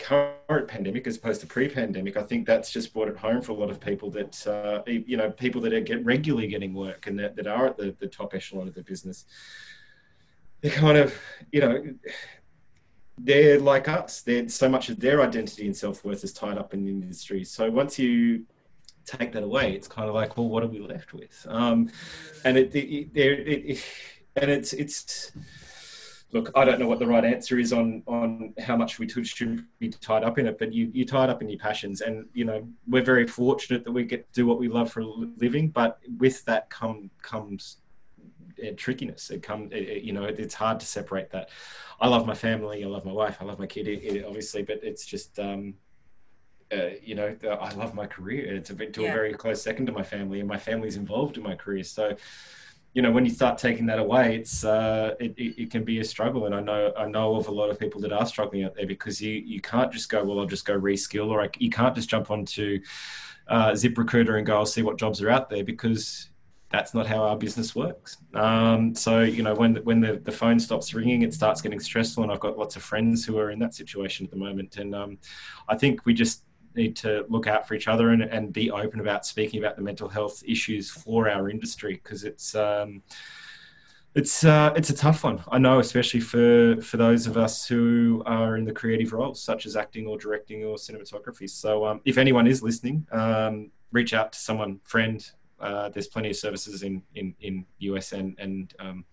current 0.00 0.66
pandemic 0.66 1.06
as 1.06 1.16
opposed 1.16 1.40
to 1.42 1.46
pre-pandemic. 1.46 2.16
I 2.16 2.22
think 2.22 2.46
that's 2.46 2.72
just 2.72 2.92
brought 2.92 3.08
it 3.08 3.16
home 3.16 3.40
for 3.42 3.52
a 3.52 3.54
lot 3.54 3.70
of 3.70 3.80
people 3.80 4.10
that 4.12 4.46
uh, 4.46 4.82
you 4.86 5.16
know 5.16 5.30
people 5.30 5.60
that 5.62 5.72
are 5.72 5.80
get 5.80 6.04
regularly 6.04 6.48
getting 6.48 6.74
work 6.74 7.06
and 7.06 7.18
that, 7.18 7.36
that 7.36 7.46
are 7.46 7.66
at 7.66 7.76
the, 7.76 7.94
the 7.98 8.06
top 8.06 8.34
echelon 8.34 8.68
of 8.68 8.74
the 8.74 8.82
business. 8.82 9.26
They're 10.60 10.72
kind 10.72 10.98
of 10.98 11.14
you 11.52 11.60
know 11.60 11.84
they're 13.18 13.60
like 13.60 13.88
us. 13.88 14.22
They're 14.22 14.48
so 14.48 14.68
much 14.68 14.88
of 14.88 14.98
their 14.98 15.22
identity 15.22 15.66
and 15.66 15.76
self 15.76 16.04
worth 16.04 16.24
is 16.24 16.32
tied 16.32 16.58
up 16.58 16.74
in 16.74 16.84
the 16.84 16.90
industry. 16.90 17.44
So 17.44 17.70
once 17.70 17.98
you 17.98 18.46
take 19.04 19.32
that 19.32 19.42
away, 19.42 19.74
it's 19.74 19.88
kind 19.88 20.08
of 20.08 20.14
like, 20.14 20.36
well, 20.36 20.48
what 20.48 20.62
are 20.62 20.68
we 20.68 20.80
left 20.80 21.12
with? 21.12 21.46
Um, 21.48 21.90
and 22.44 22.56
it, 22.56 22.74
it, 22.74 23.10
it, 23.14 23.70
it 23.70 23.84
and 24.36 24.50
it's 24.50 24.72
it's 24.72 25.32
look, 26.32 26.50
I 26.54 26.64
don't 26.64 26.78
know 26.78 26.86
what 26.86 26.98
the 26.98 27.06
right 27.06 27.24
answer 27.24 27.58
is 27.58 27.72
on 27.72 28.02
on 28.06 28.54
how 28.58 28.76
much 28.76 28.98
we 28.98 29.08
should 29.08 29.64
be 29.78 29.88
tied 29.88 30.24
up 30.24 30.38
in 30.38 30.46
it, 30.46 30.58
but 30.58 30.72
you 30.72 30.90
you 30.92 31.04
tied 31.04 31.30
up 31.30 31.42
in 31.42 31.48
your 31.48 31.58
passions, 31.58 32.00
and 32.00 32.26
you 32.32 32.44
know 32.44 32.66
we're 32.86 33.02
very 33.02 33.26
fortunate 33.26 33.84
that 33.84 33.92
we 33.92 34.04
get 34.04 34.32
to 34.32 34.40
do 34.40 34.46
what 34.46 34.58
we 34.58 34.68
love 34.68 34.90
for 34.92 35.00
a 35.00 35.06
living. 35.06 35.68
But 35.68 35.98
with 36.18 36.44
that 36.44 36.70
come 36.70 37.10
comes 37.22 37.78
uh, 38.62 38.70
trickiness. 38.76 39.30
It 39.30 39.42
comes, 39.42 39.72
you 39.72 40.12
know, 40.12 40.24
it, 40.24 40.38
it's 40.38 40.54
hard 40.54 40.80
to 40.80 40.86
separate 40.86 41.30
that. 41.30 41.50
I 42.00 42.08
love 42.08 42.26
my 42.26 42.34
family, 42.34 42.84
I 42.84 42.88
love 42.88 43.04
my 43.04 43.12
wife, 43.12 43.38
I 43.40 43.44
love 43.44 43.58
my 43.58 43.66
kid, 43.66 43.88
it, 43.88 44.24
obviously, 44.24 44.62
but 44.62 44.80
it's 44.82 45.06
just. 45.06 45.38
Um, 45.38 45.74
uh, 46.72 46.90
you 47.02 47.16
know, 47.16 47.36
I 47.60 47.74
love 47.74 47.94
my 47.94 48.06
career. 48.06 48.54
It's 48.54 48.70
a 48.70 48.74
bit 48.74 48.94
to 48.94 49.02
yeah. 49.02 49.10
a 49.10 49.12
very 49.12 49.34
close 49.34 49.60
second 49.60 49.86
to 49.86 49.92
my 49.92 50.04
family, 50.04 50.38
and 50.38 50.48
my 50.48 50.56
family's 50.56 50.96
involved 50.96 51.36
in 51.36 51.42
my 51.42 51.56
career. 51.56 51.82
So, 51.82 52.14
you 52.92 53.02
know, 53.02 53.12
when 53.12 53.24
you 53.24 53.30
start 53.30 53.56
taking 53.56 53.86
that 53.86 54.00
away, 54.00 54.36
it's 54.36 54.64
uh, 54.64 55.14
it, 55.20 55.34
it, 55.36 55.62
it, 55.62 55.70
can 55.70 55.84
be 55.84 56.00
a 56.00 56.04
struggle. 56.04 56.46
And 56.46 56.54
I 56.54 56.60
know 56.60 56.92
I 56.96 57.06
know 57.06 57.36
of 57.36 57.46
a 57.46 57.52
lot 57.52 57.70
of 57.70 57.78
people 57.78 58.00
that 58.00 58.12
are 58.12 58.26
struggling 58.26 58.64
out 58.64 58.74
there 58.74 58.86
because 58.86 59.20
you 59.20 59.32
you 59.32 59.60
can't 59.60 59.92
just 59.92 60.08
go, 60.08 60.24
well, 60.24 60.40
I'll 60.40 60.46
just 60.46 60.64
go 60.64 60.78
reskill, 60.78 61.28
or 61.28 61.40
I, 61.40 61.50
you 61.58 61.70
can't 61.70 61.94
just 61.94 62.08
jump 62.08 62.30
onto 62.30 62.80
uh, 63.48 63.70
ZipRecruiter 63.70 64.38
and 64.38 64.46
go, 64.46 64.56
I'll 64.56 64.66
see 64.66 64.82
what 64.82 64.98
jobs 64.98 65.22
are 65.22 65.30
out 65.30 65.48
there 65.50 65.62
because 65.64 66.30
that's 66.70 66.94
not 66.94 67.06
how 67.06 67.22
our 67.24 67.36
business 67.36 67.74
works. 67.74 68.18
Um, 68.34 68.94
so 68.94 69.20
you 69.20 69.44
know, 69.44 69.54
when 69.54 69.76
when 69.84 70.00
the, 70.00 70.16
the 70.24 70.32
phone 70.32 70.58
stops 70.58 70.92
ringing, 70.92 71.22
it 71.22 71.32
starts 71.32 71.60
getting 71.60 71.80
stressful. 71.80 72.24
And 72.24 72.32
I've 72.32 72.40
got 72.40 72.58
lots 72.58 72.74
of 72.74 72.82
friends 72.82 73.24
who 73.24 73.38
are 73.38 73.52
in 73.52 73.60
that 73.60 73.74
situation 73.74 74.26
at 74.26 74.32
the 74.32 74.36
moment. 74.36 74.78
And 74.78 74.96
um, 74.96 75.18
I 75.68 75.76
think 75.76 76.06
we 76.06 76.14
just 76.14 76.42
need 76.74 76.96
to 76.96 77.24
look 77.28 77.46
out 77.46 77.66
for 77.66 77.74
each 77.74 77.88
other 77.88 78.10
and, 78.10 78.22
and 78.22 78.52
be 78.52 78.70
open 78.70 79.00
about 79.00 79.26
speaking 79.26 79.60
about 79.60 79.76
the 79.76 79.82
mental 79.82 80.08
health 80.08 80.42
issues 80.46 80.90
for 80.90 81.28
our 81.28 81.48
industry 81.50 81.94
because 82.02 82.24
it's 82.24 82.54
um, 82.54 83.02
it's 84.14 84.44
uh, 84.44 84.72
it's 84.74 84.90
a 84.90 84.94
tough 84.94 85.22
one. 85.22 85.42
I 85.50 85.58
know, 85.58 85.78
especially 85.78 86.20
for 86.20 86.80
for 86.80 86.96
those 86.96 87.26
of 87.26 87.36
us 87.36 87.66
who 87.66 88.22
are 88.26 88.56
in 88.56 88.64
the 88.64 88.72
creative 88.72 89.12
roles, 89.12 89.42
such 89.42 89.66
as 89.66 89.76
acting 89.76 90.06
or 90.06 90.18
directing 90.18 90.64
or 90.64 90.76
cinematography. 90.76 91.48
So, 91.48 91.86
um, 91.86 92.00
if 92.04 92.18
anyone 92.18 92.46
is 92.46 92.62
listening, 92.62 93.06
um, 93.12 93.70
reach 93.92 94.12
out 94.12 94.32
to 94.32 94.38
someone, 94.38 94.80
friend. 94.84 95.28
Uh, 95.60 95.88
there's 95.90 96.08
plenty 96.08 96.30
of 96.30 96.36
services 96.36 96.82
in 96.82 97.02
in 97.14 97.34
in 97.40 97.66
US 97.78 98.12
and 98.12 98.38
and 98.38 98.74
um, 98.78 99.04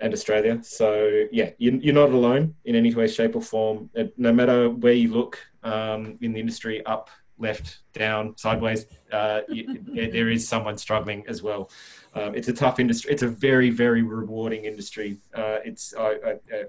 and 0.00 0.12
Australia. 0.12 0.60
So 0.62 1.26
yeah, 1.30 1.50
you, 1.58 1.78
you're 1.82 1.94
not 1.94 2.10
alone 2.10 2.54
in 2.64 2.74
any 2.74 2.94
way, 2.94 3.06
shape, 3.06 3.36
or 3.36 3.42
form. 3.42 3.90
No 4.16 4.32
matter 4.32 4.70
where 4.70 4.92
you 4.92 5.12
look, 5.12 5.38
um, 5.62 6.18
in 6.20 6.32
the 6.32 6.40
industry 6.40 6.84
up, 6.86 7.10
left, 7.38 7.80
down, 7.92 8.36
sideways, 8.36 8.86
uh, 9.12 9.40
you, 9.48 9.82
there 10.12 10.28
is 10.28 10.46
someone 10.46 10.76
struggling 10.76 11.24
as 11.26 11.42
well. 11.42 11.70
Um, 12.14 12.34
it's 12.34 12.48
a 12.48 12.52
tough 12.52 12.80
industry. 12.80 13.12
It's 13.12 13.22
a 13.22 13.28
very, 13.28 13.70
very 13.70 14.02
rewarding 14.02 14.64
industry. 14.64 15.18
Uh, 15.34 15.58
it's 15.64 15.94
I, 15.98 16.16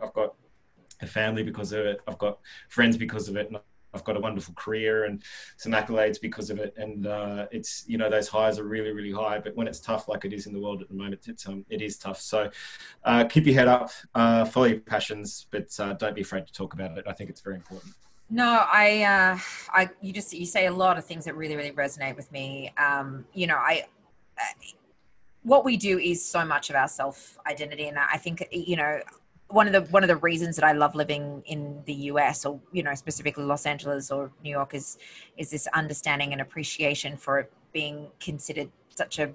have 0.02 0.14
got 0.14 0.36
a 1.02 1.08
family 1.08 1.44
because 1.44 1.72
of 1.72 1.86
it. 1.86 2.00
I've 2.08 2.18
got 2.18 2.40
friends 2.70 2.98
because 2.98 3.28
of 3.28 3.36
it. 3.36 3.48
And 3.48 3.60
I've 3.94 4.04
got 4.04 4.18
a 4.18 4.20
wonderful 4.20 4.54
career 4.54 5.06
and 5.06 5.24
some 5.58 5.72
accolades 5.72 6.20
because 6.20 6.50
of 6.50 6.60
it. 6.60 6.74
And 6.78 7.08
uh, 7.08 7.48
it's 7.52 7.84
you 7.88 7.98
know 7.98 8.10
those 8.10 8.28
highs 8.28 8.60
are 8.60 8.64
really 8.64 8.92
really 8.92 9.12
high, 9.12 9.40
but 9.40 9.56
when 9.56 9.68
it's 9.68 9.80
tough 9.80 10.08
like 10.08 10.26
it 10.26 10.34
is 10.34 10.48
in 10.48 10.54
the 10.54 10.60
world 10.60 10.82
at 10.82 10.88
the 10.88 10.96
moment, 10.96 11.28
it's 11.28 11.48
um 11.48 11.66
it 11.70 11.82
is 11.82 11.98
tough. 11.98 12.20
So 12.20 12.50
uh, 13.04 13.26
keep 13.26 13.46
your 13.46 13.56
head 13.56 13.68
up, 13.68 13.90
uh, 14.16 14.46
follow 14.46 14.68
your 14.68 14.80
passions, 14.80 15.48
but 15.52 15.68
uh, 15.80 15.94
don't 15.94 16.16
be 16.16 16.22
afraid 16.22 16.48
to 16.48 16.54
talk 16.54 16.74
about 16.74 16.98
it. 16.98 17.06
I 17.08 17.14
think 17.14 17.30
it's 17.30 17.42
very 17.42 17.56
important. 17.56 17.94
No, 18.34 18.66
I, 18.72 19.04
uh, 19.04 19.40
I, 19.74 19.90
you 20.00 20.14
just 20.14 20.34
you 20.34 20.46
say 20.46 20.68
a 20.68 20.74
lot 20.74 20.98
of 20.98 21.04
things 21.04 21.26
that 21.26 21.36
really, 21.36 21.58
really 21.58 21.72
resonate 21.72 22.16
with 22.16 22.32
me. 22.32 22.72
Um, 22.78 23.26
you 23.34 23.46
know, 23.46 23.58
I, 23.58 23.88
uh, 24.38 24.44
what 25.44 25.66
we 25.66 25.76
do 25.76 26.00
is 26.00 26.26
so 26.26 26.46
much 26.46 26.70
of 26.70 26.78
our 26.78 26.88
self 26.88 27.38
identity, 27.46 27.90
and 27.90 28.00
I 28.00 28.16
think 28.16 28.48
you 28.52 28.78
know 28.78 29.02
one 29.54 29.68
of 29.68 29.74
the 29.74 29.92
one 29.92 30.04
of 30.04 30.08
the 30.08 30.16
reasons 30.16 30.56
that 30.56 30.66
I 30.66 30.74
love 30.74 30.96
living 30.96 31.44
in 31.46 31.82
the 31.86 31.94
US 31.94 32.46
or 32.46 32.60
you 32.72 32.84
know 32.84 32.96
specifically 32.96 33.44
Los 33.44 33.66
Angeles 33.66 34.12
or 34.12 34.32
New 34.44 34.50
York 34.50 34.74
is 34.74 34.98
is 35.38 35.50
this 35.50 35.68
understanding 35.68 36.32
and 36.32 36.42
appreciation 36.42 37.18
for 37.18 37.40
it 37.40 37.54
being 37.74 38.08
considered 38.20 38.70
such 38.90 39.20
a 39.20 39.32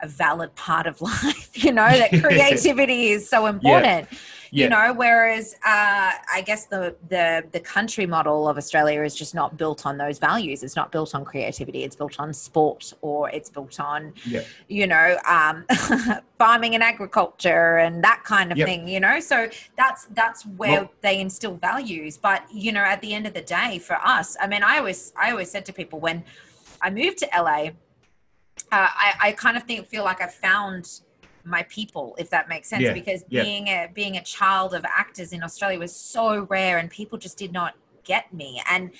a 0.00 0.08
valid 0.08 0.54
part 0.54 0.86
of 0.86 1.00
life 1.12 1.50
you 1.54 1.72
know 1.72 1.88
that 1.88 2.10
creativity 2.22 3.08
is 3.08 3.28
so 3.28 3.46
important 3.46 4.06
yeah. 4.10 4.18
Yeah. 4.50 4.64
you 4.64 4.70
know 4.70 4.94
whereas 4.94 5.54
uh, 5.64 6.12
i 6.32 6.42
guess 6.44 6.66
the, 6.66 6.94
the 7.08 7.44
the 7.52 7.60
country 7.60 8.06
model 8.06 8.48
of 8.48 8.56
australia 8.56 9.02
is 9.02 9.14
just 9.14 9.34
not 9.34 9.56
built 9.56 9.86
on 9.86 9.98
those 9.98 10.18
values. 10.18 10.62
It's 10.62 10.76
not 10.76 10.92
built 10.92 11.14
on 11.14 11.24
creativity. 11.24 11.84
It's 11.84 11.96
built 11.96 12.18
on 12.18 12.32
sport 12.32 12.92
or 13.00 13.30
it's 13.30 13.50
built 13.50 13.80
on 13.80 14.12
yeah. 14.26 14.42
you 14.68 14.86
know 14.86 15.18
um, 15.26 15.64
farming 16.38 16.74
and 16.74 16.82
agriculture 16.82 17.78
and 17.78 18.02
that 18.04 18.22
kind 18.24 18.52
of 18.52 18.58
thing 18.58 18.88
you 18.88 19.00
know? 19.00 19.20
So 19.20 19.48
that's 19.76 20.06
that's 20.06 20.46
where 20.46 20.82
well, 20.82 20.90
they 21.02 21.20
instill 21.20 21.56
values. 21.56 22.16
But 22.16 22.42
you 22.52 22.72
know 22.72 22.80
at 22.80 23.00
the 23.00 23.12
end 23.14 23.26
of 23.26 23.34
the 23.34 23.42
day 23.42 23.78
for 23.78 23.96
us 23.96 24.36
i 24.40 24.46
mean 24.46 24.62
i 24.62 24.78
always 24.78 25.12
i 25.16 25.30
always 25.30 25.50
said 25.50 25.64
to 25.64 25.72
people 25.72 25.98
when 26.00 26.24
i 26.82 26.90
moved 26.90 27.18
to 27.18 27.28
la 27.36 27.70
uh, 28.72 28.88
I, 29.06 29.14
I 29.20 29.32
kind 29.32 29.56
of 29.56 29.62
think 29.62 29.86
feel 29.86 30.04
like 30.04 30.20
I 30.20 30.26
found 30.26 31.00
my 31.48 31.64
people, 31.64 32.14
if 32.18 32.30
that 32.30 32.48
makes 32.48 32.68
sense, 32.68 32.82
yeah. 32.82 32.92
because 32.92 33.24
yeah. 33.28 33.42
being 33.42 33.68
a 33.68 33.88
being 33.92 34.16
a 34.16 34.22
child 34.22 34.74
of 34.74 34.84
actors 34.84 35.32
in 35.32 35.42
Australia 35.42 35.78
was 35.78 35.94
so 35.94 36.42
rare, 36.44 36.78
and 36.78 36.90
people 36.90 37.18
just 37.18 37.36
did 37.36 37.52
not 37.52 37.74
get 38.04 38.32
me. 38.32 38.62
And 38.70 38.90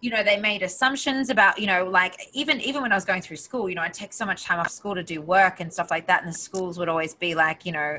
you 0.00 0.10
know, 0.10 0.22
they 0.22 0.38
made 0.38 0.62
assumptions 0.62 1.28
about 1.28 1.58
you 1.58 1.66
know, 1.66 1.84
like 1.84 2.16
even 2.32 2.60
even 2.60 2.82
when 2.82 2.92
I 2.92 2.94
was 2.94 3.04
going 3.04 3.22
through 3.22 3.36
school, 3.36 3.68
you 3.68 3.74
know, 3.74 3.82
I'd 3.82 3.94
take 3.94 4.12
so 4.12 4.24
much 4.24 4.44
time 4.44 4.58
off 4.58 4.70
school 4.70 4.94
to 4.94 5.02
do 5.02 5.20
work 5.20 5.60
and 5.60 5.72
stuff 5.72 5.90
like 5.90 6.06
that, 6.06 6.22
and 6.22 6.32
the 6.32 6.38
schools 6.38 6.78
would 6.78 6.88
always 6.88 7.14
be 7.14 7.34
like, 7.34 7.66
you 7.66 7.72
know, 7.72 7.98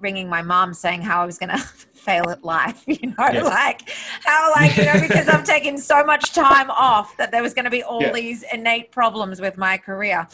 ringing 0.00 0.28
my 0.28 0.42
mom 0.42 0.74
saying 0.74 1.02
how 1.02 1.22
I 1.22 1.26
was 1.26 1.38
going 1.38 1.50
to 1.56 1.58
fail 1.58 2.30
at 2.30 2.44
life, 2.44 2.82
you 2.86 3.08
know, 3.08 3.14
yes. 3.18 3.44
like 3.44 3.90
how, 4.24 4.52
like, 4.52 4.76
you 4.76 4.84
know, 4.84 5.00
because 5.00 5.28
I've 5.28 5.44
taken 5.44 5.78
so 5.78 6.04
much 6.04 6.32
time 6.32 6.70
off 6.70 7.16
that 7.16 7.30
there 7.30 7.42
was 7.42 7.54
going 7.54 7.64
to 7.64 7.70
be 7.70 7.82
all 7.82 8.02
yeah. 8.02 8.12
these 8.12 8.44
innate 8.52 8.90
problems 8.90 9.40
with 9.40 9.56
my 9.56 9.76
career. 9.76 10.26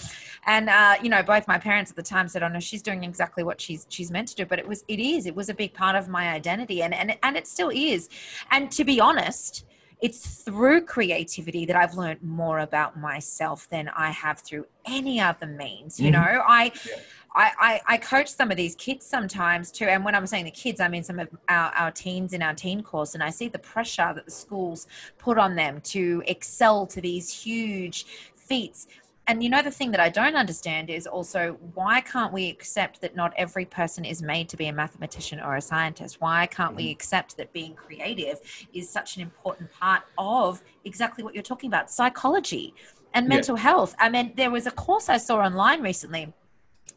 And, 0.47 0.69
uh, 0.69 0.97
you 1.03 1.09
know, 1.09 1.23
both 1.23 1.49
my 1.49 1.59
parents 1.59 1.91
at 1.91 1.97
the 1.97 2.03
time 2.03 2.29
said, 2.29 2.43
oh 2.43 2.49
no, 2.49 2.61
she's 2.61 2.83
doing 2.83 3.03
exactly 3.03 3.43
what 3.43 3.61
she's, 3.61 3.87
she's 3.89 4.11
meant 4.11 4.29
to 4.29 4.37
do. 4.37 4.47
But 4.47 4.59
it 4.59 4.69
was, 4.69 4.85
it 4.89 5.01
is, 5.01 5.27
it 5.27 5.35
was 5.35 5.49
a 5.49 5.55
big 5.55 5.75
part 5.75 5.97
of 5.97 6.09
my 6.09 6.29
identity 6.29 6.83
and, 6.83 6.95
and, 6.95 7.17
and 7.23 7.37
it 7.37 7.47
still 7.47 7.71
is. 7.71 8.09
And 8.51 8.71
to 8.73 8.85
be 8.85 9.01
honest, 9.01 9.65
it's 10.05 10.43
through 10.43 10.83
creativity 10.83 11.65
that 11.65 11.77
I've 11.77 11.95
learned 11.95 12.23
more 12.23 12.59
about 12.59 13.01
myself 13.01 13.67
than 13.71 13.89
I 13.97 14.11
have 14.11 14.41
through 14.41 14.67
any 14.85 15.19
other 15.19 15.47
means. 15.47 15.99
You 15.99 16.13
mm-hmm. 16.13 16.23
know, 16.23 16.43
I, 16.47 16.73
yeah. 16.87 16.97
I, 17.35 17.53
I, 17.59 17.81
I, 17.95 17.97
coach 17.97 18.29
some 18.29 18.51
of 18.51 18.59
these 18.59 18.75
kids 18.75 19.07
sometimes 19.07 19.73
too. 19.73 19.87
And 19.87 20.05
when 20.05 20.15
I'm 20.15 20.27
saying 20.27 20.45
the 20.45 20.51
kids, 20.51 20.79
I 20.79 20.89
mean 20.89 21.05
some 21.05 21.19
of 21.19 21.29
our, 21.49 21.73
our 21.73 21.91
teens 21.91 22.35
in 22.35 22.43
our 22.43 22.53
teen 22.53 22.83
course. 22.83 23.15
And 23.15 23.23
I 23.23 23.31
see 23.31 23.49
the 23.49 23.59
pressure 23.59 24.13
that 24.15 24.27
the 24.27 24.31
schools 24.31 24.89
put 25.17 25.39
on 25.39 25.57
them 25.57 25.81
to 25.85 26.23
excel 26.27 26.87
to 26.89 27.01
these 27.01 27.33
huge 27.33 28.05
feats. 28.37 28.87
And 29.27 29.43
you 29.43 29.49
know, 29.49 29.63
the 29.63 29.71
thing 29.71 29.91
that 29.93 30.01
I 30.01 30.11
don't 30.11 30.37
understand 30.37 30.91
is 30.91 31.07
also 31.07 31.53
why 31.75 32.03
can't 32.03 32.33
we 32.33 32.51
accept 32.51 33.01
that 33.01 33.17
not 33.17 33.33
every 33.37 33.65
person 33.65 34.05
is 34.05 34.23
made 34.23 34.51
to 34.51 34.57
be 34.57 34.67
a 34.67 34.73
mathematician 34.73 35.41
or 35.41 35.57
a 35.57 35.63
scientist? 35.63 36.21
Why 36.21 36.47
can't 36.47 36.75
we 36.75 36.85
mm-hmm. 36.85 36.93
accept 36.93 37.37
that 37.39 37.53
being 37.53 37.75
creative 37.75 38.41
is 38.75 38.89
such 38.89 39.17
an 39.17 39.23
important 39.23 39.73
part 39.73 40.03
of 40.19 40.63
exactly 40.85 41.25
what 41.25 41.35
you're 41.35 41.43
talking 41.43 41.69
about 41.69 41.91
psychology 41.91 42.75
and 43.15 43.27
mental 43.27 43.57
yeah. 43.57 43.63
health? 43.63 43.95
I 43.99 44.11
mean, 44.11 44.33
there 44.37 44.51
was 44.51 44.67
a 44.67 44.71
course 44.71 45.09
I 45.09 45.17
saw 45.17 45.39
online 45.39 45.81
recently 45.81 46.33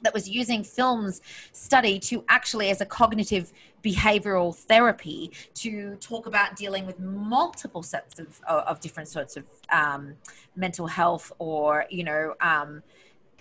that 0.01 0.13
was 0.13 0.29
using 0.29 0.63
films 0.63 1.21
study 1.51 1.99
to 1.99 2.23
actually 2.29 2.69
as 2.69 2.81
a 2.81 2.85
cognitive 2.85 3.51
behavioral 3.83 4.55
therapy 4.55 5.31
to 5.53 5.95
talk 5.97 6.25
about 6.25 6.55
dealing 6.55 6.85
with 6.85 6.99
multiple 6.99 7.83
sets 7.83 8.19
of, 8.19 8.41
of 8.47 8.79
different 8.79 9.09
sorts 9.09 9.37
of 9.37 9.45
um, 9.71 10.13
mental 10.55 10.87
health 10.87 11.31
or 11.39 11.85
you 11.89 12.03
know 12.03 12.33
um, 12.41 12.83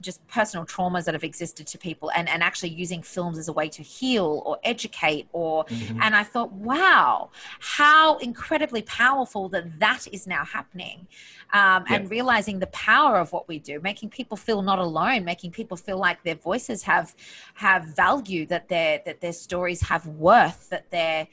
just 0.03 0.27
personal 0.29 0.67
traumas 0.67 1.05
that 1.05 1.15
have 1.15 1.25
existed 1.25 1.67
to 1.67 1.79
people 1.79 2.11
and, 2.17 2.29
and 2.29 2.43
actually 2.43 2.69
using 2.69 3.03
films 3.03 3.39
as 3.39 3.49
a 3.49 3.53
way 3.53 3.69
to 3.69 3.83
heal 3.83 4.43
or 4.45 4.59
educate 4.65 5.27
or 5.33 5.65
mm-hmm. 5.65 6.01
and 6.03 6.15
i 6.15 6.23
thought 6.23 6.53
wow 6.53 7.31
how 7.61 8.17
incredibly 8.19 8.83
powerful 8.83 9.49
that 9.49 9.79
that 9.79 10.07
is 10.13 10.27
now 10.27 10.45
happening 10.45 11.07
um, 11.53 11.85
yeah. 11.89 11.97
and 11.97 12.11
realizing 12.11 12.59
the 12.59 12.67
power 12.69 13.17
of 13.17 13.33
what 13.33 13.49
we 13.49 13.59
do 13.59 13.81
making 13.81 14.11
people 14.11 14.37
feel 14.37 14.63
not 14.63 14.79
alone 14.79 15.25
making 15.25 15.51
people 15.51 15.77
feel 15.77 15.99
like 15.99 16.23
their 16.25 16.35
voices 16.35 16.83
have 16.83 17.15
have 17.55 17.85
value 17.85 18.47
that 18.47 18.69
their 18.69 19.01
that 19.07 19.21
their 19.21 19.33
stories 19.33 19.81
have 19.83 20.07
worth 20.07 20.69
that 20.71 20.91
their 20.91 21.27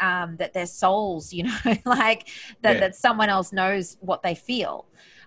um, 0.00 0.36
that 0.36 0.52
their 0.52 0.66
souls 0.66 1.32
you 1.32 1.44
know 1.64 1.76
like 1.84 2.28
that, 2.62 2.74
yeah. 2.74 2.80
that 2.80 2.96
someone 2.96 3.28
else 3.28 3.52
knows 3.52 3.96
what 4.00 4.22
they 4.22 4.34
feel 4.34 4.84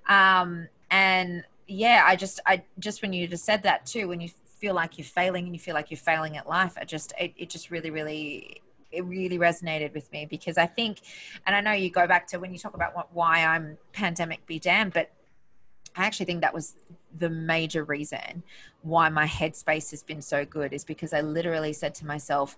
um, 0.08 0.68
and 0.92 1.44
yeah, 1.68 2.04
I 2.06 2.16
just, 2.16 2.40
I 2.46 2.64
just 2.80 3.02
when 3.02 3.14
you 3.14 3.28
just 3.28 3.46
said 3.46 3.64
that 3.64 3.86
too, 3.86 4.08
when 4.08 4.22
you 4.22 4.30
feel 4.30 4.76
like 4.76 4.98
you're 4.98 5.06
failing 5.06 5.46
and 5.46 5.56
you 5.56 5.60
feel 5.60 5.74
like 5.74 5.92
you're 5.92 5.98
failing 5.98 6.38
at 6.38 6.48
life, 6.48 6.74
I 6.80 6.86
just, 6.86 7.14
it, 7.20 7.34
it 7.38 7.50
just 7.50 7.72
really, 7.72 7.90
really, 7.90 8.62
it 8.92 9.04
really 9.04 9.38
resonated 9.38 9.94
with 9.94 10.12
me 10.12 10.26
because 10.26 10.58
I 10.58 10.66
think, 10.66 11.02
and 11.46 11.56
I 11.56 11.62
know 11.62 11.74
you 11.74 11.90
go 11.90 12.08
back 12.08 12.28
to 12.28 12.38
when 12.38 12.52
you 12.52 12.60
talk 12.60 12.76
about 12.76 12.96
what, 12.96 13.14
why 13.14 13.44
I'm 13.44 13.78
pandemic 13.94 14.46
be 14.46 14.60
damned, 14.60 14.94
but 14.94 15.12
I 15.96 16.06
actually 16.06 16.26
think 16.26 16.42
that 16.42 16.54
was 16.54 16.76
the 17.18 17.30
major 17.30 17.84
reason 17.84 18.44
why 18.82 19.10
my 19.10 19.26
headspace 19.26 19.92
has 19.92 20.04
been 20.04 20.22
so 20.22 20.46
good 20.46 20.74
is 20.74 20.84
because 20.84 21.14
I 21.14 21.22
literally 21.22 21.74
said 21.74 21.96
to 21.96 22.06
myself, 22.06 22.58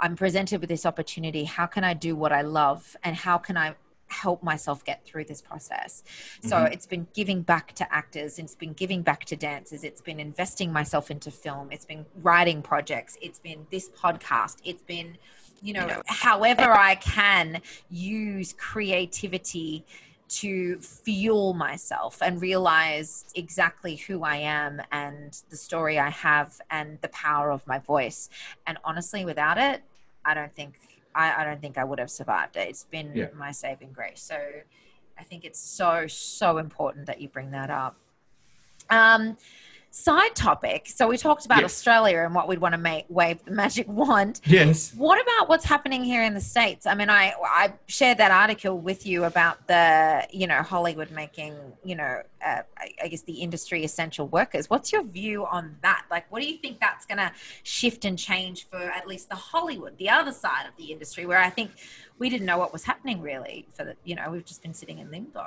I'm 0.00 0.16
presented 0.16 0.60
with 0.60 0.68
this 0.68 0.84
opportunity. 0.84 1.44
How 1.44 1.66
can 1.66 1.84
I 1.84 1.94
do 1.94 2.16
what 2.16 2.32
I 2.32 2.42
love? 2.42 2.96
And 3.04 3.14
how 3.14 3.38
can 3.38 3.56
I 3.56 3.74
help 4.08 4.42
myself 4.42 4.84
get 4.84 5.04
through 5.04 5.24
this 5.24 5.40
process. 5.40 6.02
So 6.42 6.56
mm-hmm. 6.56 6.72
it's 6.72 6.86
been 6.86 7.06
giving 7.14 7.42
back 7.42 7.74
to 7.76 7.92
actors, 7.92 8.38
it's 8.38 8.54
been 8.54 8.72
giving 8.72 9.02
back 9.02 9.24
to 9.26 9.36
dancers, 9.36 9.84
it's 9.84 10.00
been 10.00 10.20
investing 10.20 10.72
myself 10.72 11.10
into 11.10 11.30
film, 11.30 11.68
it's 11.70 11.84
been 11.84 12.06
writing 12.22 12.62
projects, 12.62 13.16
it's 13.20 13.38
been 13.38 13.66
this 13.70 13.90
podcast, 13.90 14.56
it's 14.64 14.82
been, 14.82 15.16
you 15.62 15.72
know, 15.74 15.82
you 15.82 15.86
know 15.88 16.02
however 16.06 16.72
I 16.72 16.96
can 16.96 17.60
use 17.90 18.54
creativity 18.56 19.84
to 20.26 20.78
fuel 20.78 21.54
myself 21.54 22.20
and 22.22 22.40
realize 22.40 23.26
exactly 23.34 23.96
who 23.96 24.24
I 24.24 24.36
am 24.36 24.80
and 24.90 25.38
the 25.50 25.56
story 25.56 25.98
I 25.98 26.10
have 26.10 26.60
and 26.70 26.98
the 27.02 27.08
power 27.08 27.50
of 27.50 27.66
my 27.66 27.78
voice. 27.78 28.30
And 28.66 28.78
honestly, 28.84 29.24
without 29.24 29.58
it, 29.58 29.82
I 30.24 30.34
don't 30.34 30.54
think 30.54 30.74
I, 31.14 31.42
I 31.42 31.44
don't 31.44 31.60
think 31.60 31.78
I 31.78 31.84
would 31.84 31.98
have 31.98 32.10
survived 32.10 32.56
it. 32.56 32.68
It's 32.68 32.84
been 32.84 33.12
yeah. 33.14 33.26
my 33.36 33.52
saving 33.52 33.92
grace. 33.92 34.20
So 34.22 34.36
I 35.18 35.22
think 35.22 35.44
it's 35.44 35.60
so, 35.60 36.06
so 36.06 36.58
important 36.58 37.06
that 37.06 37.20
you 37.20 37.28
bring 37.28 37.50
that 37.52 37.70
up. 37.70 37.96
Um, 38.90 39.36
side 39.94 40.34
topic. 40.34 40.88
So 40.88 41.06
we 41.06 41.16
talked 41.16 41.46
about 41.46 41.60
yes. 41.60 41.66
Australia 41.66 42.18
and 42.18 42.34
what 42.34 42.48
we'd 42.48 42.58
want 42.58 42.72
to 42.72 42.78
make 42.78 43.06
wave 43.08 43.44
the 43.44 43.52
magic 43.52 43.86
wand. 43.88 44.40
Yes. 44.44 44.92
What 44.94 45.22
about 45.22 45.48
what's 45.48 45.64
happening 45.64 46.02
here 46.02 46.24
in 46.24 46.34
the 46.34 46.40
states? 46.40 46.84
I 46.84 46.96
mean, 46.96 47.08
I 47.08 47.32
I 47.44 47.74
shared 47.86 48.18
that 48.18 48.32
article 48.32 48.76
with 48.76 49.06
you 49.06 49.22
about 49.22 49.68
the 49.68 50.26
you 50.32 50.48
know 50.48 50.62
Hollywood 50.62 51.12
making 51.12 51.54
you 51.84 51.94
know 51.94 52.22
uh, 52.44 52.62
I, 52.76 52.90
I, 53.04 53.08
guess 53.08 53.22
the 53.22 53.34
industry 53.34 53.84
essential 53.84 54.26
workers. 54.26 54.68
What's 54.68 54.92
your 54.92 55.04
view 55.04 55.46
on 55.46 55.76
that? 55.82 56.06
Like, 56.10 56.30
what 56.30 56.42
do 56.42 56.50
you 56.50 56.58
think 56.58 56.80
that's 56.80 57.06
going 57.06 57.18
to 57.18 57.32
shift 57.62 58.04
and 58.04 58.18
change 58.18 58.68
for 58.68 58.76
at 58.76 59.06
least 59.06 59.28
the 59.28 59.36
Hollywood, 59.36 59.96
the 59.96 60.10
other 60.10 60.32
side 60.32 60.66
of 60.66 60.76
the 60.76 60.90
industry, 60.90 61.24
where 61.24 61.38
I 61.38 61.50
think 61.50 61.70
we 62.18 62.28
didn't 62.28 62.46
know 62.46 62.58
what 62.58 62.72
was 62.72 62.82
happening 62.82 63.22
really. 63.22 63.66
For 63.74 63.84
the 63.84 63.94
you 64.02 64.16
know 64.16 64.28
we've 64.32 64.44
just 64.44 64.60
been 64.60 64.74
sitting 64.74 64.98
in 64.98 65.12
limbo. 65.12 65.46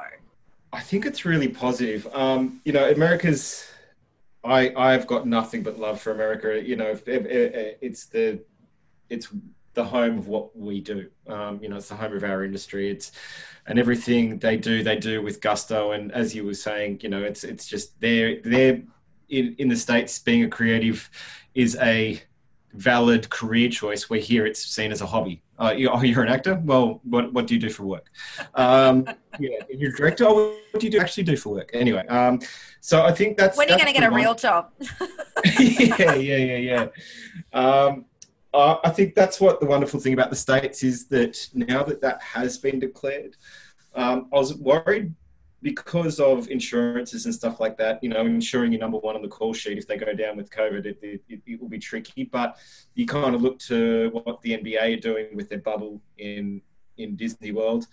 I 0.71 0.79
think 0.79 1.05
it's 1.05 1.25
really 1.25 1.49
positive. 1.49 2.07
Um, 2.13 2.61
you 2.63 2.73
know, 2.73 2.89
America's 2.89 3.69
I 4.47 4.73
I've 4.75 5.07
got 5.07 5.27
nothing 5.27 5.63
but 5.63 5.77
love 5.77 6.01
for 6.01 6.11
America. 6.11 6.61
You 6.63 6.75
know, 6.75 6.97
it's 7.05 8.05
the 8.05 8.43
it's 9.09 9.27
the 9.73 9.83
home 9.83 10.17
of 10.17 10.27
what 10.27 10.57
we 10.57 10.81
do. 10.81 11.09
Um, 11.27 11.59
you 11.61 11.69
know, 11.69 11.77
it's 11.77 11.89
the 11.89 11.95
home 11.95 12.13
of 12.13 12.23
our 12.23 12.43
industry. 12.43 12.89
It's 12.89 13.11
and 13.67 13.77
everything 13.77 14.39
they 14.39 14.57
do, 14.57 14.81
they 14.81 14.97
do 14.97 15.21
with 15.21 15.41
gusto. 15.41 15.91
And 15.91 16.11
as 16.11 16.33
you 16.33 16.45
were 16.45 16.53
saying, 16.53 16.99
you 17.03 17.09
know, 17.09 17.23
it's 17.23 17.43
it's 17.43 17.67
just 17.67 17.99
they're 17.99 18.41
they're 18.41 18.81
in 19.29 19.55
in 19.57 19.67
the 19.67 19.75
states 19.75 20.19
being 20.19 20.43
a 20.43 20.49
creative 20.49 21.09
is 21.53 21.77
a 21.81 22.21
valid 22.73 23.29
career 23.29 23.69
choice. 23.69 24.09
Where 24.09 24.19
here 24.19 24.45
it's 24.45 24.63
seen 24.65 24.91
as 24.91 25.01
a 25.01 25.05
hobby. 25.05 25.43
Uh, 25.59 25.73
you, 25.75 25.89
oh, 25.89 26.01
you're 26.01 26.23
an 26.23 26.29
actor. 26.29 26.61
Well, 26.63 27.01
what 27.03 27.33
what 27.33 27.47
do 27.47 27.55
you 27.55 27.59
do 27.59 27.69
for 27.69 27.83
work? 27.83 28.09
Um, 28.53 29.07
yeah, 29.39 29.57
you're 29.69 29.91
a 29.91 29.95
director. 29.95 30.25
Oh, 30.27 30.55
what 30.71 30.79
do 30.79 30.85
you 30.85 30.91
do, 30.91 30.99
actually 30.99 31.23
do 31.23 31.35
for 31.35 31.55
work? 31.55 31.71
Anyway, 31.73 32.05
um, 32.07 32.39
so 32.79 33.03
I 33.03 33.11
think 33.11 33.37
that's 33.37 33.57
when 33.57 33.67
are 33.67 33.71
you 33.71 33.77
going 33.77 33.93
to 33.93 33.99
get 33.99 34.11
a 34.11 34.13
real 34.13 34.35
job? 34.35 34.71
yeah, 35.59 36.13
yeah, 36.13 36.37
yeah, 36.37 36.57
yeah. 36.57 36.87
Um, 37.53 38.05
uh, 38.53 38.77
I 38.83 38.89
think 38.89 39.15
that's 39.15 39.41
what 39.41 39.59
the 39.59 39.65
wonderful 39.65 39.99
thing 39.99 40.13
about 40.13 40.29
the 40.29 40.35
states 40.35 40.83
is 40.83 41.07
that 41.07 41.37
now 41.53 41.83
that 41.83 42.01
that 42.01 42.21
has 42.21 42.57
been 42.57 42.79
declared, 42.79 43.35
um, 43.95 44.29
I 44.31 44.37
was 44.37 44.55
worried 44.55 45.13
because 45.61 46.19
of 46.19 46.49
insurances 46.49 47.25
and 47.25 47.33
stuff 47.33 47.59
like 47.59 47.77
that, 47.77 48.03
you 48.03 48.09
know, 48.09 48.25
insuring 48.25 48.71
your 48.71 48.81
number 48.81 48.97
one 48.97 49.15
on 49.15 49.21
the 49.21 49.27
call 49.27 49.53
sheet 49.53 49.77
if 49.77 49.87
they 49.87 49.97
go 49.97 50.13
down 50.13 50.37
with 50.37 50.51
COVID, 50.51 50.85
it, 50.85 50.99
it, 51.01 51.41
it, 51.45 51.59
will 51.59 51.67
be 51.67 51.79
tricky. 51.79 52.25
But 52.25 52.57
you 52.93 53.07
kind 53.07 53.33
of 53.33 53.41
look 53.41 53.57
to 53.59 54.09
what 54.11 54.41
the 54.41 54.51
NBA 54.51 54.97
are 54.97 55.01
doing 55.01 55.35
with 55.35 55.49
their 55.49 55.59
bubble 55.59 56.01
in 56.17 56.61
in 56.97 57.15
Disney 57.15 57.51
World. 57.51 57.87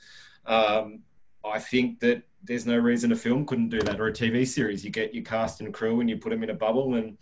Um, 0.46 1.00
I 1.44 1.58
think 1.58 2.00
that 2.00 2.22
there's 2.42 2.66
no 2.66 2.76
reason 2.76 3.12
a 3.12 3.16
film 3.16 3.46
couldn't 3.46 3.70
do 3.70 3.80
that 3.80 4.00
or 4.00 4.08
a 4.08 4.12
TV 4.12 4.46
series. 4.46 4.84
You 4.84 4.90
get 4.90 5.14
your 5.14 5.24
cast 5.24 5.60
and 5.60 5.72
crew 5.72 6.00
and 6.00 6.08
you 6.08 6.16
put 6.16 6.30
them 6.30 6.42
in 6.42 6.50
a 6.50 6.54
bubble 6.54 6.94
and 6.94 7.18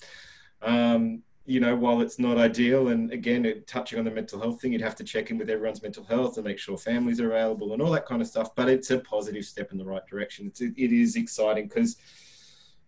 um, 0.63 1.23
you 1.45 1.59
know, 1.59 1.75
while 1.75 2.01
it's 2.01 2.19
not 2.19 2.39
ideal, 2.39 2.89
and 2.89 3.11
again, 3.13 3.45
it, 3.45 3.67
touching 3.67 3.99
on 3.99 4.05
the 4.05 4.11
mental 4.11 4.41
health 4.41 4.61
thing, 4.61 4.73
you'd 4.73 4.81
have 4.81 4.95
to 4.97 5.05
check 5.05 5.31
in 5.31 5.39
with 5.39 5.51
everyone's 5.51 5.83
mental 5.83 6.05
health 6.05 6.37
and 6.37 6.47
make 6.47 6.59
sure 6.59 6.77
families 6.77 7.21
are 7.21 7.31
available 7.31 7.73
and 7.73 7.83
all 7.83 7.91
that 7.91 8.07
kind 8.07 8.23
of 8.23 8.29
stuff. 8.29 8.55
But 8.55 8.69
it's 8.69 8.91
a 8.91 8.99
positive 9.01 9.45
step 9.45 9.73
in 9.73 9.79
the 9.79 9.85
right 9.85 10.07
direction. 10.07 10.47
It's, 10.47 10.61
it, 10.61 10.75
is 10.77 11.17
exciting 11.17 11.67
because 11.67 11.97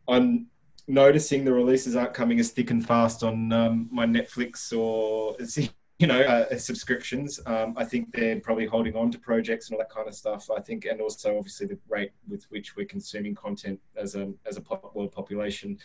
I'm 0.07 0.46
noticing 0.86 1.44
the 1.44 1.52
releases 1.52 1.96
aren't 1.96 2.14
coming 2.14 2.38
as 2.38 2.50
thick 2.50 2.70
and 2.70 2.86
fast 2.86 3.24
on 3.24 3.52
um, 3.52 3.88
my 3.90 4.07
Netflix 4.07 4.76
or 4.76 5.36
you 5.99 6.09
know, 6.09 6.20
uh, 6.20 6.57
subscriptions. 6.57 7.40
Um, 7.47 7.74
I 7.76 7.84
think 7.84 8.12
they're 8.12 8.40
probably 8.40 8.66
holding 8.66 8.97
on 8.97 9.11
to 9.12 9.18
projects 9.18 9.68
and 9.68 9.74
all 9.74 9.78
that 9.78 9.90
kind 9.90 10.09
of 10.09 10.14
stuff. 10.14 10.51
I 10.51 10.61
think, 10.61 10.86
and 10.86 11.01
also 11.01 11.38
obviously 11.38 11.66
the 11.66 11.78
rate 11.88 12.11
with 12.28 12.45
which 12.51 12.76
we're 12.76 12.86
consuming 12.86 13.34
content 13.34 13.80
as 13.97 14.16
a 14.16 14.32
as 14.45 14.57
a 14.57 14.61
pop, 14.61 14.95
world 14.95 15.12
population 15.12 15.78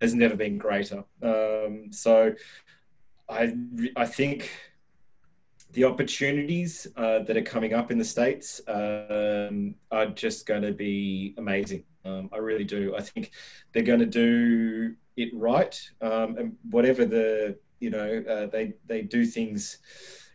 has 0.00 0.14
never 0.14 0.36
been 0.36 0.58
greater. 0.58 1.02
Um, 1.22 1.88
so, 1.90 2.34
I 3.28 3.54
I 3.96 4.06
think 4.06 4.50
the 5.72 5.84
opportunities 5.84 6.86
uh, 6.96 7.20
that 7.20 7.36
are 7.36 7.42
coming 7.42 7.74
up 7.74 7.90
in 7.90 7.98
the 7.98 8.04
states 8.04 8.60
um, 8.68 9.74
are 9.90 10.06
just 10.06 10.46
going 10.46 10.62
to 10.62 10.72
be 10.72 11.34
amazing. 11.36 11.84
Um, 12.04 12.30
I 12.32 12.38
really 12.38 12.64
do. 12.64 12.94
I 12.96 13.02
think 13.02 13.32
they're 13.72 13.82
going 13.82 14.00
to 14.00 14.06
do 14.06 14.94
it 15.16 15.30
right, 15.34 15.78
um, 16.00 16.38
and 16.38 16.56
whatever 16.70 17.04
the 17.04 17.58
you 17.80 17.90
know, 17.90 18.24
uh, 18.28 18.46
they 18.46 18.74
they 18.86 19.02
do 19.02 19.24
things 19.24 19.78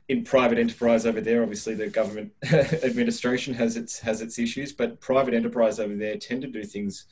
in 0.09 0.23
private 0.23 0.57
enterprise 0.57 1.05
over 1.05 1.21
there. 1.21 1.41
Obviously, 1.41 1.75
the 1.75 1.87
government 1.87 2.31
administration 2.51 3.53
has 3.53 3.77
its 3.77 3.99
has 3.99 4.21
its 4.21 4.39
issues, 4.39 4.71
but 4.71 4.99
private 4.99 5.33
enterprise 5.33 5.79
over 5.79 5.95
there 5.95 6.17
tend 6.17 6.41
to 6.41 6.47
do 6.47 6.63
things 6.63 7.05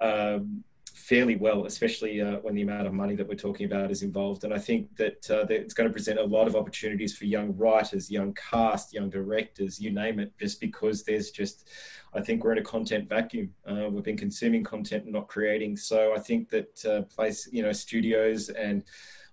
um, 0.00 0.64
fairly 1.10 1.34
well, 1.34 1.66
especially 1.66 2.20
uh, 2.20 2.36
when 2.36 2.54
the 2.54 2.62
amount 2.62 2.86
of 2.86 2.92
money 2.92 3.16
that 3.16 3.26
we're 3.26 3.34
talking 3.34 3.66
about 3.66 3.90
is 3.90 4.04
involved. 4.04 4.44
And 4.44 4.54
I 4.54 4.60
think 4.60 4.96
that, 4.96 5.28
uh, 5.28 5.44
that, 5.46 5.60
it's 5.60 5.74
going 5.74 5.88
to 5.88 5.92
present 5.92 6.20
a 6.20 6.24
lot 6.24 6.46
of 6.46 6.54
opportunities 6.54 7.18
for 7.18 7.24
young 7.24 7.56
writers, 7.56 8.12
young 8.12 8.32
cast, 8.34 8.92
young 8.92 9.10
directors, 9.10 9.80
you 9.80 9.90
name 9.90 10.20
it, 10.20 10.32
just 10.38 10.60
because 10.60 11.02
there's 11.02 11.32
just, 11.32 11.68
I 12.14 12.20
think 12.20 12.44
we're 12.44 12.52
in 12.52 12.58
a 12.58 12.62
content 12.62 13.08
vacuum. 13.08 13.52
Uh, 13.68 13.88
we've 13.90 14.04
been 14.04 14.16
consuming 14.16 14.62
content 14.62 15.02
and 15.02 15.12
not 15.12 15.26
creating. 15.26 15.76
So 15.76 16.14
I 16.14 16.20
think 16.20 16.48
that 16.50 16.84
uh, 16.84 17.02
place, 17.12 17.48
you 17.50 17.64
know, 17.64 17.72
studios 17.72 18.48
and 18.48 18.84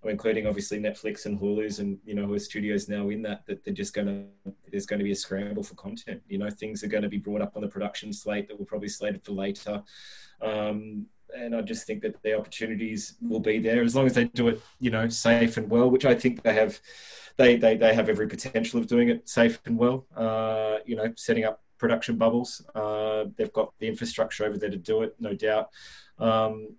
including 0.03 0.47
obviously 0.47 0.79
Netflix 0.79 1.25
and 1.25 1.39
Hulu's 1.39 1.79
and 1.79 1.97
you 2.05 2.13
know 2.13 2.25
who 2.25 2.37
studios 2.39 2.87
now 2.87 3.09
in 3.09 3.21
that 3.23 3.45
that 3.47 3.63
they're 3.63 3.73
just 3.73 3.93
going 3.93 4.07
to 4.07 4.53
there's 4.71 4.85
going 4.85 4.99
to 4.99 5.03
be 5.03 5.11
a 5.11 5.15
scramble 5.15 5.63
for 5.63 5.75
content. 5.75 6.21
You 6.27 6.37
know 6.37 6.49
things 6.49 6.83
are 6.83 6.87
going 6.87 7.03
to 7.03 7.09
be 7.09 7.17
brought 7.17 7.41
up 7.41 7.55
on 7.55 7.61
the 7.61 7.67
production 7.67 8.13
slate 8.13 8.47
that 8.47 8.59
were 8.59 8.65
probably 8.65 8.89
slated 8.89 9.23
for 9.23 9.31
later. 9.31 9.83
Um, 10.41 11.07
and 11.35 11.55
I 11.55 11.61
just 11.61 11.85
think 11.85 12.01
that 12.03 12.21
the 12.23 12.37
opportunities 12.37 13.15
will 13.21 13.41
be 13.41 13.59
there 13.59 13.83
as 13.83 13.95
long 13.95 14.05
as 14.05 14.13
they 14.13 14.25
do 14.25 14.47
it, 14.47 14.61
you 14.79 14.89
know, 14.91 15.09
safe 15.09 15.57
and 15.57 15.69
well, 15.69 15.89
which 15.89 16.05
I 16.05 16.15
think 16.15 16.41
they 16.43 16.53
have. 16.53 16.79
They 17.35 17.55
they, 17.57 17.77
they 17.77 17.93
have 17.93 18.09
every 18.09 18.27
potential 18.27 18.79
of 18.79 18.87
doing 18.87 19.09
it 19.09 19.27
safe 19.27 19.59
and 19.65 19.77
well. 19.77 20.07
Uh, 20.15 20.77
you 20.85 20.95
know, 20.95 21.13
setting 21.15 21.43
up 21.43 21.61
production 21.77 22.17
bubbles. 22.17 22.65
Uh, 22.73 23.25
they've 23.35 23.53
got 23.53 23.73
the 23.79 23.87
infrastructure 23.87 24.45
over 24.45 24.57
there 24.57 24.69
to 24.69 24.77
do 24.77 25.03
it, 25.03 25.15
no 25.19 25.33
doubt. 25.33 25.69
Um, 26.17 26.75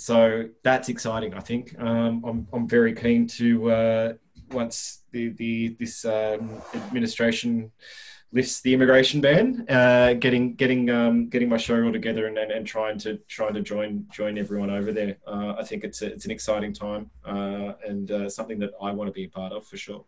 so 0.00 0.48
that's 0.62 0.88
exciting. 0.88 1.34
I 1.34 1.40
think 1.40 1.78
um, 1.78 2.24
I'm 2.24 2.48
I'm 2.52 2.66
very 2.66 2.94
keen 2.94 3.26
to 3.38 3.70
uh, 3.70 4.12
once 4.50 5.02
the 5.12 5.28
the 5.30 5.76
this 5.78 6.04
um, 6.04 6.62
administration 6.74 7.70
lifts 8.32 8.60
the 8.60 8.72
immigration 8.72 9.20
ban, 9.20 9.66
uh, 9.68 10.14
getting 10.14 10.54
getting 10.54 10.88
um, 10.88 11.28
getting 11.28 11.48
my 11.48 11.56
show 11.56 11.82
all 11.82 11.92
together 11.92 12.26
and, 12.26 12.38
and, 12.38 12.50
and, 12.50 12.66
trying 12.66 12.98
to 12.98 13.18
trying 13.28 13.54
to 13.54 13.60
join 13.60 14.06
join 14.10 14.38
everyone 14.38 14.70
over 14.70 14.92
there. 14.92 15.16
Uh, 15.26 15.54
I 15.58 15.64
think 15.64 15.84
it's 15.84 16.00
a, 16.02 16.06
it's 16.06 16.24
an 16.24 16.30
exciting 16.30 16.72
time 16.72 17.10
uh, 17.24 17.72
and 17.86 18.10
uh, 18.10 18.28
something 18.28 18.58
that 18.60 18.70
I 18.80 18.92
want 18.92 19.08
to 19.08 19.12
be 19.12 19.24
a 19.24 19.28
part 19.28 19.52
of 19.52 19.66
for 19.66 19.76
sure. 19.76 20.04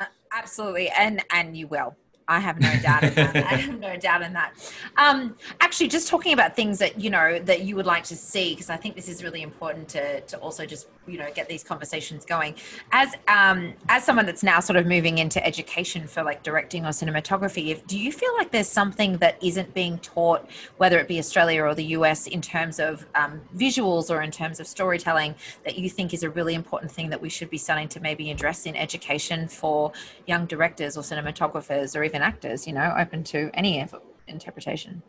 Uh, 0.00 0.06
absolutely, 0.32 0.88
and 0.88 1.22
and 1.30 1.56
you 1.56 1.68
will. 1.68 1.94
I 2.26 2.40
have 2.40 2.58
no 2.58 2.74
doubt 2.80 3.04
in 3.04 3.14
that. 3.14 3.36
I 3.36 3.56
have 3.56 3.78
no 3.78 3.96
doubt 3.96 4.22
in 4.22 4.32
that. 4.32 4.54
Um, 4.96 5.36
actually, 5.60 5.88
just 5.88 6.08
talking 6.08 6.32
about 6.32 6.56
things 6.56 6.78
that 6.78 6.98
you 6.98 7.10
know 7.10 7.38
that 7.40 7.62
you 7.62 7.76
would 7.76 7.86
like 7.86 8.04
to 8.04 8.16
see, 8.16 8.50
because 8.54 8.70
I 8.70 8.76
think 8.76 8.94
this 8.96 9.08
is 9.08 9.22
really 9.22 9.42
important 9.42 9.88
to 9.90 10.22
to 10.22 10.38
also 10.38 10.64
just 10.64 10.88
you 11.06 11.18
know 11.18 11.28
get 11.34 11.48
these 11.48 11.62
conversations 11.62 12.24
going. 12.24 12.54
As 12.92 13.14
um, 13.28 13.74
as 13.90 14.04
someone 14.04 14.24
that's 14.24 14.42
now 14.42 14.60
sort 14.60 14.76
of 14.76 14.86
moving 14.86 15.18
into 15.18 15.44
education 15.44 16.06
for 16.06 16.22
like 16.22 16.42
directing 16.42 16.86
or 16.86 16.90
cinematography, 16.90 17.68
if, 17.68 17.86
do 17.86 17.98
you 17.98 18.10
feel 18.10 18.34
like 18.36 18.50
there's 18.50 18.68
something 18.68 19.18
that 19.18 19.36
isn't 19.42 19.74
being 19.74 19.98
taught, 19.98 20.48
whether 20.78 20.98
it 20.98 21.08
be 21.08 21.18
Australia 21.18 21.62
or 21.62 21.74
the 21.74 21.84
US, 21.96 22.26
in 22.26 22.40
terms 22.40 22.78
of 22.78 23.06
um, 23.14 23.40
visuals 23.54 24.10
or 24.10 24.22
in 24.22 24.30
terms 24.30 24.60
of 24.60 24.66
storytelling, 24.66 25.34
that 25.64 25.78
you 25.78 25.90
think 25.90 26.14
is 26.14 26.22
a 26.22 26.30
really 26.30 26.54
important 26.54 26.90
thing 26.90 27.10
that 27.10 27.20
we 27.20 27.28
should 27.28 27.50
be 27.50 27.58
starting 27.58 27.88
to 27.88 28.00
maybe 28.00 28.30
address 28.30 28.64
in 28.64 28.74
education 28.76 29.46
for 29.46 29.92
young 30.26 30.46
directors 30.46 30.96
or 30.96 31.02
cinematographers 31.02 31.94
or 31.94 32.02
even 32.02 32.13
actors, 32.22 32.66
you 32.66 32.72
know, 32.72 32.94
open 32.98 33.24
to 33.24 33.50
any 33.54 33.86
interpretation. 34.26 35.02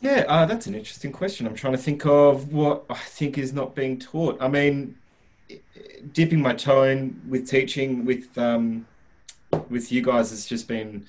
Yeah, 0.00 0.24
uh, 0.28 0.46
that's 0.46 0.66
an 0.66 0.74
interesting 0.74 1.12
question. 1.12 1.46
I'm 1.46 1.54
trying 1.54 1.74
to 1.74 1.78
think 1.78 2.06
of 2.06 2.52
what 2.52 2.84
I 2.88 2.94
think 2.94 3.36
is 3.36 3.52
not 3.52 3.74
being 3.74 3.98
taught. 3.98 4.38
I 4.40 4.48
mean, 4.48 4.96
dipping 6.12 6.40
my 6.40 6.54
toe 6.54 6.84
in 6.84 7.20
with 7.28 7.48
teaching 7.48 8.04
with 8.04 8.36
um, 8.38 8.86
with 9.68 9.92
you 9.92 10.02
guys 10.02 10.30
has 10.30 10.46
just 10.46 10.68
been 10.68 11.06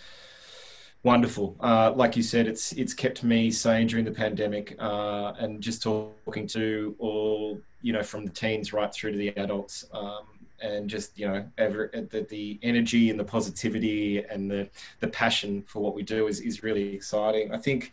wonderful. 1.04 1.56
Uh, 1.60 1.94
like 1.96 2.18
you 2.18 2.24
said, 2.24 2.48
it's 2.48 2.74
it's 2.74 2.94
kept 2.94 3.24
me 3.24 3.52
sane 3.52 3.88
during 3.88 4.06
the 4.06 4.12
pandemic, 4.12 4.76
uh, 4.80 5.34
and 5.40 5.62
just 5.62 5.82
talking 5.82 6.48
to 6.48 6.96
all 7.00 7.60
you 7.82 7.94
know 7.94 8.04
from 8.04 8.26
the 8.26 8.32
teens 8.32 8.74
right 8.74 8.94
through 8.94 9.12
to 9.12 9.18
the 9.18 9.30
adults. 9.38 9.86
Um, 9.94 10.26
and 10.62 10.90
just 10.90 11.18
you 11.18 11.28
know 11.28 11.46
ever 11.58 11.90
the, 12.12 12.26
the 12.30 12.60
energy 12.64 13.10
and 13.10 13.20
the 13.20 13.24
positivity 13.24 14.24
and 14.24 14.50
the 14.50 14.70
the 15.00 15.08
passion 15.08 15.64
for 15.68 15.82
what 15.82 15.96
we 15.96 16.04
do 16.04 16.28
is, 16.28 16.40
is 16.42 16.64
really 16.64 16.96
exciting 16.96 17.54
i 17.54 17.58
think 17.58 17.92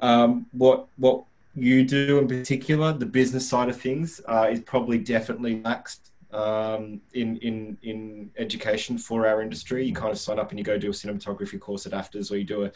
um, 0.00 0.46
what 0.52 0.86
what 0.96 1.24
you 1.54 1.84
do 1.84 2.18
in 2.18 2.28
particular 2.28 2.92
the 2.92 3.06
business 3.06 3.48
side 3.48 3.68
of 3.68 3.80
things 3.80 4.20
uh, 4.28 4.48
is 4.50 4.60
probably 4.60 4.98
definitely 4.98 5.60
laxed 5.60 6.10
um, 6.32 7.00
in 7.14 7.36
in 7.38 7.76
in 7.82 8.30
education 8.38 8.98
for 8.98 9.26
our 9.26 9.42
industry. 9.42 9.84
You 9.84 9.94
kind 9.94 10.12
of 10.12 10.18
sign 10.18 10.38
up 10.38 10.50
and 10.50 10.58
you 10.58 10.64
go 10.64 10.78
do 10.78 10.88
a 10.88 10.92
cinematography 10.92 11.58
course 11.58 11.86
at 11.86 11.92
AFTRS, 11.92 12.30
or 12.30 12.36
you 12.36 12.44
do 12.44 12.64
a 12.64 12.72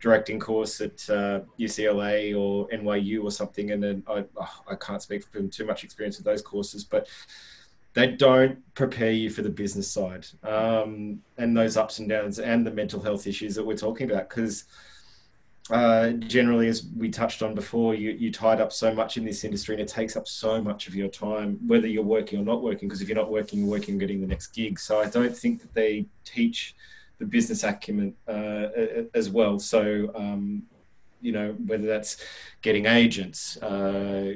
directing 0.00 0.38
course 0.38 0.80
at 0.80 1.08
uh, 1.08 1.40
UCLA 1.58 2.38
or 2.38 2.68
NYU 2.68 3.24
or 3.24 3.30
something. 3.30 3.70
And 3.70 3.82
then 3.82 4.02
I 4.08 4.24
I 4.68 4.74
can't 4.74 5.02
speak 5.02 5.24
from 5.24 5.48
too 5.48 5.64
much 5.64 5.84
experience 5.84 6.18
with 6.18 6.26
those 6.26 6.42
courses, 6.42 6.84
but 6.84 7.08
they 7.98 8.06
don't 8.06 8.56
prepare 8.74 9.10
you 9.10 9.28
for 9.28 9.42
the 9.42 9.50
business 9.50 9.90
side 9.90 10.24
um, 10.44 11.20
and 11.36 11.56
those 11.56 11.76
ups 11.76 11.98
and 11.98 12.08
downs 12.08 12.38
and 12.38 12.64
the 12.64 12.70
mental 12.70 13.02
health 13.02 13.26
issues 13.26 13.56
that 13.56 13.66
we're 13.66 13.76
talking 13.76 14.08
about 14.08 14.28
because 14.28 14.64
uh, 15.70 16.10
generally 16.10 16.68
as 16.68 16.86
we 16.96 17.10
touched 17.10 17.42
on 17.42 17.56
before 17.56 17.96
you, 17.96 18.12
you 18.12 18.30
tied 18.30 18.60
up 18.60 18.72
so 18.72 18.94
much 18.94 19.16
in 19.16 19.24
this 19.24 19.42
industry 19.42 19.74
and 19.74 19.82
it 19.82 19.88
takes 19.88 20.16
up 20.16 20.28
so 20.28 20.62
much 20.62 20.86
of 20.86 20.94
your 20.94 21.08
time 21.08 21.58
whether 21.66 21.88
you're 21.88 22.04
working 22.04 22.38
or 22.38 22.44
not 22.44 22.62
working 22.62 22.88
because 22.88 23.02
if 23.02 23.08
you're 23.08 23.18
not 23.18 23.32
working 23.32 23.58
you're 23.58 23.68
working 23.68 23.98
getting 23.98 24.20
the 24.20 24.26
next 24.28 24.48
gig. 24.48 24.78
So 24.78 25.00
i 25.00 25.08
don't 25.08 25.36
think 25.36 25.60
that 25.60 25.74
they 25.74 26.06
teach 26.24 26.76
the 27.18 27.26
business 27.26 27.64
acumen 27.64 28.14
uh, 28.28 28.68
as 29.12 29.28
well. 29.28 29.58
So 29.58 30.12
um, 30.14 30.62
you 31.20 31.32
know 31.32 31.50
whether 31.66 31.88
that's 31.88 32.24
getting 32.62 32.86
agents 32.86 33.56
uh, 33.56 34.34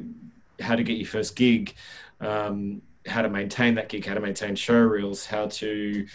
how 0.59 0.75
to 0.75 0.83
get 0.83 0.97
your 0.97 1.07
first 1.07 1.37
gig 1.37 1.75
um, 2.21 2.83
how 3.07 3.23
to 3.23 3.29
maintain 3.29 3.75
that 3.75 3.89
gig, 3.89 4.07
how 4.07 4.15
to 4.15 4.21
maintain 4.21 4.55
show 4.55 4.79
reels, 4.79 5.27
how 5.27 5.47
to 5.47 6.07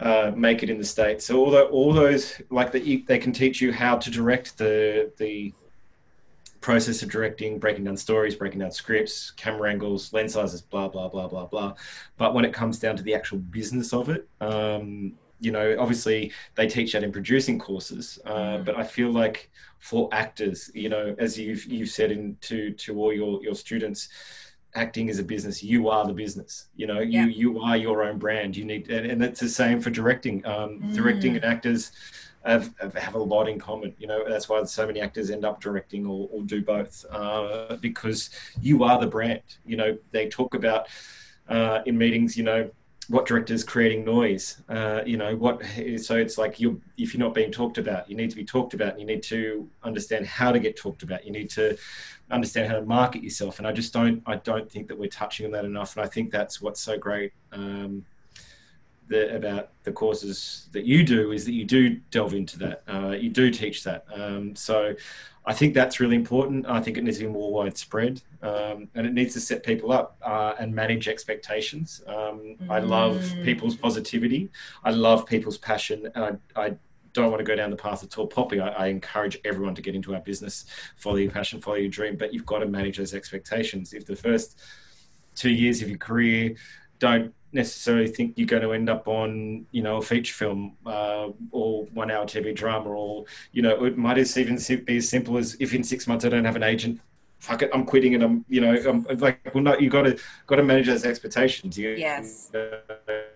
uh, 0.00 0.32
make 0.34 0.62
it 0.62 0.70
in 0.70 0.78
the 0.78 0.84
states. 0.84 1.26
So 1.26 1.38
all 1.38 1.50
the, 1.50 1.62
all 1.64 1.92
those 1.92 2.40
like 2.50 2.72
they 2.72 3.18
can 3.18 3.32
teach 3.32 3.60
you 3.60 3.72
how 3.72 3.96
to 3.98 4.10
direct 4.10 4.58
the 4.58 5.12
the 5.18 5.52
process 6.60 7.02
of 7.02 7.10
directing, 7.10 7.58
breaking 7.58 7.84
down 7.84 7.96
stories, 7.96 8.34
breaking 8.36 8.60
down 8.60 8.70
scripts, 8.70 9.32
camera 9.32 9.70
angles, 9.70 10.12
lens 10.12 10.34
sizes, 10.34 10.62
blah 10.62 10.88
blah 10.88 11.08
blah 11.08 11.28
blah 11.28 11.46
blah. 11.46 11.74
But 12.16 12.34
when 12.34 12.44
it 12.44 12.52
comes 12.52 12.78
down 12.78 12.96
to 12.96 13.02
the 13.02 13.14
actual 13.14 13.38
business 13.38 13.92
of 13.92 14.08
it, 14.08 14.26
um, 14.40 15.14
you 15.40 15.50
know, 15.50 15.76
obviously 15.78 16.32
they 16.54 16.68
teach 16.68 16.92
that 16.92 17.02
in 17.02 17.12
producing 17.12 17.58
courses, 17.58 18.18
uh, 18.24 18.32
mm. 18.32 18.64
but 18.64 18.76
I 18.76 18.84
feel 18.84 19.10
like 19.10 19.50
for 19.80 20.08
actors, 20.12 20.70
you 20.74 20.88
know, 20.88 21.14
as 21.18 21.38
you've 21.38 21.64
you've 21.66 21.90
said 21.90 22.12
in 22.12 22.36
to 22.42 22.72
to 22.72 22.98
all 22.98 23.12
your 23.12 23.42
your 23.42 23.54
students, 23.54 24.08
acting 24.74 25.10
as 25.10 25.18
a 25.18 25.22
business. 25.22 25.62
You 25.62 25.88
are 25.88 26.06
the 26.06 26.12
business. 26.12 26.68
You 26.76 26.86
know, 26.86 27.00
yeah. 27.00 27.24
you 27.24 27.30
you 27.30 27.60
are 27.60 27.76
your 27.76 28.04
own 28.04 28.18
brand. 28.18 28.56
You 28.56 28.64
need, 28.64 28.90
and, 28.90 29.06
and 29.06 29.22
it's 29.22 29.40
the 29.40 29.48
same 29.48 29.80
for 29.80 29.90
directing. 29.90 30.44
Um, 30.46 30.80
mm. 30.80 30.94
Directing 30.94 31.36
and 31.36 31.44
actors 31.44 31.92
have, 32.44 32.74
have 32.96 33.14
a 33.14 33.18
lot 33.18 33.48
in 33.48 33.58
common. 33.58 33.94
You 33.98 34.06
know, 34.06 34.28
that's 34.28 34.48
why 34.48 34.62
so 34.64 34.86
many 34.86 35.00
actors 35.00 35.30
end 35.30 35.44
up 35.44 35.60
directing 35.60 36.06
or, 36.06 36.28
or 36.32 36.42
do 36.42 36.62
both 36.62 37.04
uh, 37.10 37.76
because 37.76 38.30
you 38.60 38.84
are 38.84 39.00
the 39.00 39.06
brand. 39.06 39.42
You 39.64 39.76
know, 39.76 39.98
they 40.10 40.28
talk 40.28 40.54
about 40.54 40.88
uh, 41.48 41.80
in 41.86 41.96
meetings. 41.96 42.36
You 42.36 42.44
know, 42.44 42.70
what 43.08 43.26
directors 43.26 43.64
creating 43.64 44.04
noise 44.04 44.62
uh, 44.68 45.02
you 45.04 45.16
know 45.16 45.34
what 45.36 45.60
so 45.98 46.16
it's 46.16 46.38
like 46.38 46.60
you 46.60 46.80
if 46.96 47.12
you're 47.12 47.22
not 47.22 47.34
being 47.34 47.50
talked 47.50 47.78
about 47.78 48.08
you 48.08 48.16
need 48.16 48.30
to 48.30 48.36
be 48.36 48.44
talked 48.44 48.74
about 48.74 48.98
you 48.98 49.04
need 49.04 49.22
to 49.22 49.68
understand 49.82 50.24
how 50.26 50.52
to 50.52 50.60
get 50.60 50.76
talked 50.76 51.02
about 51.02 51.24
you 51.26 51.32
need 51.32 51.50
to 51.50 51.76
understand 52.32 52.68
how 52.68 52.74
to 52.74 52.82
market 52.82 53.22
yourself 53.22 53.58
and 53.58 53.66
i 53.66 53.72
just 53.72 53.92
don't 53.92 54.22
i 54.26 54.36
don't 54.36 54.70
think 54.70 54.88
that 54.88 54.98
we're 54.98 55.08
touching 55.08 55.46
on 55.46 55.52
that 55.52 55.64
enough 55.64 55.96
and 55.96 56.04
i 56.04 56.08
think 56.08 56.30
that's 56.30 56.60
what's 56.60 56.80
so 56.80 56.96
great 56.98 57.32
um, 57.52 58.04
the, 59.08 59.34
about 59.36 59.70
the 59.84 59.92
courses 59.92 60.68
that 60.72 60.84
you 60.84 61.04
do 61.04 61.32
is 61.32 61.44
that 61.44 61.52
you 61.52 61.64
do 61.64 61.96
delve 62.10 62.34
into 62.34 62.58
that 62.58 62.82
uh, 62.88 63.10
you 63.10 63.28
do 63.28 63.50
teach 63.50 63.84
that 63.84 64.04
um, 64.14 64.56
so 64.56 64.94
I 65.44 65.52
think 65.52 65.74
that's 65.74 65.98
really 65.98 66.14
important. 66.14 66.66
I 66.68 66.80
think 66.80 66.96
it 66.96 67.04
needs 67.04 67.18
to 67.18 67.24
be 67.24 67.30
more 67.30 67.52
widespread, 67.52 68.22
um, 68.42 68.88
and 68.94 69.06
it 69.06 69.12
needs 69.12 69.34
to 69.34 69.40
set 69.40 69.64
people 69.64 69.90
up 69.90 70.16
uh, 70.22 70.54
and 70.58 70.72
manage 70.72 71.08
expectations. 71.08 72.02
Um, 72.06 72.14
mm. 72.14 72.70
I 72.70 72.78
love 72.78 73.16
mm. 73.16 73.44
people's 73.44 73.74
positivity. 73.74 74.50
I 74.84 74.90
love 74.90 75.26
people's 75.26 75.58
passion, 75.58 76.08
and 76.14 76.38
I, 76.54 76.60
I 76.66 76.74
don't 77.12 77.30
want 77.30 77.40
to 77.40 77.44
go 77.44 77.54
down 77.54 77.70
the 77.70 77.76
path 77.76 78.02
of 78.02 78.08
tall 78.10 78.26
poppy. 78.26 78.60
I, 78.60 78.68
I, 78.68 78.86
encourage 78.86 79.38
everyone 79.44 79.74
to 79.74 79.82
get 79.82 79.94
into 79.94 80.14
our 80.14 80.20
business, 80.20 80.64
follow 80.96 81.16
your 81.16 81.30
passion, 81.30 81.60
follow 81.60 81.76
your 81.76 81.90
dream, 81.90 82.16
but 82.16 82.32
you've 82.32 82.46
got 82.46 82.60
to 82.60 82.66
manage 82.66 82.98
those 82.98 83.14
expectations. 83.14 83.92
If 83.92 84.06
the 84.06 84.16
first 84.16 84.60
two 85.34 85.50
years 85.50 85.82
of 85.82 85.88
your 85.88 85.98
career 85.98 86.54
don't 86.98 87.34
necessarily 87.52 88.06
think 88.06 88.34
you're 88.36 88.46
going 88.46 88.62
to 88.62 88.72
end 88.72 88.88
up 88.88 89.08
on, 89.08 89.66
you 89.72 89.82
know, 89.82 89.98
a 89.98 90.02
feature 90.02 90.32
film 90.32 90.76
uh, 90.86 91.28
or 91.50 91.84
one 91.86 92.10
hour 92.10 92.24
TV 92.24 92.54
drama, 92.54 92.88
or, 92.88 93.24
you 93.52 93.62
know, 93.62 93.84
it 93.84 93.98
might 93.98 94.18
even 94.18 94.58
be 94.84 94.96
as 94.96 95.08
simple 95.08 95.36
as 95.36 95.56
if 95.60 95.74
in 95.74 95.84
six 95.84 96.06
months 96.06 96.24
I 96.24 96.28
don't 96.28 96.44
have 96.44 96.56
an 96.56 96.62
agent, 96.62 97.00
fuck 97.40 97.62
it, 97.62 97.70
I'm 97.74 97.84
quitting 97.84 98.14
and 98.14 98.22
I'm, 98.22 98.44
you 98.48 98.60
know, 98.60 98.74
I'm 98.88 99.04
like, 99.18 99.40
well, 99.52 99.64
no, 99.64 99.76
you 99.76 99.90
got 99.90 100.02
to, 100.02 100.18
got 100.46 100.56
to 100.56 100.62
manage 100.62 100.86
those 100.86 101.04
expectations. 101.04 101.76
You, 101.76 101.90
yes. 101.90 102.54
Uh, 102.54 102.78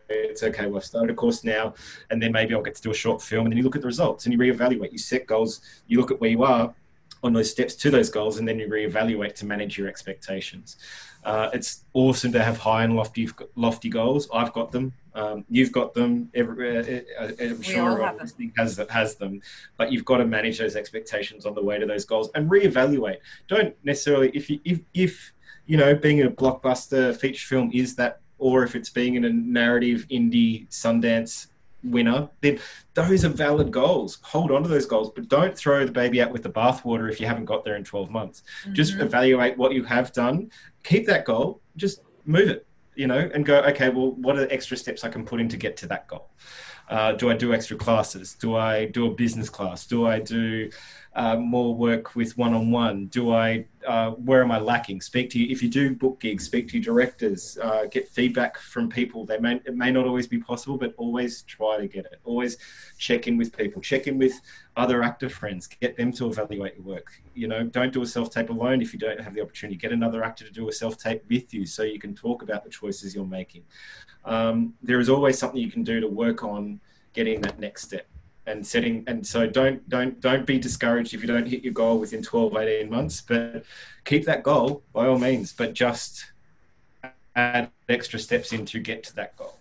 it's 0.09 0.43
okay. 0.43 0.67
Well, 0.67 0.79
I've 0.79 0.85
started 0.85 1.11
a 1.11 1.15
course 1.15 1.45
now, 1.45 1.75
and 2.11 2.23
then 2.23 2.33
maybe 2.33 2.55
I'll 2.55 2.63
get 2.63 2.75
to 2.77 2.83
do 2.83 2.91
a 2.91 2.95
short 2.95 3.23
film, 3.23 3.47
and 3.47 3.53
then 3.53 3.59
you 3.59 3.65
look 3.65 3.77
at 3.77 3.83
the 3.83 3.89
results 3.89 4.27
and 4.27 4.33
you 4.33 4.39
reevaluate. 4.39 4.93
You 4.93 4.99
set 4.99 5.27
goals. 5.27 5.61
You 5.87 5.99
look 6.01 6.11
at 6.11 6.21
where 6.21 6.31
you 6.31 6.43
are 6.45 6.75
on 7.23 7.33
those 7.33 7.51
steps 7.51 7.75
to 7.75 7.91
those 7.91 8.11
goals, 8.11 8.39
and 8.39 8.47
then 8.47 8.59
you 8.59 8.69
reevaluate 8.69 9.35
to 9.37 9.47
manage 9.47 9.77
your 9.79 9.89
expectations. 9.89 10.77
Uh, 11.25 11.51
it's 11.53 11.85
awesome 11.93 12.31
to 12.31 12.43
have 12.43 12.57
high 12.57 12.85
and 12.85 12.95
lofty 12.95 13.29
lofty 13.57 13.89
goals. 13.89 14.29
I've 14.33 14.53
got 14.53 14.71
them. 14.71 14.93
Um, 15.15 15.45
you've 15.49 15.73
got 15.73 15.93
them. 15.93 16.31
Every, 16.35 16.77
uh, 16.79 17.25
uh, 17.25 17.31
I'm 17.41 17.63
sure 17.63 17.91
everyone 17.91 18.19
has 18.57 18.87
has 18.91 19.17
them, 19.17 19.41
but 19.77 19.91
you've 19.91 20.05
got 20.05 20.19
to 20.19 20.27
manage 20.27 20.59
those 20.59 20.77
expectations 20.77 21.47
on 21.47 21.55
the 21.55 21.63
way 21.63 21.79
to 21.79 21.87
those 21.87 22.05
goals 22.05 22.31
and 22.35 22.49
reevaluate. 22.49 23.17
Don't 23.49 23.75
necessarily 23.83 24.31
if 24.35 24.49
you 24.49 24.61
if 24.65 24.81
if 24.95 25.33
you 25.67 25.77
know 25.77 25.95
being 25.95 26.23
a 26.23 26.31
blockbuster 26.31 27.17
feature 27.17 27.47
film 27.47 27.71
is 27.73 27.97
that, 27.97 28.21
or 28.39 28.63
if 28.63 28.75
it's 28.75 28.91
being 28.91 29.15
in 29.15 29.25
a 29.25 29.31
narrative 29.31 30.07
indie 30.11 30.69
Sundance 30.69 31.49
winner, 31.83 32.29
then 32.41 32.59
those 32.95 33.25
are 33.25 33.29
valid 33.29 33.71
goals. 33.71 34.19
Hold 34.23 34.51
on 34.51 34.63
to 34.63 34.69
those 34.69 34.87
goals, 34.87 35.11
but 35.15 35.29
don't 35.29 35.57
throw 35.57 35.85
the 35.85 35.93
baby 35.93 36.21
out 36.21 36.33
with 36.33 36.43
the 36.43 36.51
bathwater 36.51 37.11
if 37.11 37.21
you 37.21 37.27
haven't 37.27 37.45
got 37.45 37.65
there 37.65 37.77
in 37.77 37.85
12 37.85 38.11
months. 38.11 38.43
Mm-hmm. 38.63 38.75
Just 38.75 38.95
evaluate 38.95 39.57
what 39.57 39.73
you 39.73 39.85
have 39.85 40.13
done, 40.13 40.51
keep 40.83 41.07
that 41.07 41.25
goal, 41.25 41.61
just 41.77 42.01
move 42.25 42.49
it, 42.49 42.67
you 42.95 43.07
know, 43.07 43.31
and 43.33 43.45
go, 43.45 43.61
okay, 43.61 43.89
well, 43.89 44.13
what 44.13 44.37
are 44.37 44.41
the 44.41 44.53
extra 44.53 44.77
steps 44.77 45.05
I 45.05 45.09
can 45.09 45.25
put 45.25 45.41
in 45.41 45.49
to 45.49 45.57
get 45.57 45.77
to 45.79 45.87
that 45.89 46.09
goal? 46.09 46.31
Uh, 46.89 47.13
do 47.13 47.31
I 47.31 47.35
do 47.35 47.53
extra 47.53 47.77
classes? 47.77 48.35
Do 48.35 48.55
I 48.55 48.87
do 48.87 49.07
a 49.07 49.15
business 49.15 49.51
class? 49.51 49.87
Do 49.87 50.07
I 50.07 50.21
do 50.21 50.71
uh, 51.17 51.35
more 51.35 51.75
work 51.75 52.15
with 52.15 52.37
one-on-one? 52.37 53.07
Do 53.07 53.33
I, 53.33 53.65
uh, 53.87 54.11
where 54.11 54.43
am 54.43 54.53
I 54.53 54.59
lacking? 54.59 55.01
Speak 55.01 55.31
to 55.31 55.39
you. 55.39 55.51
If 55.51 55.63
you 55.63 55.71
do 55.71 55.95
book 55.95 56.21
gigs, 56.21 56.45
speak 56.45 56.69
to 56.69 56.77
your 56.77 56.85
directors, 56.85 57.57
uh, 57.63 57.87
get 57.87 58.07
feedback 58.11 58.59
from 58.59 58.91
people. 58.91 59.25
They 59.25 59.39
may, 59.39 59.55
it 59.65 59.75
may 59.75 59.91
not 59.91 60.05
always 60.05 60.27
be 60.27 60.37
possible, 60.39 60.77
but 60.77 60.93
always 60.99 61.41
try 61.43 61.79
to 61.79 61.89
get 61.89 62.05
it. 62.05 62.21
Always 62.25 62.59
check 62.99 63.27
in 63.29 63.39
with 63.39 63.57
people, 63.57 63.81
check 63.81 64.07
in 64.07 64.19
with 64.19 64.39
other 64.77 65.03
actor 65.03 65.31
friends, 65.31 65.67
get 65.67 65.97
them 65.97 66.13
to 66.13 66.29
evaluate 66.29 66.75
your 66.75 66.85
work. 66.85 67.11
You 67.35 67.49
know, 67.49 67.65
don't 67.65 67.95
do 67.95 68.03
a 68.03 68.07
self-tape 68.07 68.51
alone 68.51 68.83
if 68.83 68.93
you 68.93 68.99
don't 68.99 69.19
have 69.19 69.33
the 69.33 69.41
opportunity. 69.41 69.79
Get 69.79 69.93
another 69.93 70.23
actor 70.23 70.45
to 70.45 70.53
do 70.53 70.69
a 70.69 70.73
self-tape 70.73 71.25
with 71.31 71.55
you 71.55 71.65
so 71.65 71.83
you 71.83 71.99
can 71.99 72.15
talk 72.15 72.43
about 72.43 72.63
the 72.63 72.69
choices 72.69 73.15
you're 73.15 73.25
making. 73.25 73.63
Um, 74.27 74.75
there 74.83 75.01
is 75.01 75.09
always 75.09 75.39
something 75.39 75.63
you 75.63 75.71
can 75.71 75.83
do 75.83 75.99
to 75.99 76.09
work 76.09 76.45
on 76.45 76.79
getting 77.15 77.41
that 77.41 77.59
next 77.59 77.85
step 77.85 78.07
and 78.47 78.67
setting 78.67 79.03
and 79.07 79.27
so 79.27 79.47
don't 79.47 79.89
don't 79.89 80.21
don't 80.21 80.47
be 80.47 80.59
discouraged 80.59 81.15
if 81.15 81.21
you 81.21 81.27
don't 81.27 81.47
hit 81.47 81.63
your 81.65 81.73
goal 81.73 81.99
within 81.99 82.23
12 82.23 82.57
18 82.57 82.91
months 82.91 83.21
but 83.21 83.65
keep 84.05 84.25
that 84.25 84.43
goal 84.43 84.83
by 84.93 85.07
all 85.07 85.19
means 85.19 85.53
but 85.53 85.75
just 85.75 86.27
add 87.35 87.71
extra 87.89 88.19
steps 88.19 88.53
in 88.53 88.65
to 88.65 88.79
get 88.79 89.03
to 89.05 89.15
that 89.15 89.37
goal. 89.37 89.59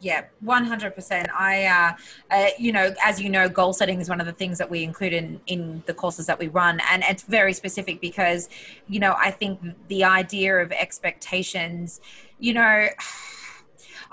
Yeah 0.00 0.24
100% 0.44 1.26
i 1.36 1.64
uh, 1.64 1.92
uh, 2.30 2.46
you 2.56 2.72
know 2.72 2.94
as 3.04 3.20
you 3.20 3.28
know 3.28 3.48
goal 3.48 3.72
setting 3.72 4.00
is 4.00 4.08
one 4.08 4.20
of 4.20 4.26
the 4.26 4.32
things 4.32 4.58
that 4.58 4.70
we 4.70 4.84
include 4.84 5.12
in 5.12 5.40
in 5.48 5.82
the 5.86 5.94
courses 5.94 6.26
that 6.26 6.38
we 6.38 6.46
run 6.46 6.80
and 6.92 7.02
it's 7.02 7.24
very 7.24 7.52
specific 7.52 8.00
because 8.00 8.48
you 8.86 9.00
know 9.00 9.16
i 9.18 9.32
think 9.32 9.60
the 9.88 10.04
idea 10.04 10.56
of 10.56 10.70
expectations 10.70 12.00
you 12.38 12.54
know 12.54 12.88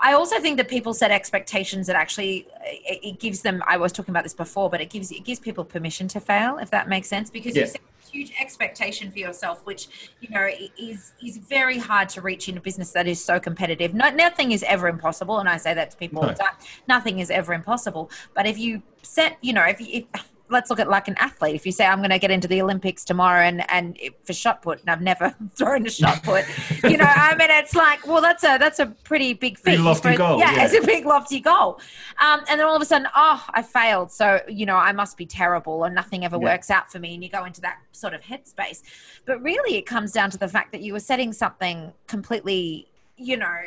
I 0.00 0.12
also 0.12 0.40
think 0.40 0.56
that 0.58 0.68
people 0.68 0.94
set 0.94 1.10
expectations 1.10 1.86
that 1.86 1.96
actually 1.96 2.46
it, 2.64 3.00
it, 3.02 3.18
gives 3.18 3.42
them. 3.42 3.62
I 3.66 3.76
was 3.76 3.92
talking 3.92 4.12
about 4.12 4.24
this 4.24 4.34
before, 4.34 4.68
but 4.68 4.80
it 4.80 4.90
gives 4.90 5.10
it 5.10 5.24
gives 5.24 5.40
people 5.40 5.64
permission 5.64 6.06
to 6.08 6.20
fail, 6.20 6.58
if 6.58 6.70
that 6.70 6.88
makes 6.88 7.08
sense, 7.08 7.30
because 7.30 7.56
yeah. 7.56 7.62
you 7.62 7.68
set 7.68 7.80
a 7.80 8.10
huge 8.10 8.32
expectation 8.40 9.10
for 9.10 9.18
yourself, 9.18 9.64
which 9.64 10.12
you 10.20 10.28
know 10.28 10.48
is 10.78 11.12
is 11.24 11.38
very 11.38 11.78
hard 11.78 12.08
to 12.10 12.20
reach 12.20 12.48
in 12.48 12.56
a 12.56 12.60
business 12.60 12.92
that 12.92 13.06
is 13.06 13.24
so 13.24 13.40
competitive. 13.40 13.94
No, 13.94 14.10
nothing 14.10 14.52
is 14.52 14.62
ever 14.64 14.88
impossible, 14.88 15.38
and 15.38 15.48
I 15.48 15.56
say 15.56 15.72
that 15.74 15.92
to 15.92 15.96
people 15.96 16.22
no. 16.22 16.28
all 16.28 16.34
the 16.34 16.38
time. 16.38 16.54
Nothing 16.88 17.18
is 17.20 17.30
ever 17.30 17.54
impossible, 17.54 18.10
but 18.34 18.46
if 18.46 18.58
you 18.58 18.82
set, 19.02 19.38
you 19.40 19.52
know, 19.52 19.64
if 19.64 19.80
you 19.80 19.86
if, 20.14 20.30
let's 20.48 20.70
look 20.70 20.78
at 20.78 20.88
like 20.88 21.08
an 21.08 21.16
athlete. 21.18 21.54
If 21.54 21.66
you 21.66 21.72
say 21.72 21.86
I'm 21.86 21.98
going 21.98 22.10
to 22.10 22.18
get 22.18 22.30
into 22.30 22.48
the 22.48 22.62
Olympics 22.62 23.04
tomorrow 23.04 23.42
and 23.42 23.68
and 23.70 23.98
for 24.24 24.32
shot 24.32 24.62
put, 24.62 24.80
and 24.80 24.90
I've 24.90 25.00
never 25.00 25.34
thrown 25.56 25.86
a 25.86 25.90
shot 25.90 26.22
put, 26.22 26.44
you 26.84 26.96
know, 26.96 27.06
I 27.06 27.34
mean, 27.36 27.50
it's 27.50 27.74
like, 27.74 28.06
well, 28.06 28.20
that's 28.20 28.44
a 28.44 28.58
that's 28.58 28.78
a 28.78 28.86
pretty 28.86 29.34
big 29.34 29.58
feat. 29.58 29.80
lofty 29.80 30.16
goal. 30.16 30.38
Yeah, 30.38 30.54
yeah, 30.54 30.64
it's 30.64 30.74
a 30.74 30.86
big 30.86 31.06
lofty 31.06 31.40
goal. 31.40 31.80
Um, 32.20 32.40
and 32.48 32.60
then 32.60 32.66
all 32.66 32.76
of 32.76 32.82
a 32.82 32.84
sudden, 32.84 33.08
oh, 33.14 33.44
I 33.50 33.62
failed. 33.62 34.12
So 34.12 34.40
you 34.48 34.66
know, 34.66 34.76
I 34.76 34.92
must 34.92 35.16
be 35.16 35.26
terrible, 35.26 35.74
or 35.74 35.90
nothing 35.90 36.24
ever 36.24 36.36
yeah. 36.36 36.44
works 36.44 36.70
out 36.70 36.90
for 36.90 36.98
me. 36.98 37.14
And 37.14 37.22
you 37.22 37.30
go 37.30 37.44
into 37.44 37.60
that 37.62 37.78
sort 37.92 38.14
of 38.14 38.20
headspace. 38.22 38.82
But 39.24 39.42
really, 39.42 39.76
it 39.76 39.86
comes 39.86 40.12
down 40.12 40.30
to 40.30 40.38
the 40.38 40.48
fact 40.48 40.72
that 40.72 40.82
you 40.82 40.92
were 40.92 41.00
setting 41.00 41.32
something 41.32 41.92
completely, 42.06 42.88
you 43.16 43.36
know, 43.36 43.58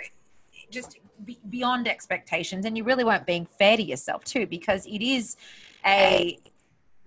just 0.70 0.98
beyond 1.50 1.88
expectations, 1.88 2.66
and 2.66 2.78
you 2.78 2.84
really 2.84 3.04
weren't 3.04 3.26
being 3.26 3.46
fair 3.46 3.76
to 3.76 3.84
yourself 3.84 4.24
too, 4.24 4.48
because 4.48 4.86
it 4.86 5.02
is 5.02 5.36
a 5.86 6.38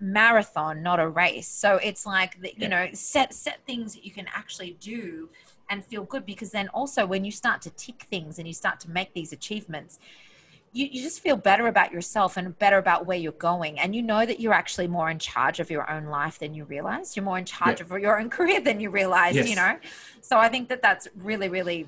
marathon, 0.03 0.83
not 0.83 0.99
a 0.99 1.07
race. 1.07 1.47
So 1.47 1.77
it's 1.77 2.05
like 2.05 2.37
you 2.41 2.51
yeah. 2.57 2.67
know, 2.67 2.89
set 2.93 3.33
set 3.33 3.65
things 3.65 3.95
that 3.95 4.05
you 4.05 4.11
can 4.11 4.27
actually 4.33 4.77
do 4.79 5.29
and 5.69 5.83
feel 5.83 6.03
good 6.03 6.25
because 6.25 6.51
then 6.51 6.67
also 6.69 7.05
when 7.05 7.23
you 7.23 7.31
start 7.31 7.61
to 7.61 7.69
tick 7.71 8.07
things 8.11 8.37
and 8.37 8.47
you 8.47 8.53
start 8.53 8.79
to 8.81 8.91
make 8.91 9.13
these 9.13 9.31
achievements, 9.31 9.99
you, 10.73 10.87
you 10.91 11.01
just 11.01 11.21
feel 11.21 11.37
better 11.37 11.67
about 11.67 11.91
yourself 11.91 12.35
and 12.35 12.57
better 12.59 12.77
about 12.77 13.05
where 13.05 13.17
you're 13.17 13.31
going. 13.31 13.79
And 13.79 13.95
you 13.95 14.01
know 14.01 14.25
that 14.25 14.39
you're 14.39 14.53
actually 14.53 14.87
more 14.87 15.09
in 15.09 15.19
charge 15.19 15.59
of 15.59 15.71
your 15.71 15.89
own 15.89 16.05
life 16.05 16.39
than 16.39 16.53
you 16.53 16.65
realize. 16.65 17.15
You're 17.15 17.23
more 17.23 17.37
in 17.37 17.45
charge 17.45 17.79
yeah. 17.79 17.85
of 17.85 18.01
your 18.01 18.19
own 18.19 18.29
career 18.37 18.59
than 18.59 18.79
you 18.79 18.89
realize, 18.89 19.35
yes. 19.35 19.49
you 19.49 19.55
know? 19.55 19.77
So 20.21 20.37
I 20.37 20.49
think 20.49 20.67
that 20.69 20.81
that's 20.81 21.07
really, 21.15 21.47
really 21.47 21.87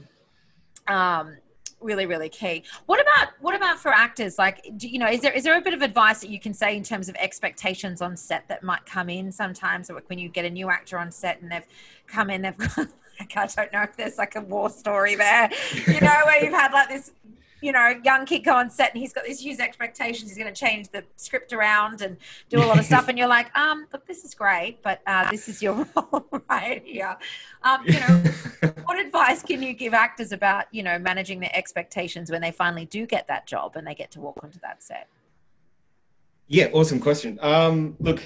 um, 0.87 1.35
really 1.81 2.05
really 2.05 2.29
key. 2.29 2.63
What 2.85 3.01
about 3.01 3.29
what 3.41 3.55
about 3.55 3.79
for 3.79 3.89
actors? 3.89 4.37
Like 4.37 4.67
do, 4.77 4.87
you 4.87 4.99
know 4.99 5.07
is 5.07 5.21
there 5.21 5.33
is 5.33 5.43
there 5.43 5.57
a 5.57 5.61
bit 5.61 5.73
of 5.73 5.81
advice 5.81 6.21
that 6.21 6.29
you 6.29 6.39
can 6.39 6.53
say 6.53 6.75
in 6.75 6.83
terms 6.83 7.09
of 7.09 7.15
expectations 7.15 8.01
on 8.01 8.17
set 8.17 8.47
that 8.47 8.63
might 8.63 8.85
come 8.85 9.09
in 9.09 9.31
sometimes 9.31 9.89
like 9.89 10.09
when 10.09 10.19
you 10.19 10.29
get 10.29 10.45
a 10.45 10.49
new 10.49 10.69
actor 10.69 10.97
on 10.97 11.11
set 11.11 11.41
and 11.41 11.51
they've 11.51 11.65
come 12.07 12.29
in 12.29 12.41
they've 12.41 12.57
got 12.75 12.87
like 13.19 13.37
i 13.37 13.45
don't 13.45 13.73
know 13.73 13.81
if 13.83 13.95
there's 13.95 14.17
like 14.17 14.35
a 14.35 14.41
war 14.41 14.69
story 14.69 15.15
there 15.15 15.49
you 15.87 15.99
know 16.01 16.21
where 16.25 16.43
you've 16.43 16.53
had 16.53 16.71
like 16.71 16.89
this 16.89 17.11
you 17.65 17.71
know, 17.71 17.99
young 18.03 18.27
kid 18.27 18.43
go 18.43 18.53
on 18.53 18.69
set 18.69 18.93
and 18.93 19.01
he's 19.01 19.11
got 19.11 19.25
these 19.25 19.39
huge 19.39 19.59
expectations. 19.59 20.29
He's 20.29 20.37
going 20.37 20.53
to 20.53 20.59
change 20.59 20.89
the 20.89 21.03
script 21.15 21.51
around 21.51 22.01
and 22.01 22.15
do 22.47 22.59
a 22.59 22.65
lot 22.65 22.77
of 22.77 22.85
stuff. 22.91 23.07
And 23.07 23.17
you're 23.17 23.27
like, 23.27 23.55
um, 23.57 23.87
look, 23.91 24.05
this 24.05 24.23
is 24.23 24.35
great, 24.35 24.83
but 24.83 25.01
uh, 25.07 25.31
this 25.31 25.49
is 25.49 25.63
your 25.63 25.73
role 25.95 26.43
right 26.47 26.83
here. 26.85 27.17
Um, 27.63 27.81
you 27.85 27.99
know, 27.99 28.23
what 28.83 28.99
advice 28.99 29.41
can 29.41 29.63
you 29.63 29.73
give 29.73 29.95
actors 29.95 30.31
about, 30.31 30.65
you 30.71 30.83
know, 30.83 30.99
managing 30.99 31.39
their 31.39 31.55
expectations 31.55 32.29
when 32.29 32.41
they 32.41 32.51
finally 32.51 32.85
do 32.85 33.07
get 33.07 33.27
that 33.29 33.47
job 33.47 33.75
and 33.75 33.87
they 33.87 33.95
get 33.95 34.11
to 34.11 34.21
walk 34.21 34.39
onto 34.43 34.59
that 34.59 34.83
set? 34.83 35.07
Yeah, 36.47 36.67
awesome 36.71 36.99
question. 36.99 37.39
Um, 37.41 37.95
look, 37.99 38.21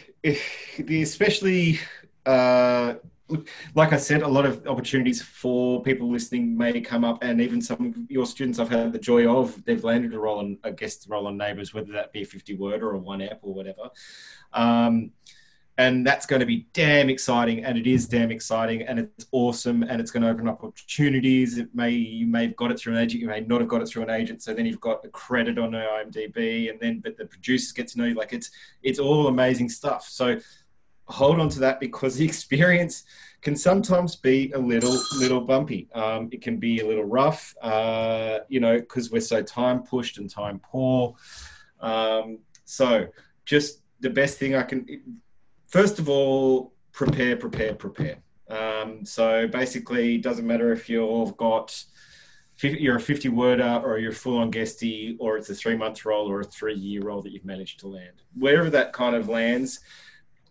especially 0.78 1.80
uh, 2.26 2.96
like 3.76 3.94
I 3.94 3.98
said, 3.98 4.22
a 4.22 4.28
lot 4.28 4.46
of 4.46 4.66
opportunities 4.68 5.22
for 5.22 5.82
people 5.84 6.10
listening 6.10 6.58
may 6.58 6.82
come 6.82 7.04
up, 7.04 7.20
and 7.22 7.42
even 7.42 7.62
some 7.62 7.88
of 7.88 8.12
your 8.12 8.26
students 8.26 8.60
I've 8.60 8.70
had 8.70 8.92
the 8.92 9.00
joy 9.00 9.28
of, 9.28 9.64
they've 9.66 9.84
landed 9.84 10.14
a 10.14 10.20
role 10.20 10.40
on 10.40 10.58
a 10.64 10.72
guest 10.72 11.08
role 11.10 11.28
on 11.28 11.38
Neighbours, 11.38 11.74
whether 11.74 11.92
that 11.94 12.12
be 12.12 12.24
a 12.24 12.26
50 12.26 12.56
word 12.56 12.82
or 12.84 12.94
a 12.94 12.98
one 12.98 13.22
app 13.22 13.40
or 13.42 13.54
whatever. 13.54 13.90
Um, 14.54 15.12
and 15.80 16.06
that's 16.06 16.26
going 16.26 16.42
to 16.42 16.46
be 16.46 16.68
damn 16.74 17.10
exciting, 17.10 17.64
and 17.64 17.78
it 17.78 17.88
is 17.88 18.06
damn 18.06 18.32
exciting, 18.32 18.82
and 18.82 19.00
it's 19.00 19.28
awesome, 19.32 19.82
and 19.84 20.02
it's 20.02 20.12
going 20.12 20.24
to 20.24 20.30
open 20.30 20.46
up 20.46 20.62
opportunities. 20.62 21.58
It 21.58 21.70
may 21.74 21.92
you 21.92 22.28
may 22.28 22.48
have 22.48 22.58
got 22.58 22.72
it 22.72 22.80
through 22.80 22.96
an 22.96 23.00
agent, 23.00 23.22
you 23.22 23.30
may 23.30 23.40
not 23.40 23.62
have 23.62 23.70
got 23.70 23.82
it 23.82 23.88
through 23.88 24.04
an 24.04 24.10
agent. 24.10 24.44
So 24.44 24.54
then 24.54 24.66
you've 24.66 24.82
got 24.82 25.06
a 25.06 25.08
credit 25.08 25.58
on 25.58 25.72
IMDb, 25.72 26.70
and 26.70 26.78
then 26.82 27.00
but 27.00 27.16
the 27.16 27.26
producers 27.26 27.72
get 27.72 27.88
to 27.90 27.98
know 27.98 28.04
you. 28.04 28.14
Like 28.14 28.34
it's 28.34 28.52
it's 28.84 29.00
all 29.00 29.28
amazing 29.28 29.70
stuff. 29.70 30.06
So 30.06 30.38
hold 31.10 31.40
on 31.40 31.50
to 31.50 31.60
that 31.60 31.80
because 31.80 32.16
the 32.16 32.26
experience 32.34 33.04
can 33.42 33.56
sometimes 33.56 34.16
be 34.16 34.52
a 34.52 34.60
little 34.60 34.98
little 35.18 35.42
bumpy. 35.42 35.90
Um, 35.94 36.30
it 36.32 36.42
can 36.42 36.58
be 36.58 36.80
a 36.80 36.88
little 36.88 37.06
rough, 37.06 37.56
uh, 37.62 38.40
you 38.50 38.60
know, 38.60 38.78
because 38.80 39.12
we're 39.12 39.22
so 39.22 39.42
time 39.42 39.84
pushed 39.84 40.18
and 40.18 40.30
time 40.30 40.60
poor. 40.60 41.16
Um, 41.80 42.40
so 42.66 43.08
just 43.46 43.82
the 44.02 44.10
best 44.10 44.38
thing 44.38 44.56
I 44.56 44.64
can, 44.64 45.22
first 45.68 46.00
of 46.00 46.10
all, 46.10 46.74
prepare, 46.92 47.38
prepare, 47.38 47.74
prepare. 47.74 48.18
Um, 48.50 49.06
so 49.06 49.48
basically, 49.48 50.16
it 50.16 50.22
doesn't 50.22 50.46
matter 50.46 50.72
if 50.74 50.90
you've 50.90 51.38
got 51.38 51.84
you're 52.62 52.98
a 52.98 53.00
50 53.00 53.30
worder 53.30 53.82
or 53.86 54.00
you're 54.00 54.12
full 54.12 54.38
on 54.38 54.52
guesty 54.52 55.16
or 55.20 55.38
it's 55.38 55.50
a 55.50 55.56
three 55.56 55.78
month 55.78 56.04
role 56.04 56.30
or 56.30 56.42
a 56.42 56.44
three 56.44 56.74
year 56.76 57.02
role 57.02 57.22
that 57.22 57.32
you've 57.32 57.46
managed 57.46 57.80
to 57.80 57.88
land. 57.88 58.22
Wherever 58.36 58.70
that 58.72 58.92
kind 58.92 59.16
of 59.16 59.30
lands, 59.30 59.80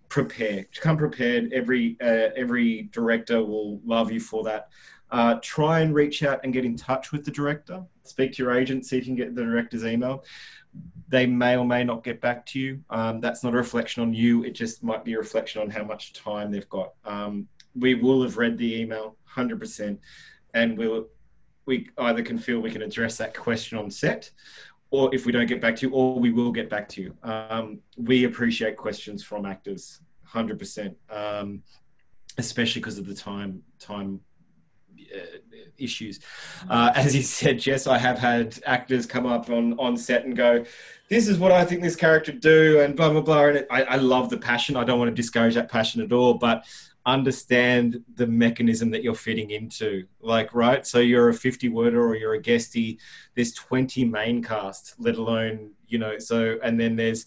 prepare. 0.09 0.67
Come 0.81 0.97
prepared. 0.97 1.53
Every 1.53 1.97
uh, 2.01 2.31
every 2.37 2.89
director 2.93 3.45
will 3.45 3.81
love 3.85 4.11
you 4.11 4.21
for 4.21 4.43
that. 4.45 4.69
Uh, 5.11 5.37
try 5.43 5.81
and 5.81 5.95
reach 5.95 6.23
out 6.23 6.41
and 6.45 6.53
get 6.53 6.65
in 6.65 6.77
touch 6.77 7.13
with 7.13 7.25
the 7.25 7.31
director. 7.31 7.83
Speak 8.05 8.33
to 8.33 8.43
your 8.43 8.53
agent, 8.53 8.85
see 8.85 8.99
if 8.99 9.07
you 9.07 9.15
can 9.15 9.17
get 9.17 9.35
the 9.35 9.43
director's 9.43 9.85
email. 9.85 10.25
They 11.09 11.27
may 11.27 11.57
or 11.57 11.65
may 11.65 11.83
not 11.83 12.05
get 12.05 12.21
back 12.21 12.45
to 12.47 12.61
you. 12.61 12.85
Um, 12.91 13.21
that's 13.21 13.43
not 13.43 13.55
a 13.55 13.57
reflection 13.57 14.03
on 14.03 14.13
you. 14.13 14.45
It 14.45 14.51
just 14.51 14.83
might 14.83 15.05
be 15.05 15.15
a 15.15 15.19
reflection 15.19 15.63
on 15.63 15.71
how 15.71 15.83
much 15.83 16.13
time 16.13 16.51
they've 16.51 16.69
got. 16.69 16.93
Um, 17.07 17.49
we 17.75 17.95
will 17.95 18.23
have 18.23 18.37
read 18.37 18.59
the 18.59 18.81
email 18.81 19.17
100%, 19.35 19.99
and 20.53 20.77
we'll 20.77 21.07
we 21.69 21.87
either 21.99 22.23
can 22.23 22.39
feel 22.39 22.61
we 22.61 22.71
can 22.71 22.81
address 22.81 23.19
that 23.19 23.37
question 23.37 23.77
on 23.77 23.91
set, 23.91 24.31
or 24.91 25.15
if 25.15 25.27
we 25.27 25.33
don't 25.33 25.47
get 25.47 25.61
back 25.61 25.77
to 25.77 25.87
you, 25.87 25.93
or 25.93 26.19
we 26.19 26.31
will 26.33 26.53
get 26.53 26.71
back 26.71 26.89
to 26.91 27.03
you. 27.03 27.17
Um, 27.23 27.81
we 27.97 28.25
appreciate 28.25 28.77
questions 28.77 29.23
from 29.23 29.45
actors, 29.45 30.01
hundred 30.25 30.55
um, 30.55 30.59
percent, 30.59 30.97
especially 32.39 32.81
because 32.81 32.99
of 32.99 33.07
the 33.07 33.15
time 33.15 33.63
time 33.79 34.21
uh, 35.15 35.39
issues. 35.79 36.21
Uh, 36.69 36.93
as 36.95 37.15
you 37.15 37.23
said, 37.23 37.59
Jess, 37.59 37.87
I 37.87 37.99
have 37.99 38.19
had 38.19 38.59
actors 38.67 39.07
come 39.07 39.27
up 39.27 39.51
on 39.51 39.79
on 39.79 39.97
set 39.97 40.25
and 40.25 40.37
go, 40.37 40.65
"This 41.09 41.29
is 41.29 41.39
what 41.39 41.53
I 41.53 41.65
think 41.65 41.83
this 41.83 41.97
character 41.97 42.33
do," 42.33 42.81
and 42.81 42.97
blah 42.97 43.11
blah 43.11 43.21
blah. 43.21 43.47
And 43.47 43.59
it, 43.59 43.67
I, 43.71 43.83
I 43.85 43.97
love 43.97 44.31
the 44.31 44.39
passion. 44.39 44.77
I 44.77 44.85
don't 44.85 44.99
want 44.99 45.11
to 45.11 45.15
discourage 45.15 45.55
that 45.55 45.71
passion 45.71 46.03
at 46.03 46.13
all, 46.13 46.35
but 46.35 46.65
understand 47.09 48.05
the 48.17 48.27
mechanism 48.27 48.91
that 48.91 49.03
you're 49.03 49.15
fitting 49.15 49.51
into. 49.51 50.07
Like, 50.21 50.55
right? 50.55 50.87
So 50.87 50.99
you're 50.99 51.31
a 51.31 51.35
50 51.35 51.71
worder 51.71 52.07
or 52.07 52.15
you're 52.15 52.35
a 52.35 52.43
guestie. 52.43 52.99
There's 53.35 53.53
20 53.55 54.05
main 54.05 54.43
cast, 54.43 54.95
let 54.99 55.17
alone, 55.17 55.71
you 55.87 55.99
know, 55.99 56.19
so, 56.19 56.59
and 56.63 56.79
then 56.79 56.97
there's, 56.97 57.27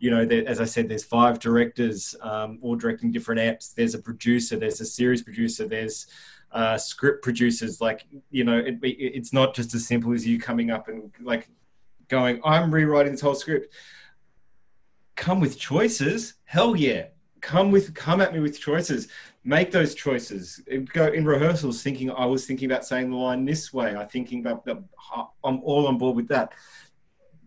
you 0.00 0.10
know, 0.10 0.24
there, 0.24 0.46
as 0.48 0.60
I 0.60 0.64
said, 0.64 0.88
there's 0.88 1.04
five 1.04 1.38
directors, 1.38 2.16
um, 2.22 2.58
all 2.60 2.74
directing 2.74 3.12
different 3.12 3.40
apps. 3.40 3.72
There's 3.72 3.94
a 3.94 4.00
producer, 4.00 4.56
there's 4.56 4.80
a 4.80 4.86
series 4.86 5.22
producer, 5.22 5.68
there's 5.68 6.08
uh, 6.50 6.76
script 6.76 7.22
producers. 7.22 7.80
Like, 7.80 8.06
you 8.30 8.42
know, 8.42 8.58
it, 8.58 8.78
it, 8.82 8.96
it's 8.98 9.32
not 9.32 9.54
just 9.54 9.74
as 9.74 9.86
simple 9.86 10.12
as 10.12 10.26
you 10.26 10.40
coming 10.40 10.70
up 10.72 10.88
and 10.88 11.12
like 11.20 11.48
going, 12.08 12.40
I'm 12.44 12.74
rewriting 12.74 13.12
this 13.12 13.20
whole 13.20 13.34
script. 13.34 13.72
Come 15.14 15.38
with 15.38 15.58
choices. 15.58 16.34
Hell 16.44 16.74
yeah 16.74 17.04
come 17.40 17.70
with 17.70 17.94
come 17.94 18.20
at 18.20 18.32
me 18.32 18.40
with 18.40 18.60
choices. 18.60 19.08
Make 19.44 19.70
those 19.70 19.94
choices. 19.94 20.60
Go 20.92 21.06
in 21.06 21.24
rehearsals 21.24 21.82
thinking 21.82 22.10
i 22.10 22.26
was 22.26 22.46
thinking 22.46 22.70
about 22.70 22.84
saying 22.84 23.10
the 23.10 23.16
line 23.16 23.44
this 23.44 23.72
way. 23.72 23.96
I 23.96 24.04
thinking 24.04 24.40
about 24.40 24.64
the, 24.64 24.82
i'm 25.44 25.60
all 25.62 25.86
on 25.86 25.98
board 25.98 26.16
with 26.16 26.28
that. 26.28 26.52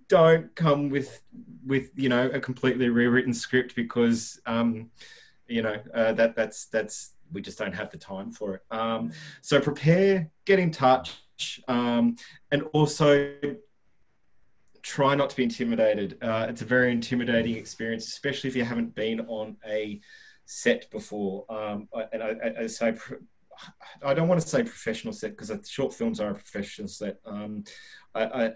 Don't 0.07 0.53
come 0.55 0.89
with 0.89 1.21
with 1.65 1.91
you 1.95 2.09
know 2.09 2.27
a 2.27 2.39
completely 2.39 2.89
rewritten 2.89 3.33
script 3.33 3.75
because 3.75 4.39
um 4.45 4.89
you 5.47 5.61
know 5.61 5.77
uh, 5.93 6.13
that 6.13 6.35
that's 6.35 6.65
that's 6.65 7.11
we 7.31 7.41
just 7.41 7.57
don't 7.57 7.73
have 7.73 7.89
the 7.89 7.97
time 7.97 8.31
for 8.31 8.55
it. 8.55 8.61
Um 8.71 9.11
so 9.41 9.59
prepare 9.59 10.29
get 10.45 10.59
in 10.59 10.71
touch 10.71 11.19
um 11.67 12.15
and 12.51 12.63
also 12.73 13.35
try 14.84 15.15
not 15.15 15.29
to 15.29 15.36
be 15.36 15.43
intimidated. 15.43 16.17
Uh, 16.21 16.45
it's 16.49 16.61
a 16.61 16.65
very 16.65 16.91
intimidating 16.91 17.55
experience, 17.55 18.05
especially 18.07 18.49
if 18.49 18.55
you 18.55 18.65
haven't 18.65 18.93
been 18.93 19.21
on 19.21 19.55
a 19.65 19.99
set 20.45 20.91
before. 20.91 21.45
Um, 21.49 21.88
and 22.11 22.21
I, 22.21 22.27
I, 22.27 22.63
I, 22.63 22.67
say, 22.67 22.93
I 24.05 24.13
don't 24.13 24.27
want 24.27 24.41
to 24.41 24.47
say 24.47 24.61
professional 24.61 25.13
set 25.13 25.38
because 25.38 25.51
short 25.69 25.93
films 25.93 26.19
are 26.19 26.31
a 26.31 26.34
professional 26.34 26.89
set. 26.89 27.17
Um, 27.25 27.63
I, 28.13 28.51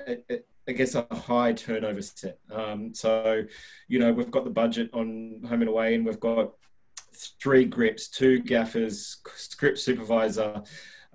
I, 0.67 0.71
guess 0.73 0.95
a 0.95 1.07
high 1.11 1.53
turnover 1.53 2.01
set. 2.01 2.39
Um, 2.51 2.93
so, 2.93 3.43
you 3.87 3.99
know, 3.99 4.11
we've 4.11 4.29
got 4.29 4.43
the 4.43 4.49
budget 4.49 4.89
on 4.93 5.41
Home 5.47 5.61
and 5.61 5.69
Away, 5.69 5.95
and 5.95 6.05
we've 6.05 6.19
got 6.19 6.51
three 7.41 7.63
grips, 7.63 8.09
two 8.09 8.41
gaffers, 8.41 9.17
script 9.37 9.79
supervisor 9.79 10.61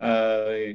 uh, 0.03 0.75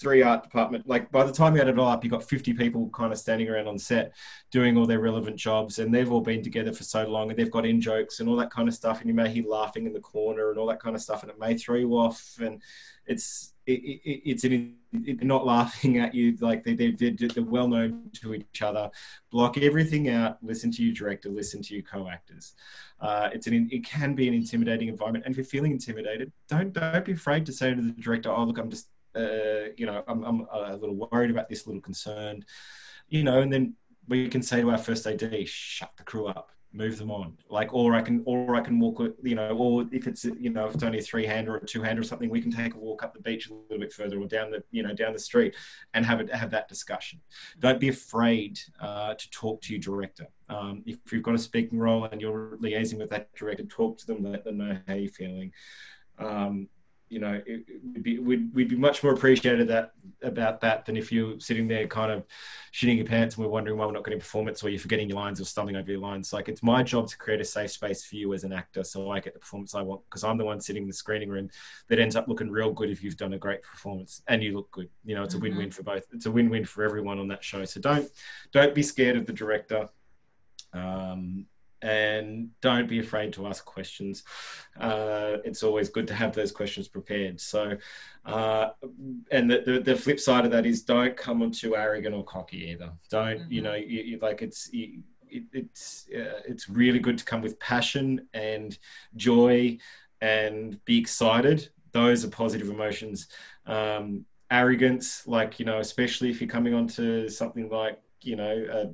three 0.00 0.22
art 0.22 0.42
department. 0.42 0.88
Like 0.88 1.12
by 1.12 1.24
the 1.24 1.32
time 1.32 1.54
you 1.54 1.60
add 1.60 1.68
it 1.68 1.78
all 1.78 1.88
up, 1.88 2.02
you've 2.02 2.10
got 2.10 2.24
50 2.24 2.54
people 2.54 2.88
kind 2.90 3.12
of 3.12 3.18
standing 3.18 3.48
around 3.48 3.68
on 3.68 3.78
set 3.78 4.14
doing 4.50 4.76
all 4.76 4.86
their 4.86 5.00
relevant 5.00 5.36
jobs, 5.36 5.78
and 5.78 5.94
they've 5.94 6.10
all 6.10 6.22
been 6.22 6.42
together 6.42 6.72
for 6.72 6.82
so 6.82 7.06
long, 7.06 7.30
and 7.30 7.38
they've 7.38 7.50
got 7.50 7.66
in 7.66 7.80
jokes 7.80 8.20
and 8.20 8.28
all 8.28 8.36
that 8.36 8.50
kind 8.50 8.68
of 8.68 8.74
stuff, 8.74 9.00
and 9.00 9.08
you 9.08 9.14
may 9.14 9.28
hear 9.28 9.44
laughing 9.46 9.86
in 9.86 9.92
the 9.92 10.00
corner 10.00 10.50
and 10.50 10.58
all 10.58 10.66
that 10.66 10.80
kind 10.80 10.96
of 10.96 11.02
stuff, 11.02 11.22
and 11.22 11.30
it 11.30 11.38
may 11.38 11.56
throw 11.56 11.76
you 11.76 11.92
off, 11.92 12.38
and 12.40 12.62
it's 13.06 13.51
it, 13.66 13.72
it, 13.72 14.22
it's 14.24 14.44
an, 14.44 14.76
it, 14.92 15.22
not 15.22 15.46
laughing 15.46 15.98
at 15.98 16.14
you 16.14 16.36
like 16.40 16.64
they, 16.64 16.74
they, 16.74 16.90
they're 16.90 17.44
well 17.44 17.68
known 17.68 18.10
to 18.14 18.34
each 18.34 18.62
other. 18.62 18.90
Block 19.30 19.58
everything 19.58 20.08
out 20.08 20.38
listen 20.42 20.70
to 20.72 20.82
your 20.82 20.94
director 20.94 21.28
listen 21.28 21.62
to 21.62 21.74
your 21.74 21.82
co-actors. 21.82 22.54
Uh, 23.00 23.30
it's 23.32 23.46
an 23.46 23.68
it 23.72 23.84
can 23.84 24.14
be 24.14 24.28
an 24.28 24.34
intimidating 24.34 24.88
environment 24.88 25.24
and 25.24 25.32
if 25.32 25.36
you're 25.36 25.44
feeling 25.44 25.72
intimidated 25.72 26.30
don't 26.48 26.72
don't 26.72 27.04
be 27.04 27.12
afraid 27.12 27.44
to 27.44 27.52
say 27.52 27.74
to 27.74 27.82
the 27.82 27.90
director 28.00 28.30
oh 28.30 28.44
look 28.44 28.58
i'm 28.58 28.70
just 28.70 28.90
uh, 29.16 29.68
you 29.76 29.86
know 29.86 30.04
I'm, 30.06 30.22
I'm 30.22 30.46
a 30.52 30.76
little 30.76 30.94
worried 30.94 31.32
about 31.32 31.48
this 31.48 31.64
a 31.64 31.68
little 31.68 31.82
concerned 31.82 32.44
you 33.08 33.24
know 33.24 33.40
and 33.40 33.52
then 33.52 33.74
we 34.06 34.28
can 34.28 34.40
say 34.40 34.60
to 34.60 34.70
our 34.70 34.78
first 34.78 35.04
ad 35.06 35.20
shut 35.48 35.90
the 35.96 36.04
crew 36.04 36.28
up 36.28 36.52
move 36.72 36.98
them 36.98 37.10
on. 37.10 37.36
Like 37.48 37.72
or 37.74 37.94
i 37.94 38.02
can 38.02 38.22
or 38.24 38.54
i 38.54 38.60
can 38.60 38.78
walk 38.78 39.00
you 39.22 39.34
know 39.34 39.50
or 39.50 39.84
if 39.92 40.06
it's 40.06 40.24
you 40.24 40.50
know 40.50 40.66
if 40.66 40.74
it's 40.74 40.82
only 40.82 40.98
a 40.98 41.02
three 41.02 41.26
hand 41.26 41.48
or 41.48 41.56
a 41.56 41.66
two 41.66 41.82
hand 41.82 41.98
or 41.98 42.02
something 42.02 42.30
we 42.30 42.40
can 42.40 42.50
take 42.50 42.74
a 42.74 42.78
walk 42.78 43.02
up 43.02 43.12
the 43.14 43.20
beach 43.20 43.48
a 43.48 43.52
little 43.52 43.78
bit 43.78 43.92
further 43.92 44.20
or 44.20 44.26
down 44.26 44.50
the 44.50 44.62
you 44.70 44.82
know 44.82 44.94
down 44.94 45.12
the 45.12 45.18
street 45.18 45.54
and 45.94 46.04
have 46.06 46.20
it 46.20 46.32
have 46.34 46.50
that 46.50 46.68
discussion. 46.68 47.20
Don't 47.58 47.80
be 47.80 47.88
afraid 47.88 48.58
uh, 48.80 49.14
to 49.14 49.30
talk 49.30 49.60
to 49.62 49.72
your 49.72 49.80
director. 49.80 50.26
Um, 50.48 50.82
if 50.86 50.98
you've 51.12 51.22
got 51.22 51.34
a 51.34 51.38
speaking 51.38 51.78
role 51.78 52.04
and 52.04 52.20
you're 52.20 52.58
liaising 52.60 52.98
with 52.98 53.10
that 53.10 53.34
director 53.34 53.64
talk 53.64 53.98
to 53.98 54.06
them 54.06 54.22
let 54.22 54.44
them 54.44 54.58
know 54.58 54.78
how 54.86 54.94
you're 54.94 55.10
feeling. 55.10 55.52
Um, 56.18 56.68
you 57.12 57.18
know, 57.18 57.42
it, 57.44 57.66
would 57.92 58.02
be, 58.02 58.18
we'd, 58.18 58.54
we'd 58.54 58.68
be 58.70 58.76
much 58.76 59.02
more 59.02 59.12
appreciated 59.12 59.68
that 59.68 59.92
about 60.22 60.62
that 60.62 60.86
than 60.86 60.96
if 60.96 61.12
you're 61.12 61.38
sitting 61.38 61.68
there 61.68 61.86
kind 61.86 62.10
of 62.10 62.24
shitting 62.72 62.96
your 62.96 63.04
pants 63.04 63.36
and 63.36 63.44
we're 63.44 63.50
wondering 63.50 63.76
why 63.76 63.84
we're 63.84 63.92
not 63.92 64.02
getting 64.02 64.18
performance 64.18 64.64
or 64.64 64.70
you're 64.70 64.80
forgetting 64.80 65.10
your 65.10 65.16
lines 65.16 65.38
or 65.38 65.44
stumbling 65.44 65.76
over 65.76 65.90
your 65.90 66.00
lines. 66.00 66.32
Like 66.32 66.48
it's 66.48 66.62
my 66.62 66.82
job 66.82 67.08
to 67.08 67.18
create 67.18 67.42
a 67.42 67.44
safe 67.44 67.70
space 67.70 68.02
for 68.02 68.16
you 68.16 68.32
as 68.32 68.44
an 68.44 68.52
actor 68.54 68.82
so 68.82 69.10
I 69.10 69.20
get 69.20 69.34
the 69.34 69.40
performance 69.40 69.74
I 69.74 69.82
want 69.82 70.00
because 70.06 70.24
I'm 70.24 70.38
the 70.38 70.46
one 70.46 70.58
sitting 70.58 70.84
in 70.84 70.88
the 70.88 70.94
screening 70.94 71.28
room 71.28 71.50
that 71.88 71.98
ends 71.98 72.16
up 72.16 72.28
looking 72.28 72.50
real 72.50 72.72
good 72.72 72.88
if 72.88 73.02
you've 73.02 73.18
done 73.18 73.34
a 73.34 73.38
great 73.38 73.62
performance 73.62 74.22
and 74.28 74.42
you 74.42 74.54
look 74.54 74.70
good. 74.70 74.88
You 75.04 75.14
know, 75.14 75.22
it's 75.22 75.34
mm-hmm. 75.34 75.44
a 75.44 75.48
win-win 75.50 75.70
for 75.70 75.82
both. 75.82 76.06
It's 76.12 76.24
a 76.24 76.30
win-win 76.30 76.64
for 76.64 76.82
everyone 76.82 77.18
on 77.18 77.28
that 77.28 77.44
show. 77.44 77.62
So 77.66 77.78
don't 77.78 78.08
don't 78.52 78.74
be 78.74 78.82
scared 78.82 79.18
of 79.18 79.26
the 79.26 79.34
director. 79.34 79.86
Um, 80.72 81.44
and 81.82 82.48
don't 82.60 82.88
be 82.88 83.00
afraid 83.00 83.32
to 83.34 83.46
ask 83.46 83.64
questions. 83.64 84.22
Uh, 84.78 85.38
it's 85.44 85.62
always 85.62 85.88
good 85.88 86.06
to 86.08 86.14
have 86.14 86.32
those 86.34 86.52
questions 86.52 86.88
prepared. 86.88 87.40
So, 87.40 87.76
uh, 88.24 88.70
and 89.30 89.50
the, 89.50 89.62
the, 89.66 89.80
the, 89.80 89.96
flip 89.96 90.20
side 90.20 90.44
of 90.44 90.52
that 90.52 90.64
is 90.64 90.82
don't 90.82 91.16
come 91.16 91.42
on 91.42 91.50
too 91.50 91.76
arrogant 91.76 92.14
or 92.14 92.24
cocky 92.24 92.70
either. 92.70 92.92
Don't, 93.10 93.40
mm-hmm. 93.40 93.52
you 93.52 93.62
know, 93.62 93.74
you, 93.74 94.02
you, 94.02 94.18
like 94.20 94.42
it's, 94.42 94.72
you, 94.72 95.02
it, 95.28 95.44
it's, 95.52 96.06
uh, 96.14 96.40
it's 96.46 96.68
really 96.68 97.00
good 97.00 97.18
to 97.18 97.24
come 97.24 97.42
with 97.42 97.58
passion 97.58 98.28
and 98.32 98.78
joy 99.16 99.76
and 100.20 100.82
be 100.84 100.98
excited. 100.98 101.68
Those 101.90 102.24
are 102.24 102.28
positive 102.28 102.68
emotions. 102.68 103.26
Um, 103.66 104.24
arrogance, 104.52 105.26
like, 105.26 105.58
you 105.58 105.64
know, 105.64 105.80
especially 105.80 106.30
if 106.30 106.40
you're 106.40 106.48
coming 106.48 106.74
onto 106.74 107.28
something 107.28 107.68
like, 107.70 108.00
you 108.20 108.36
know, 108.36 108.64
uh, 108.72 108.84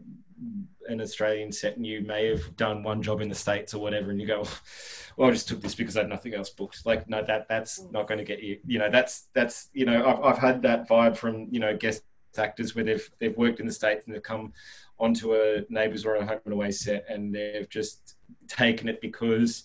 an 0.89 1.01
Australian 1.01 1.53
set 1.53 1.76
and 1.76 1.86
you 1.86 2.01
may 2.03 2.26
have 2.26 2.57
done 2.57 2.82
one 2.82 3.03
job 3.03 3.20
in 3.20 3.28
the 3.28 3.34
States 3.34 3.74
or 3.74 3.82
whatever, 3.82 4.11
and 4.11 4.20
you 4.20 4.26
go, 4.26 4.45
well, 5.16 5.28
I 5.28 5.32
just 5.32 5.49
took 5.49 5.61
this 5.61 5.74
because 5.74 5.97
I 5.97 6.01
had 6.01 6.09
nothing 6.09 6.34
else 6.34 6.51
booked. 6.51 6.86
Like, 6.86 7.09
no, 7.09 7.22
that 7.24 7.49
that's 7.49 7.82
not 7.91 8.07
going 8.07 8.18
to 8.18 8.24
get 8.24 8.43
you. 8.43 8.59
You 8.66 8.78
know, 8.78 8.91
that's 8.91 9.28
that's 9.34 9.68
you 9.72 9.84
know, 9.84 10.07
I've 10.07 10.22
I've 10.22 10.39
had 10.39 10.62
that 10.62 10.89
vibe 10.89 11.16
from 11.16 11.49
you 11.51 11.61
know 11.61 11.76
guest 11.76 12.03
actors 12.36 12.74
where 12.74 12.84
they've 12.84 13.11
they've 13.18 13.36
worked 13.36 13.61
in 13.61 13.66
the 13.66 13.72
States 13.72 14.07
and 14.07 14.14
they've 14.14 14.22
come 14.22 14.53
onto 14.99 15.34
a 15.34 15.62
neighbours 15.68 16.05
or 16.05 16.14
a 16.14 16.26
home 16.26 16.41
and 16.45 16.55
away 16.55 16.70
set 16.70 17.05
and 17.09 17.34
they've 17.34 17.68
just 17.68 18.16
taken 18.47 18.89
it 18.89 19.01
because 19.01 19.64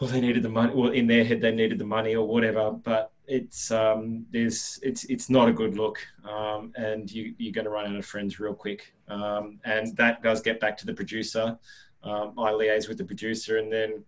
well 0.00 0.10
they 0.10 0.20
needed 0.20 0.42
the 0.42 0.48
money 0.48 0.72
well 0.74 0.90
in 0.90 1.06
their 1.06 1.24
head 1.24 1.40
they 1.40 1.54
needed 1.54 1.78
the 1.78 1.84
money 1.84 2.14
or 2.14 2.26
whatever 2.26 2.70
but 2.70 3.12
it's 3.26 3.70
um, 3.70 4.26
there's 4.30 4.78
it's 4.82 5.04
it's 5.04 5.30
not 5.30 5.48
a 5.48 5.52
good 5.52 5.76
look, 5.76 5.98
um, 6.28 6.72
and 6.76 7.10
you 7.10 7.34
you're 7.38 7.52
going 7.52 7.64
to 7.64 7.70
run 7.70 7.86
out 7.86 7.96
of 7.96 8.04
friends 8.04 8.38
real 8.38 8.54
quick. 8.54 8.92
Um, 9.08 9.60
and 9.64 9.96
that 9.96 10.22
does 10.22 10.40
get 10.40 10.60
back 10.60 10.76
to 10.78 10.86
the 10.86 10.94
producer. 10.94 11.58
Um, 12.02 12.34
I 12.38 12.50
liaise 12.50 12.88
with 12.88 12.98
the 12.98 13.04
producer, 13.04 13.58
and 13.58 13.72
then 13.72 14.04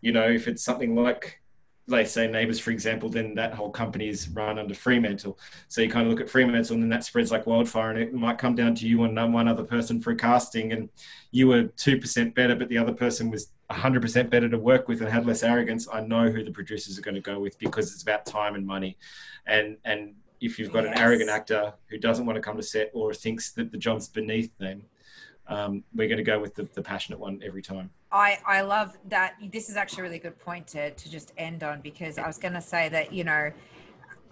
you 0.00 0.12
know 0.12 0.28
if 0.28 0.48
it's 0.48 0.64
something 0.64 0.94
like 0.94 1.39
let's 1.90 2.12
say 2.12 2.26
neighbors 2.26 2.58
for 2.58 2.70
example 2.70 3.08
then 3.08 3.34
that 3.34 3.52
whole 3.52 3.70
company 3.70 4.08
is 4.08 4.28
run 4.30 4.58
under 4.58 4.74
fremantle. 4.74 5.38
So 5.68 5.82
you 5.82 5.90
kind 5.90 6.06
of 6.06 6.10
look 6.10 6.20
at 6.20 6.30
fremantle 6.30 6.74
and 6.74 6.82
then 6.82 6.90
that 6.90 7.04
spreads 7.04 7.30
like 7.30 7.46
wildfire 7.46 7.90
and 7.90 7.98
it 7.98 8.14
might 8.14 8.38
come 8.38 8.54
down 8.54 8.74
to 8.76 8.86
you 8.86 9.02
and 9.04 9.34
one 9.34 9.48
other 9.48 9.64
person 9.64 10.00
for 10.00 10.12
a 10.12 10.16
casting 10.16 10.72
and 10.72 10.88
you 11.30 11.48
were 11.48 11.64
2% 11.64 12.34
better 12.34 12.54
but 12.54 12.68
the 12.68 12.78
other 12.78 12.92
person 12.92 13.30
was 13.30 13.52
100% 13.70 14.30
better 14.30 14.48
to 14.48 14.58
work 14.58 14.88
with 14.88 15.00
and 15.00 15.10
had 15.10 15.26
less 15.26 15.42
arrogance. 15.42 15.88
I 15.92 16.00
know 16.00 16.30
who 16.30 16.42
the 16.42 16.50
producers 16.50 16.98
are 16.98 17.02
going 17.02 17.14
to 17.14 17.20
go 17.20 17.38
with 17.38 17.58
because 17.58 17.92
it's 17.92 18.02
about 18.02 18.26
time 18.26 18.54
and 18.54 18.66
money. 18.66 18.96
And 19.46 19.76
and 19.84 20.14
if 20.40 20.58
you've 20.58 20.72
got 20.72 20.84
yes. 20.84 20.96
an 20.96 21.02
arrogant 21.02 21.30
actor 21.30 21.74
who 21.86 21.98
doesn't 21.98 22.24
want 22.24 22.36
to 22.36 22.42
come 22.42 22.56
to 22.56 22.62
set 22.62 22.90
or 22.94 23.12
thinks 23.12 23.52
that 23.52 23.70
the 23.70 23.78
job's 23.78 24.08
beneath 24.08 24.56
them 24.58 24.82
um, 25.50 25.84
we're 25.94 26.08
going 26.08 26.18
to 26.18 26.24
go 26.24 26.38
with 26.38 26.54
the, 26.54 26.68
the 26.74 26.82
passionate 26.82 27.18
one 27.18 27.42
every 27.44 27.62
time. 27.62 27.90
I, 28.12 28.38
I 28.46 28.60
love 28.62 28.96
that. 29.08 29.34
This 29.52 29.68
is 29.68 29.76
actually 29.76 30.00
a 30.00 30.04
really 30.04 30.18
good 30.18 30.38
point 30.38 30.66
to, 30.68 30.90
to 30.92 31.10
just 31.10 31.32
end 31.36 31.62
on 31.62 31.80
because 31.80 32.18
I 32.18 32.26
was 32.26 32.38
going 32.38 32.54
to 32.54 32.60
say 32.62 32.88
that, 32.88 33.12
you 33.12 33.24
know, 33.24 33.50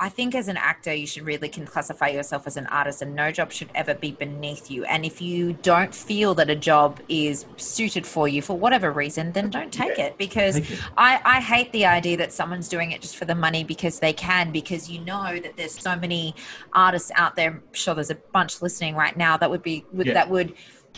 I 0.00 0.08
think 0.08 0.36
as 0.36 0.46
an 0.46 0.56
actor, 0.56 0.94
you 0.94 1.08
should 1.08 1.24
really 1.24 1.48
can 1.48 1.66
classify 1.66 2.08
yourself 2.08 2.46
as 2.46 2.56
an 2.56 2.68
artist, 2.68 3.02
and 3.02 3.16
no 3.16 3.32
job 3.32 3.50
should 3.50 3.68
ever 3.74 3.94
be 3.94 4.12
beneath 4.12 4.70
you. 4.70 4.84
And 4.84 5.04
if 5.04 5.20
you 5.20 5.54
don't 5.54 5.92
feel 5.92 6.36
that 6.36 6.48
a 6.48 6.54
job 6.54 7.00
is 7.08 7.46
suited 7.56 8.06
for 8.06 8.28
you 8.28 8.40
for 8.40 8.56
whatever 8.56 8.92
reason, 8.92 9.32
then 9.32 9.50
don't 9.50 9.72
take 9.72 9.98
it. 9.98 10.16
Because 10.16 10.60
I, 10.96 11.20
I 11.24 11.40
hate 11.40 11.72
the 11.72 11.86
idea 11.86 12.16
that 12.18 12.32
someone's 12.32 12.68
doing 12.68 12.92
it 12.92 13.00
just 13.00 13.16
for 13.16 13.24
the 13.24 13.34
money 13.34 13.64
because 13.64 13.98
they 13.98 14.12
can. 14.12 14.52
Because 14.52 14.88
you 14.88 15.00
know 15.00 15.36
that 15.40 15.56
there's 15.56 15.76
so 15.76 15.96
many 15.96 16.36
artists 16.74 17.10
out 17.16 17.34
there. 17.34 17.50
I'm 17.50 17.62
sure 17.72 17.96
there's 17.96 18.10
a 18.10 18.14
bunch 18.14 18.62
listening 18.62 18.94
right 18.94 19.16
now 19.16 19.36
that 19.36 19.50
would 19.50 19.64
be 19.64 19.84
yeah. 19.92 20.14
that 20.14 20.30
would 20.30 20.54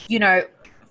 you 0.08 0.18
know, 0.18 0.44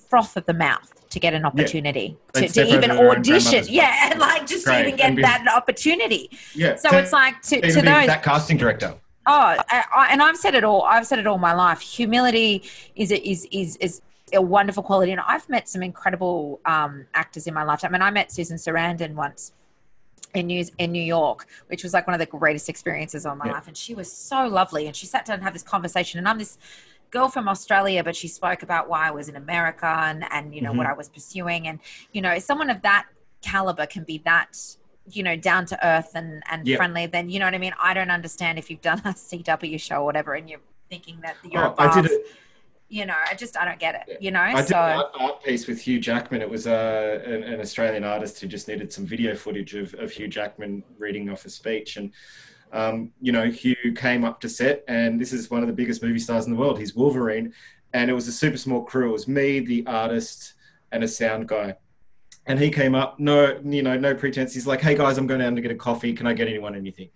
froth 0.10 0.36
at 0.38 0.46
the 0.46 0.54
mouth 0.54 0.94
to 1.10 1.20
get 1.20 1.34
an 1.34 1.46
opportunity 1.46 2.18
yeah. 2.36 2.42
to, 2.42 2.48
to 2.50 2.68
even 2.68 2.92
audition. 2.92 3.66
Yeah, 3.68 4.12
and 4.12 4.20
like 4.28 4.48
just 4.48 4.66
Great. 4.66 4.82
even 4.82 4.96
get 4.96 5.16
be, 5.16 5.22
that 5.22 5.46
opportunity. 5.54 6.30
Yeah. 6.54 6.76
So 6.76 6.90
to, 6.90 7.00
it's 7.00 7.12
like 7.12 7.42
to, 7.44 7.62
to 7.62 7.74
those 7.74 7.84
that 7.84 8.24
casting 8.24 8.58
director. 8.58 8.96
Oh, 9.26 9.58
I, 9.70 9.84
I, 9.96 10.08
and 10.12 10.22
I've 10.22 10.38
said 10.38 10.56
it 10.56 10.64
all. 10.64 10.84
I've 10.84 11.06
said 11.06 11.20
it 11.20 11.28
all 11.28 11.38
my 11.38 11.54
life. 11.54 11.82
Humility 11.82 12.64
is 12.96 13.12
is 13.12 13.48
is 13.52 13.78
is 13.78 14.02
a 14.34 14.42
wonderful 14.42 14.84
quality, 14.84 15.12
and 15.12 15.22
I've 15.22 15.48
met 15.50 15.68
some 15.68 15.84
incredible 15.84 16.62
um, 16.66 17.06
actors 17.14 17.48
in 17.48 17.54
my 17.54 17.64
lifetime. 17.64 17.94
I 17.94 17.98
mean, 17.98 18.02
I 18.02 18.12
met 18.12 18.32
Susan 18.32 18.58
Sarandon 18.58 19.14
once 19.14 19.54
in 20.34 20.48
New 20.48 20.66
in 20.78 20.92
New 20.92 21.02
York, 21.02 21.48
which 21.68 21.84
was 21.84 21.94
like 21.94 22.08
one 22.08 22.14
of 22.14 22.20
the 22.20 22.26
greatest 22.26 22.70
experiences 22.70 23.26
of 23.26 23.38
my 23.38 23.46
yeah. 23.48 23.54
life, 23.54 23.68
and 23.68 23.76
she 23.76 23.94
was 23.94 24.12
so 24.12 24.48
lovely. 24.48 24.88
And 24.88 24.96
she 24.96 25.06
sat 25.06 25.26
down 25.26 25.36
and 25.36 25.44
had 25.44 25.54
this 25.54 25.64
conversation, 25.64 26.18
and 26.18 26.28
I'm 26.28 26.38
this 26.38 26.58
girl 27.12 27.28
from 27.28 27.48
Australia, 27.48 28.04
but 28.04 28.16
she 28.16 28.28
spoke 28.28 28.64
about 28.64 28.90
why 28.90 29.08
I 29.08 29.12
was 29.12 29.30
in 29.30 29.36
America 29.36 29.86
and, 29.86 30.26
and 30.32 30.54
you 30.54 30.62
know, 30.62 30.70
mm-hmm. 30.70 30.80
what 30.80 30.88
I 30.88 30.94
was 30.94 31.10
pursuing. 31.10 31.68
And, 31.68 31.80
you 32.12 32.22
know, 32.22 32.38
someone 32.40 32.70
of 32.70 32.82
that 32.84 33.08
caliber 33.42 33.86
can 33.86 34.04
be 34.04 34.20
that, 34.26 34.58
you 35.12 35.24
know, 35.24 35.36
down 35.36 35.66
to 35.68 35.88
earth 35.88 36.12
and, 36.16 36.44
and 36.50 36.68
yep. 36.68 36.78
friendly, 36.78 37.08
then, 37.08 37.30
you 37.30 37.40
know 37.40 37.46
what 37.46 37.56
I 37.56 37.60
mean? 37.60 37.74
I 37.82 37.94
don't 37.94 38.12
understand 38.12 38.60
if 38.60 38.70
you've 38.70 38.82
done 38.82 39.00
a 39.06 39.14
CW 39.14 39.80
show 39.80 39.98
or 39.98 40.06
whatever 40.06 40.34
and 40.34 40.50
you're 40.50 40.62
thinking 40.90 41.20
that 41.22 41.36
you're 41.44 41.66
oh, 41.66 41.72
above, 41.72 41.98
I 41.98 42.02
did 42.02 42.12
it. 42.12 42.28
You 42.92 43.06
know, 43.06 43.14
I 43.30 43.36
just 43.36 43.56
I 43.56 43.66
don't 43.66 43.78
get 43.78 44.08
it. 44.08 44.20
You 44.20 44.32
know, 44.32 44.40
I 44.40 44.64
did 44.64 44.72
an 44.72 45.04
art 45.20 45.44
piece 45.44 45.68
with 45.68 45.80
Hugh 45.80 46.00
Jackman. 46.00 46.42
It 46.42 46.50
was 46.50 46.66
uh, 46.66 47.22
an, 47.24 47.44
an 47.44 47.60
Australian 47.60 48.04
artist 48.04 48.40
who 48.40 48.48
just 48.48 48.68
needed 48.68 48.92
some 48.92 49.06
video 49.06 49.36
footage 49.36 49.76
of, 49.76 49.94
of 49.94 50.12
Hugh 50.12 50.28
Jackman 50.28 50.84
reading 50.98 51.30
off 51.30 51.46
a 51.46 51.52
speech, 51.52 51.98
and 51.98 52.12
um, 52.72 53.12
you 53.22 53.32
know, 53.32 53.50
Hugh 53.50 53.94
came 53.96 54.24
up 54.24 54.40
to 54.42 54.50
set, 54.50 54.84
and 54.88 55.20
this 55.20 55.34
is 55.34 55.50
one 55.50 55.62
of 55.62 55.68
the 55.68 55.74
biggest 55.74 56.04
movie 56.04 56.20
stars 56.20 56.46
in 56.46 56.54
the 56.54 56.60
world. 56.60 56.80
He's 56.80 56.96
Wolverine, 56.96 57.54
and 57.94 58.10
it 58.10 58.14
was 58.14 58.28
a 58.28 58.32
super 58.32 58.58
small 58.58 58.84
crew. 58.84 59.10
It 59.10 59.14
was 59.14 59.28
me, 59.28 59.60
the 59.60 59.86
artist, 59.88 60.54
and 60.92 61.04
a 61.04 61.08
sound 61.08 61.48
guy. 61.48 61.76
And 62.46 62.60
he 62.60 62.70
came 62.72 62.96
up, 62.96 63.20
no, 63.20 63.60
you 63.64 63.84
know, 63.84 63.98
no 63.98 64.16
pretense. 64.16 64.54
He's 64.54 64.68
like, 64.68 64.82
"Hey 64.82 64.96
guys, 64.96 65.18
I'm 65.18 65.28
going 65.28 65.40
down 65.40 65.56
to 65.56 65.62
get 65.62 65.72
a 65.72 65.76
coffee. 65.76 66.14
Can 66.14 66.28
I 66.28 66.34
get 66.34 66.48
anyone 66.48 66.76
anything?" 66.76 67.10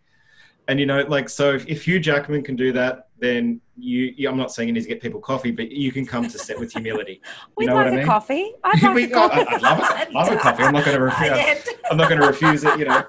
And 0.67 0.79
you 0.79 0.85
know, 0.85 1.01
like, 1.01 1.29
so 1.29 1.53
if, 1.53 1.67
if 1.67 1.87
Hugh 1.87 1.99
Jackman 1.99 2.43
can 2.43 2.55
do 2.55 2.71
that, 2.73 3.09
then 3.23 3.61
you, 3.77 4.29
I'm 4.29 4.35
not 4.35 4.51
saying 4.51 4.67
you 4.67 4.73
need 4.73 4.81
to 4.81 4.89
get 4.89 5.01
people 5.01 5.21
coffee, 5.21 5.51
but 5.51 5.71
you 5.71 5.93
can 5.93 6.05
come 6.05 6.27
to 6.27 6.37
set 6.37 6.59
with 6.59 6.73
humility. 6.73 7.21
You 7.59 7.67
like 7.67 7.75
what 7.75 7.87
I 7.87 7.91
mean? 7.91 8.05
coffee. 8.05 8.51
I'd 8.63 8.93
we, 8.95 9.05
a 9.05 9.09
coffee. 9.09 9.45
I, 9.47 9.53
would 9.53 9.61
love, 9.61 9.79
it. 9.79 10.13
love 10.13 10.27
a 10.31 10.35
coffee. 10.35 10.63
I'm 10.63 10.73
not 10.73 10.83
going 10.83 10.97
to 10.97 11.03
refuse. 11.03 11.75
I'm 11.89 11.97
not 11.97 12.09
going 12.09 12.19
to 12.19 12.27
refuse 12.27 12.63
it. 12.63 12.77
You 12.77 12.85
know, 12.85 13.03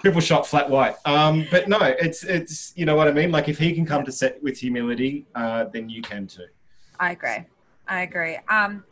triple 0.00 0.20
shot, 0.20 0.46
flat 0.46 0.70
white. 0.70 0.94
Um, 1.04 1.46
but 1.50 1.68
no, 1.68 1.78
it's 1.80 2.22
it's 2.22 2.72
you 2.76 2.84
know 2.84 2.94
what 2.94 3.08
I 3.08 3.12
mean. 3.12 3.32
Like 3.32 3.48
if 3.48 3.58
he 3.58 3.72
can 3.72 3.84
come 3.86 4.04
to 4.04 4.12
set 4.12 4.40
with 4.42 4.58
humility, 4.58 5.26
uh, 5.34 5.64
then 5.72 5.88
you 5.88 6.02
can 6.02 6.26
too. 6.26 6.46
I 7.00 7.12
agree. 7.12 7.44
I 7.88 8.02
agree. 8.02 8.38
Um, 8.48 8.84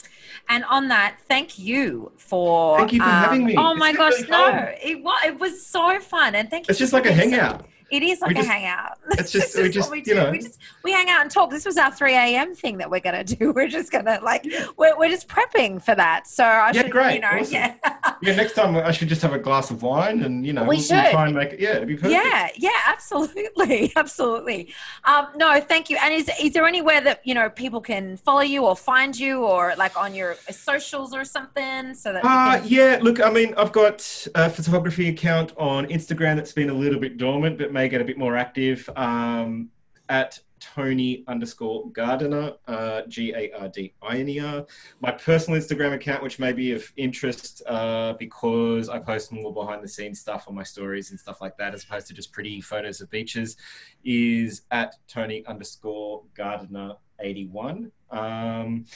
and 0.48 0.64
on 0.64 0.88
that, 0.88 1.18
thank 1.28 1.58
you 1.58 2.12
for. 2.16 2.78
Thank 2.78 2.94
you 2.94 3.00
for 3.00 3.06
um, 3.06 3.10
having 3.10 3.44
me. 3.44 3.56
Oh 3.56 3.74
my 3.74 3.92
gosh, 3.92 4.14
really 4.14 4.30
no! 4.30 4.74
It 4.82 5.02
was 5.02 5.20
it 5.26 5.38
was 5.38 5.64
so 5.66 6.00
fun, 6.00 6.34
and 6.34 6.50
thank 6.50 6.66
you. 6.66 6.72
It's 6.72 6.78
just 6.78 6.92
like 6.92 7.06
a 7.06 7.12
hangout. 7.12 7.66
It 7.90 8.02
is 8.02 8.20
like 8.20 8.30
we 8.30 8.34
a 8.34 8.38
just, 8.38 8.48
hangout. 8.48 8.98
It's 9.12 9.32
just, 9.38 9.56
we 9.56 9.68
just, 9.68 9.90
we 9.90 10.02
you 10.04 10.14
know. 10.14 10.30
We 10.30 10.38
just, 10.38 10.58
we 10.82 10.92
hang 10.92 11.08
out 11.10 11.22
and 11.22 11.30
talk. 11.30 11.50
This 11.50 11.64
was 11.64 11.76
our 11.76 11.90
3 11.90 12.12
a.m. 12.12 12.54
thing 12.54 12.78
that 12.78 12.90
we're 12.90 13.00
going 13.00 13.24
to 13.24 13.36
do. 13.36 13.52
We're 13.54 13.68
just 13.68 13.92
going 13.92 14.04
to 14.06 14.18
like, 14.22 14.46
we're, 14.76 14.98
we're 14.98 15.08
just 15.08 15.28
prepping 15.28 15.82
for 15.82 15.94
that. 15.94 16.26
So 16.26 16.44
I 16.44 16.72
yeah, 16.72 16.82
should, 16.82 16.90
great. 16.90 17.14
you 17.14 17.20
know, 17.20 17.28
awesome. 17.28 17.52
yeah. 17.52 17.76
yeah, 18.22 18.34
next 18.34 18.54
time 18.54 18.76
I 18.76 18.90
should 18.90 19.08
just 19.08 19.22
have 19.22 19.32
a 19.32 19.38
glass 19.38 19.70
of 19.70 19.82
wine 19.82 20.22
and, 20.22 20.44
you 20.44 20.52
know, 20.52 20.62
we 20.62 20.76
we'll, 20.76 20.80
should 20.80 21.10
try 21.10 21.26
and 21.26 21.34
make 21.34 21.52
it, 21.52 21.60
yeah, 21.60 21.76
it'd 21.76 21.88
be 21.88 21.94
perfect. 21.94 22.12
Yeah, 22.12 22.48
yeah, 22.56 22.70
absolutely. 22.86 23.92
Absolutely. 23.96 24.74
Um, 25.04 25.28
no, 25.36 25.60
thank 25.60 25.88
you. 25.88 25.96
And 26.00 26.12
is, 26.12 26.30
is 26.40 26.52
there 26.52 26.66
anywhere 26.66 27.00
that, 27.00 27.20
you 27.24 27.34
know, 27.34 27.48
people 27.48 27.80
can 27.80 28.16
follow 28.16 28.40
you 28.40 28.64
or 28.64 28.76
find 28.76 29.18
you 29.18 29.44
or 29.44 29.74
like 29.76 29.96
on 29.96 30.14
your 30.14 30.36
socials 30.50 31.14
or 31.14 31.24
something 31.24 31.94
so 31.94 32.12
that? 32.12 32.24
Uh, 32.24 32.58
can... 32.58 32.68
Yeah, 32.68 32.98
look, 33.00 33.20
I 33.20 33.30
mean, 33.30 33.54
I've 33.56 33.72
got 33.72 34.26
a 34.34 34.50
photography 34.50 35.08
account 35.08 35.52
on 35.56 35.86
Instagram 35.86 36.36
that's 36.36 36.52
been 36.52 36.70
a 36.70 36.74
little 36.74 37.00
bit 37.00 37.18
dormant, 37.18 37.58
but 37.58 37.72
may 37.74 37.88
get 37.88 38.00
a 38.00 38.04
bit 38.04 38.16
more 38.16 38.36
active 38.36 38.88
um, 38.96 39.68
at 40.08 40.38
Tony 40.60 41.24
underscore 41.28 41.90
Gardiner, 41.90 42.52
uh, 42.66 43.02
G 43.08 43.34
A 43.34 43.50
R 43.58 43.68
D 43.68 43.92
I 44.00 44.18
N 44.18 44.28
E 44.28 44.40
R. 44.40 44.64
My 45.00 45.10
personal 45.10 45.60
Instagram 45.60 45.92
account, 45.92 46.22
which 46.22 46.38
may 46.38 46.52
be 46.52 46.72
of 46.72 46.90
interest 46.96 47.62
uh, 47.66 48.14
because 48.18 48.88
I 48.88 48.98
post 49.00 49.32
more 49.32 49.52
behind 49.52 49.82
the 49.82 49.88
scenes 49.88 50.20
stuff 50.20 50.44
on 50.48 50.54
my 50.54 50.62
stories 50.62 51.10
and 51.10 51.20
stuff 51.20 51.42
like 51.42 51.58
that, 51.58 51.74
as 51.74 51.84
opposed 51.84 52.06
to 52.06 52.14
just 52.14 52.32
pretty 52.32 52.62
photos 52.62 53.02
of 53.02 53.10
beaches, 53.10 53.56
is 54.04 54.62
at 54.70 54.94
Tony 55.06 55.44
underscore 55.46 56.22
Gardiner 56.34 56.94
81. 57.20 57.90
Um, 58.10 58.86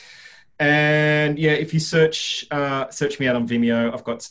and 0.61 1.39
yeah, 1.39 1.53
if 1.53 1.75
you 1.75 1.81
search 1.81 2.47
uh, 2.51 2.89
search 2.91 3.21
me 3.21 3.27
out 3.27 3.37
on 3.37 3.47
Vimeo, 3.47 3.93
I've 3.93 4.05
got 4.05 4.27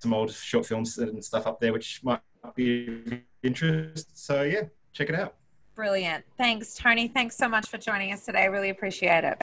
some 0.00 0.14
old 0.14 0.32
short 0.32 0.66
films 0.66 0.98
and 0.98 1.22
stuff 1.24 1.46
up 1.46 1.60
there, 1.60 1.72
which 1.72 2.00
might 2.02 2.20
be 2.56 3.22
interest. 3.42 4.18
So 4.18 4.42
yeah, 4.42 4.64
check 4.92 5.08
it 5.08 5.14
out. 5.14 5.36
Brilliant. 5.74 6.24
Thanks, 6.36 6.74
Tony. 6.74 7.08
Thanks 7.08 7.36
so 7.36 7.48
much 7.48 7.68
for 7.68 7.78
joining 7.78 8.12
us 8.12 8.24
today. 8.24 8.42
I 8.42 8.46
really 8.46 8.70
appreciate 8.70 9.24
it. 9.24 9.42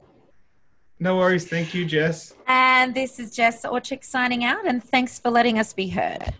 No 0.98 1.16
worries. 1.16 1.48
Thank 1.48 1.74
you, 1.74 1.84
Jess. 1.86 2.34
And 2.46 2.94
this 2.94 3.18
is 3.18 3.34
Jess 3.34 3.64
Orchik 3.64 4.04
signing 4.04 4.44
out, 4.44 4.66
and 4.66 4.84
thanks 4.84 5.18
for 5.18 5.30
letting 5.30 5.58
us 5.58 5.72
be 5.72 5.88
heard. 5.88 6.34